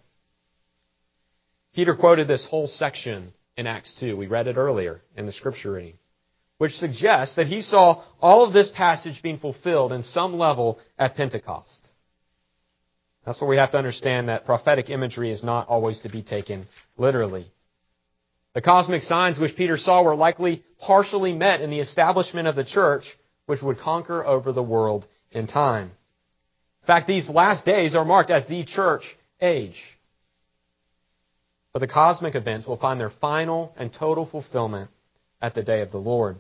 Peter 1.74 1.95
quoted 1.95 2.28
this 2.28 2.45
whole 2.45 2.68
section 2.68 3.34
in 3.57 3.66
Acts 3.66 3.95
2. 3.99 4.16
We 4.16 4.28
read 4.28 4.47
it 4.47 4.55
earlier 4.55 5.01
in 5.18 5.26
the 5.26 5.32
scripture 5.32 5.72
reading. 5.74 5.95
which 6.59 6.74
suggests 6.74 7.38
that 7.38 7.47
he 7.47 7.64
saw 7.64 8.03
all 8.22 8.45
of 8.45 8.53
this 8.53 8.70
passage 8.76 9.24
being 9.24 9.39
fulfilled 9.39 9.91
in 9.91 10.03
some 10.03 10.38
level 10.38 10.78
at 10.99 11.16
Pentecost. 11.16 11.88
That's 13.26 13.41
where 13.41 13.49
we 13.49 13.57
have 13.57 13.72
to 13.72 13.80
understand 13.80 14.30
that 14.30 14.45
prophetic 14.45 14.91
imagery 14.91 15.32
is 15.32 15.43
not 15.43 15.68
always 15.68 16.01
to 16.01 16.09
be 16.09 16.22
taken 16.22 16.68
literally. 16.97 17.47
The 18.53 18.62
cosmic 18.62 19.01
signs 19.01 19.39
which 19.39 19.55
Peter 19.55 19.76
saw 19.76 20.03
were 20.03 20.16
likely 20.16 20.64
partially 20.80 21.34
met 21.34 21.62
in 21.62 21.72
the 21.72 21.80
establishment 21.80 22.47
of 22.47 22.55
the 22.55 22.64
church, 22.64 23.05
which 23.47 23.64
would 23.64 23.80
conquer 23.80 24.24
over 24.24 24.51
the 24.51 24.62
world 24.62 25.07
in 25.32 25.47
time. 25.47 25.93
In 26.82 26.88
fact, 26.88 27.08
these 27.08 27.30
last 27.30 27.64
days 27.66 27.96
are 27.96 28.06
marked 28.06 28.32
as 28.32 28.48
the 28.48 28.64
church 28.64 29.04
age. 29.40 29.80
But 31.74 31.80
the 31.80 31.88
cosmic 31.88 32.36
events 32.36 32.66
will 32.66 32.78
find 32.78 33.00
their 33.00 33.10
final 33.10 33.74
and 33.78 33.94
total 33.94 34.26
fulfillment 34.26 34.90
at 35.42 35.54
the 35.54 35.64
day 35.64 35.82
of 35.82 35.92
the 35.92 36.00
Lord. 36.00 36.38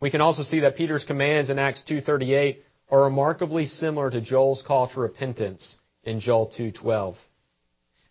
We 0.00 0.10
can 0.10 0.20
also 0.20 0.42
see 0.42 0.60
that 0.60 0.76
Peter's 0.76 1.04
commands 1.04 1.48
in 1.48 1.58
Acts 1.58 1.82
2:38 1.88 2.58
are 2.90 3.04
remarkably 3.04 3.66
similar 3.66 4.10
to 4.10 4.20
Joel's 4.20 4.62
call 4.62 4.88
to 4.88 5.00
repentance 5.00 5.78
in 6.02 6.20
Joel 6.20 6.48
2:12. 6.48 7.16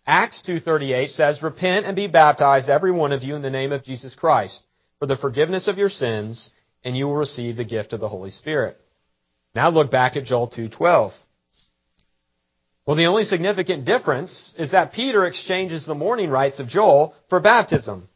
Acts 0.06 0.42
2:38 0.42 1.10
says, 1.10 1.42
"Repent 1.42 1.86
and 1.86 1.94
be 1.94 2.08
baptized 2.08 2.68
every 2.68 2.90
one 2.90 3.12
of 3.12 3.22
you 3.22 3.36
in 3.36 3.42
the 3.42 3.50
name 3.50 3.72
of 3.72 3.84
Jesus 3.84 4.14
Christ 4.14 4.62
for 4.98 5.06
the 5.06 5.16
forgiveness 5.16 5.68
of 5.68 5.78
your 5.78 5.90
sins, 5.90 6.50
and 6.82 6.96
you 6.96 7.06
will 7.06 7.14
receive 7.14 7.56
the 7.56 7.64
gift 7.64 7.92
of 7.92 8.00
the 8.00 8.08
Holy 8.08 8.30
Spirit." 8.30 8.81
Now 9.54 9.68
look 9.70 9.90
back 9.90 10.16
at 10.16 10.24
Joel 10.24 10.48
2:12. 10.48 11.12
Well, 12.86 12.96
the 12.96 13.06
only 13.06 13.24
significant 13.24 13.84
difference 13.84 14.52
is 14.58 14.72
that 14.72 14.92
Peter 14.92 15.24
exchanges 15.24 15.86
the 15.86 15.94
mourning 15.94 16.30
rites 16.30 16.58
of 16.58 16.66
Joel 16.66 17.14
for 17.28 17.38
baptism. 17.38 18.08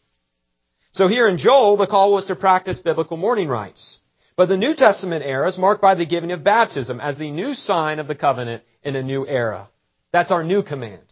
So 0.93 1.09
here 1.09 1.29
in 1.29 1.39
Joel, 1.39 1.77
the 1.77 1.87
call 1.87 2.13
was 2.13 2.27
to 2.27 2.37
practice 2.37 2.79
biblical 2.79 3.17
mourning 3.17 3.49
rites. 3.49 4.01
But 4.35 4.47
the 4.47 4.57
New 4.57 4.75
Testament 4.75 5.25
era 5.25 5.49
is 5.49 5.57
marked 5.57 5.81
by 5.81 5.95
the 5.95 6.07
giving 6.07 6.33
of 6.33 6.43
baptism 6.43 7.01
as 7.01 7.17
the 7.17 7.31
new 7.31 7.55
sign 7.55 7.99
of 7.99 8.09
the 8.09 8.15
covenant 8.15 8.65
in 8.83 8.97
a 8.97 9.03
new 9.03 9.27
era. 9.27 9.69
That's 10.13 10.31
our 10.31 10.43
new 10.43 10.63
command. 10.63 11.03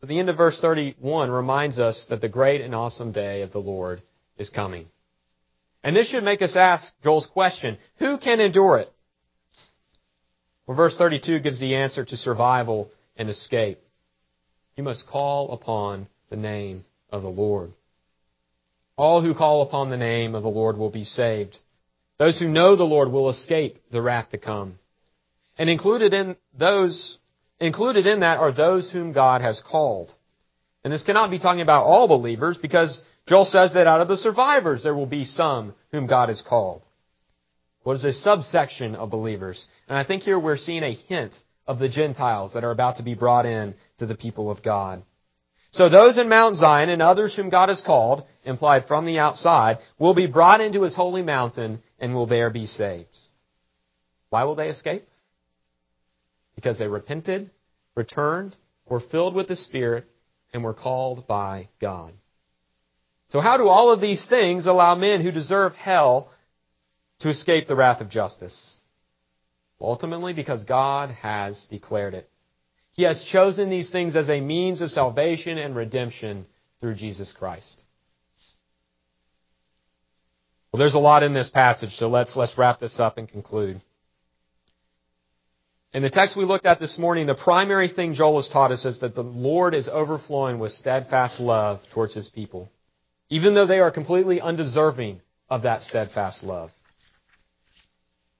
So 0.00 0.08
the 0.08 0.18
end 0.18 0.28
of 0.28 0.36
verse 0.36 0.60
31 0.60 1.30
reminds 1.30 1.78
us 1.78 2.06
that 2.10 2.20
the 2.20 2.28
great 2.28 2.60
and 2.60 2.74
awesome 2.74 3.12
day 3.12 3.42
of 3.42 3.52
the 3.52 3.60
Lord 3.60 4.02
is 4.36 4.50
coming. 4.50 4.88
And 5.84 5.96
this 5.96 6.08
should 6.08 6.24
make 6.24 6.42
us 6.42 6.56
ask 6.56 6.92
Joel's 7.02 7.26
question, 7.26 7.78
who 7.98 8.18
can 8.18 8.40
endure 8.40 8.78
it? 8.78 8.92
Well, 10.66 10.76
verse 10.76 10.96
32 10.96 11.40
gives 11.40 11.58
the 11.58 11.74
answer 11.74 12.04
to 12.04 12.16
survival 12.16 12.90
and 13.16 13.28
escape. 13.28 13.80
You 14.76 14.84
must 14.84 15.08
call 15.08 15.52
upon 15.52 16.06
the 16.30 16.36
name 16.36 16.84
of 17.10 17.22
the 17.22 17.28
Lord. 17.28 17.72
All 18.96 19.22
who 19.22 19.34
call 19.34 19.62
upon 19.62 19.90
the 19.90 19.96
name 19.96 20.34
of 20.34 20.42
the 20.42 20.48
Lord 20.48 20.76
will 20.76 20.90
be 20.90 21.04
saved. 21.04 21.58
Those 22.18 22.38
who 22.38 22.48
know 22.48 22.76
the 22.76 22.84
Lord 22.84 23.10
will 23.10 23.28
escape 23.28 23.82
the 23.90 24.00
wrath 24.00 24.30
to 24.30 24.38
come. 24.38 24.78
And 25.58 25.68
included 25.68 26.14
in 26.14 26.36
those, 26.56 27.18
included 27.58 28.06
in 28.06 28.20
that 28.20 28.38
are 28.38 28.52
those 28.52 28.90
whom 28.90 29.12
God 29.12 29.40
has 29.40 29.60
called. 29.60 30.10
And 30.84 30.92
this 30.92 31.04
cannot 31.04 31.30
be 31.30 31.38
talking 31.38 31.62
about 31.62 31.84
all 31.84 32.08
believers 32.08 32.56
because 32.56 33.02
Joel 33.28 33.44
says 33.44 33.74
that 33.74 33.86
out 33.86 34.00
of 34.00 34.08
the 34.08 34.16
survivors 34.16 34.82
there 34.82 34.94
will 34.94 35.06
be 35.06 35.24
some 35.24 35.74
whom 35.92 36.06
God 36.06 36.28
has 36.28 36.42
called. 36.42 36.82
What 37.84 37.94
is 37.94 38.04
a 38.04 38.12
subsection 38.12 38.94
of 38.94 39.10
believers? 39.10 39.64
And 39.88 39.96
I 39.96 40.04
think 40.04 40.22
here 40.22 40.38
we're 40.38 40.56
seeing 40.56 40.82
a 40.82 40.94
hint 40.94 41.34
of 41.66 41.78
the 41.78 41.88
Gentiles 41.88 42.54
that 42.54 42.64
are 42.64 42.70
about 42.70 42.96
to 42.96 43.02
be 43.02 43.14
brought 43.14 43.46
in 43.46 43.74
to 43.98 44.06
the 44.06 44.14
people 44.14 44.50
of 44.50 44.62
God. 44.62 45.02
So 45.70 45.88
those 45.88 46.18
in 46.18 46.28
Mount 46.28 46.56
Zion 46.56 46.90
and 46.90 47.00
others 47.00 47.34
whom 47.34 47.48
God 47.48 47.70
has 47.70 47.80
called, 47.80 48.24
implied 48.44 48.84
from 48.86 49.06
the 49.06 49.18
outside, 49.18 49.78
will 49.98 50.14
be 50.14 50.26
brought 50.26 50.60
into 50.60 50.82
his 50.82 50.94
holy 50.94 51.22
mountain 51.22 51.82
and 51.98 52.14
will 52.14 52.26
there 52.26 52.50
be 52.50 52.66
saved. 52.66 53.16
Why 54.28 54.44
will 54.44 54.54
they 54.54 54.68
escape? 54.68 55.08
Because 56.54 56.78
they 56.78 56.88
repented, 56.88 57.50
returned, 57.94 58.56
were 58.86 59.00
filled 59.00 59.34
with 59.34 59.48
the 59.48 59.56
Spirit, 59.56 60.04
and 60.52 60.62
were 60.62 60.74
called 60.74 61.26
by 61.26 61.68
God. 61.80 62.12
So 63.32 63.40
how 63.40 63.56
do 63.56 63.66
all 63.66 63.90
of 63.90 64.02
these 64.02 64.22
things 64.26 64.66
allow 64.66 64.94
men 64.94 65.22
who 65.22 65.32
deserve 65.32 65.74
hell 65.74 66.30
to 67.20 67.30
escape 67.30 67.66
the 67.66 67.74
wrath 67.74 68.02
of 68.02 68.10
justice? 68.10 68.76
Ultimately, 69.80 70.34
because 70.34 70.64
God 70.64 71.10
has 71.10 71.64
declared 71.70 72.12
it. 72.12 72.28
He 72.90 73.04
has 73.04 73.24
chosen 73.24 73.70
these 73.70 73.90
things 73.90 74.16
as 74.16 74.28
a 74.28 74.42
means 74.42 74.82
of 74.82 74.90
salvation 74.90 75.56
and 75.56 75.74
redemption 75.74 76.44
through 76.78 76.96
Jesus 76.96 77.32
Christ. 77.32 77.80
Well, 80.70 80.78
there's 80.78 80.94
a 80.94 80.98
lot 80.98 81.22
in 81.22 81.32
this 81.32 81.48
passage, 81.48 81.94
so 81.94 82.08
let's, 82.08 82.36
let's 82.36 82.58
wrap 82.58 82.80
this 82.80 83.00
up 83.00 83.16
and 83.16 83.26
conclude. 83.26 83.80
In 85.94 86.02
the 86.02 86.10
text 86.10 86.36
we 86.36 86.44
looked 86.44 86.66
at 86.66 86.80
this 86.80 86.98
morning, 86.98 87.26
the 87.26 87.34
primary 87.34 87.88
thing 87.88 88.12
Joel 88.12 88.42
has 88.42 88.48
taught 88.48 88.72
us 88.72 88.84
is 88.84 89.00
that 89.00 89.14
the 89.14 89.22
Lord 89.22 89.74
is 89.74 89.88
overflowing 89.88 90.58
with 90.58 90.72
steadfast 90.72 91.40
love 91.40 91.80
towards 91.94 92.14
his 92.14 92.28
people, 92.28 92.70
even 93.32 93.54
though 93.54 93.64
they 93.64 93.78
are 93.78 93.90
completely 93.90 94.42
undeserving 94.42 95.18
of 95.48 95.62
that 95.62 95.80
steadfast 95.80 96.44
love. 96.44 96.70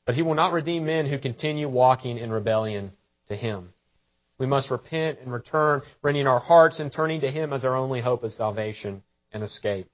But 0.05 0.16
he 0.16 0.20
will 0.20 0.34
not 0.34 0.53
redeem 0.53 0.84
men 0.84 1.07
who 1.07 1.18
continue 1.18 1.66
walking 1.66 2.18
in 2.18 2.30
rebellion 2.30 2.93
to 3.28 3.34
him. 3.34 3.72
We 4.36 4.45
must 4.45 4.70
repent 4.70 5.20
and 5.20 5.32
return, 5.32 5.80
rending 6.03 6.26
our 6.26 6.40
hearts 6.40 6.78
and 6.78 6.93
turning 6.93 7.22
to 7.22 7.30
him 7.30 7.55
as 7.55 7.64
our 7.64 7.74
only 7.74 8.03
hope 8.03 8.22
of 8.22 8.34
salvation 8.34 9.03
and 9.32 9.43
escape. 9.43 9.88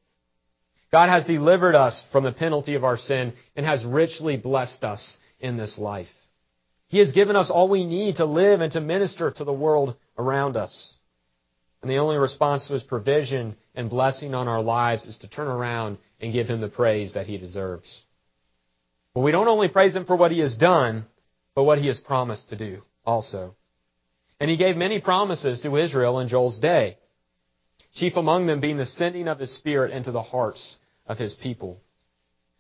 God 0.91 1.09
has 1.09 1.27
delivered 1.27 1.77
us 1.77 2.05
from 2.11 2.25
the 2.25 2.33
penalty 2.33 2.75
of 2.75 2.83
our 2.83 2.97
sin 2.97 3.35
and 3.55 3.65
has 3.65 3.85
richly 3.85 4.37
blessed 4.37 4.83
us 4.83 5.19
in 5.39 5.57
this 5.57 5.79
life. 5.79 6.09
He 6.89 6.99
has 6.99 7.13
given 7.13 7.37
us 7.37 7.53
all 7.53 7.69
we 7.69 7.85
need 7.85 8.17
to 8.17 8.25
live 8.25 8.61
and 8.61 8.73
to 8.73 8.81
minister 8.81 9.31
to 9.31 9.45
the 9.45 9.53
world 9.53 9.95
around 10.19 10.57
us. 10.57 10.98
And 11.83 11.91
the 11.91 11.99
only 11.99 12.17
response 12.17 12.67
to 12.67 12.75
His 12.75 12.83
provision 12.83 13.57
and 13.75 13.91
blessing 13.91 14.35
on 14.35 14.49
our 14.49 14.63
lives 14.63 15.07
is 15.07 15.19
to 15.19 15.29
turn 15.29 15.47
around 15.47 15.99
and 16.21 16.33
give 16.33 16.49
Him 16.49 16.61
the 16.61 16.69
praise 16.69 17.15
that 17.15 17.27
He 17.27 17.39
deserves. 17.39 18.03
But 19.15 19.21
we 19.21 19.31
don't 19.31 19.49
only 19.49 19.69
praise 19.69 19.95
Him 19.95 20.05
for 20.05 20.17
what 20.17 20.33
He 20.33 20.41
has 20.41 20.57
done, 20.57 21.07
but 21.55 21.65
what 21.65 21.79
He 21.79 21.87
has 21.87 22.01
promised 22.01 22.49
to 22.51 22.57
do 22.57 22.83
also. 23.05 23.55
And 24.41 24.51
He 24.51 24.57
gave 24.57 24.77
many 24.77 25.01
promises 25.01 25.61
to 25.61 25.77
Israel 25.77 26.19
in 26.21 26.29
Joel's 26.29 26.59
day 26.59 26.99
chief 27.95 28.17
among 28.17 28.47
them 28.47 28.61
being 28.61 28.77
the 28.77 28.87
sending 28.87 29.29
of 29.29 29.39
His 29.39 29.57
Spirit 29.57 29.93
into 29.93 30.13
the 30.13 30.23
hearts 30.23 30.77
of 31.07 31.19
His 31.19 31.35
people. 31.35 31.81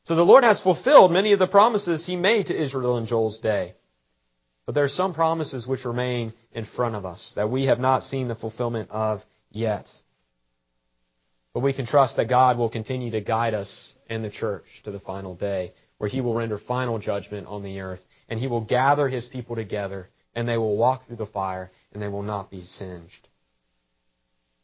So 0.05 0.14
the 0.14 0.25
Lord 0.25 0.45
has 0.45 0.61
fulfilled 0.61 1.12
many 1.12 1.33
of 1.33 1.39
the 1.39 1.47
promises 1.47 2.07
He 2.07 2.16
made 2.16 2.47
to 2.47 2.61
Israel 2.61 2.97
in 2.99 3.07
Joel's 3.07 3.39
day. 3.39 3.75
But 4.69 4.75
there 4.75 4.85
are 4.85 4.89
some 4.89 5.14
promises 5.14 5.66
which 5.66 5.87
remain 5.87 6.35
in 6.53 6.66
front 6.66 6.95
of 6.95 7.07
us 7.07 7.33
that 7.37 7.51
we 7.51 7.64
have 7.69 7.81
not 7.81 8.03
seen 8.03 8.29
the 8.29 8.35
fulfillment 8.35 8.91
of 8.91 9.23
yet. 9.51 9.87
But 11.55 11.61
we 11.61 11.73
can 11.73 11.87
trust 11.87 12.19
that 12.19 12.29
God 12.29 12.59
will 12.59 12.69
continue 12.69 13.11
to 13.12 13.23
guide 13.23 13.55
us 13.55 13.95
in 14.11 14.21
the 14.21 14.29
church 14.29 14.66
to 14.85 14.91
the 14.91 15.01
final 15.01 15.35
day, 15.35 15.73
where 15.97 16.11
He 16.11 16.21
will 16.21 16.35
render 16.35 16.59
final 16.59 16.99
judgment 16.99 17.47
on 17.47 17.62
the 17.62 17.81
earth, 17.81 18.03
and 18.29 18.39
He 18.39 18.47
will 18.47 18.61
gather 18.61 19.09
His 19.09 19.25
people 19.25 19.57
together, 19.57 20.11
and 20.35 20.47
they 20.47 20.59
will 20.59 20.77
walk 20.77 21.07
through 21.07 21.16
the 21.16 21.25
fire, 21.25 21.71
and 21.95 22.03
they 22.03 22.09
will 22.09 22.23
not 22.23 22.51
be 22.51 22.66
singed. 22.66 23.27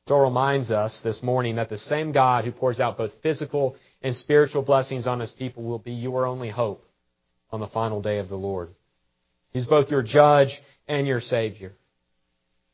Joel 0.07 0.25
reminds 0.25 0.71
us 0.71 1.01
this 1.03 1.23
morning 1.23 1.57
that 1.57 1.71
the 1.71 1.79
same 1.79 2.13
God 2.13 2.45
who 2.45 2.53
pours 2.53 2.79
out 2.79 2.99
both 2.99 3.23
physical 3.23 3.75
and 4.03 4.15
spiritual 4.15 4.61
blessings 4.61 5.07
on 5.07 5.21
his 5.21 5.31
people 5.31 5.63
will 5.63 5.79
be 5.79 5.93
your 5.93 6.27
only 6.27 6.51
hope 6.51 6.85
on 7.51 7.61
the 7.61 7.69
final 7.69 8.03
day 8.03 8.19
of 8.19 8.29
the 8.29 8.37
Lord. 8.37 8.69
He's 9.55 9.67
both 9.67 9.91
your 9.91 10.03
judge 10.03 10.61
and 10.87 11.07
your 11.07 11.21
Savior. 11.21 11.73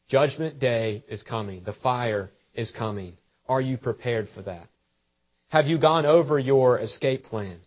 Judgment 0.08 0.58
day 0.58 1.04
is 1.08 1.22
coming. 1.22 1.62
The 1.62 1.74
fire 1.74 2.32
is 2.54 2.72
coming. 2.72 3.12
Are 3.48 3.60
you 3.60 3.76
prepared 3.76 4.28
for 4.34 4.42
that? 4.42 4.66
Have 5.48 5.66
you 5.66 5.78
gone 5.78 6.06
over 6.06 6.38
your 6.38 6.80
escape 6.80 7.24
plan? 7.24 7.60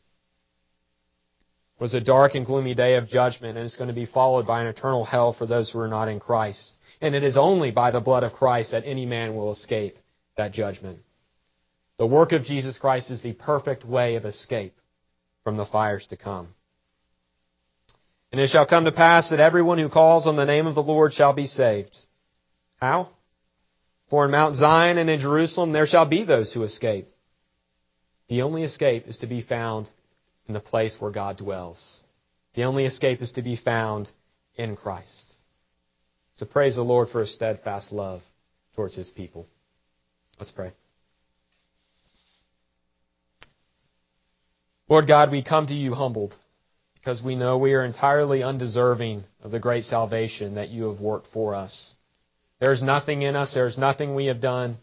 It 1.79 1.81
was 1.81 1.93
a 1.93 2.01
dark 2.01 2.33
and 2.35 2.45
gloomy 2.45 2.73
day 2.73 2.95
of 2.95 3.07
judgment, 3.07 3.57
and 3.57 3.65
it's 3.65 3.75
going 3.75 3.89
to 3.89 3.93
be 3.93 4.05
followed 4.05 4.47
by 4.47 4.61
an 4.61 4.67
eternal 4.67 5.05
hell 5.05 5.31
for 5.31 5.45
those 5.45 5.69
who 5.69 5.79
are 5.79 5.87
not 5.87 6.07
in 6.07 6.19
Christ. 6.19 6.71
And 6.99 7.13
it 7.13 7.23
is 7.23 7.37
only 7.37 7.71
by 7.71 7.91
the 7.91 7.99
blood 7.99 8.23
of 8.23 8.33
Christ 8.33 8.71
that 8.71 8.83
any 8.85 9.05
man 9.05 9.35
will 9.35 9.51
escape 9.51 9.97
that 10.37 10.53
judgment. 10.53 10.99
The 11.97 12.07
work 12.07 12.31
of 12.31 12.43
Jesus 12.43 12.77
Christ 12.77 13.11
is 13.11 13.21
the 13.21 13.33
perfect 13.33 13.85
way 13.85 14.15
of 14.15 14.25
escape 14.25 14.75
from 15.43 15.55
the 15.55 15.65
fires 15.65 16.07
to 16.07 16.17
come. 16.17 16.49
And 18.33 18.41
it 18.41 18.49
shall 18.49 18.65
come 18.65 18.85
to 18.85 18.91
pass 18.91 19.29
that 19.29 19.39
everyone 19.39 19.77
who 19.77 19.89
calls 19.89 20.25
on 20.25 20.35
the 20.35 20.43
name 20.43 20.65
of 20.65 20.73
the 20.73 20.81
Lord 20.81 21.13
shall 21.13 21.33
be 21.33 21.45
saved. 21.45 21.95
How? 22.81 23.09
For 24.09 24.25
in 24.25 24.31
Mount 24.31 24.55
Zion 24.55 24.97
and 24.97 25.07
in 25.07 25.19
Jerusalem 25.19 25.71
there 25.71 25.85
shall 25.85 26.07
be 26.07 26.23
those 26.23 26.51
who 26.51 26.63
escape. 26.63 27.07
The 28.29 28.41
only 28.41 28.63
escape 28.63 29.07
is 29.07 29.17
to 29.17 29.27
be 29.27 29.43
found 29.43 29.87
in 30.47 30.55
the 30.55 30.59
place 30.59 30.95
where 30.97 31.11
God 31.11 31.37
dwells. 31.37 32.01
The 32.55 32.63
only 32.63 32.85
escape 32.85 33.21
is 33.21 33.31
to 33.33 33.43
be 33.43 33.55
found 33.55 34.09
in 34.55 34.75
Christ. 34.75 35.31
So 36.33 36.47
praise 36.47 36.75
the 36.75 36.81
Lord 36.81 37.09
for 37.09 37.19
his 37.19 37.35
steadfast 37.35 37.91
love 37.91 38.23
towards 38.75 38.95
his 38.95 39.11
people. 39.11 39.45
Let's 40.39 40.49
pray. 40.49 40.71
Lord 44.89 45.07
God, 45.07 45.29
we 45.29 45.43
come 45.43 45.67
to 45.67 45.75
you 45.75 45.93
humbled 45.93 46.35
because 47.03 47.21
we 47.21 47.35
know 47.35 47.57
we 47.57 47.73
are 47.73 47.83
entirely 47.83 48.43
undeserving 48.43 49.25
of 49.41 49.51
the 49.51 49.59
great 49.59 49.83
salvation 49.83 50.55
that 50.55 50.69
you 50.69 50.89
have 50.89 51.01
worked 51.01 51.27
for 51.33 51.53
us. 51.53 51.93
There 52.61 52.71
is 52.71 52.81
nothing 52.81 53.23
in 53.23 53.35
us, 53.35 53.53
there 53.53 53.67
is 53.67 53.77
nothing 53.77 54.15
we 54.15 54.27
have 54.27 54.39
done, 54.39 54.77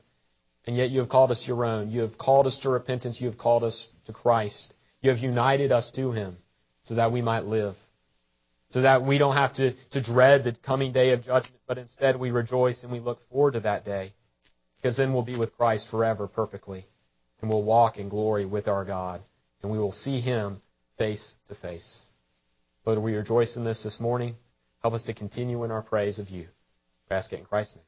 and 0.66 0.76
yet 0.76 0.90
you 0.90 1.00
have 1.00 1.08
called 1.08 1.30
us 1.30 1.46
your 1.48 1.64
own. 1.64 1.90
You 1.90 2.02
have 2.02 2.18
called 2.18 2.46
us 2.46 2.58
to 2.58 2.68
repentance, 2.68 3.18
you 3.22 3.28
have 3.28 3.38
called 3.38 3.64
us 3.64 3.88
to 4.04 4.12
Christ. 4.12 4.74
You 5.00 5.08
have 5.08 5.18
united 5.18 5.72
us 5.72 5.90
to 5.92 6.12
him 6.12 6.36
so 6.82 6.96
that 6.96 7.10
we 7.10 7.22
might 7.22 7.46
live. 7.46 7.74
So 8.68 8.82
that 8.82 9.02
we 9.02 9.16
don't 9.16 9.34
have 9.34 9.54
to, 9.54 9.72
to 9.92 10.02
dread 10.02 10.44
the 10.44 10.52
coming 10.52 10.92
day 10.92 11.12
of 11.12 11.24
judgment, 11.24 11.62
but 11.66 11.78
instead 11.78 12.20
we 12.20 12.32
rejoice 12.32 12.82
and 12.82 12.92
we 12.92 13.00
look 13.00 13.20
forward 13.30 13.52
to 13.52 13.60
that 13.60 13.86
day. 13.86 14.12
Because 14.76 14.98
then 14.98 15.14
we'll 15.14 15.22
be 15.22 15.38
with 15.38 15.56
Christ 15.56 15.88
forever 15.90 16.28
perfectly. 16.28 16.86
And 17.40 17.48
we'll 17.48 17.64
walk 17.64 17.96
in 17.96 18.10
glory 18.10 18.44
with 18.44 18.68
our 18.68 18.84
God. 18.84 19.22
And 19.62 19.72
we 19.72 19.78
will 19.78 19.92
see 19.92 20.20
him 20.20 20.60
face 20.98 21.32
to 21.48 21.54
face. 21.54 22.09
Lord, 22.86 22.98
we 22.98 23.14
rejoice 23.14 23.56
in 23.56 23.64
this 23.64 23.82
this 23.82 24.00
morning. 24.00 24.36
Help 24.82 24.94
us 24.94 25.02
to 25.04 25.14
continue 25.14 25.62
in 25.64 25.70
our 25.70 25.82
praise 25.82 26.18
of 26.18 26.30
you. 26.30 26.48
We 27.10 27.16
ask 27.16 27.32
it 27.32 27.40
in 27.40 27.44
Christ's 27.44 27.76
name. 27.76 27.84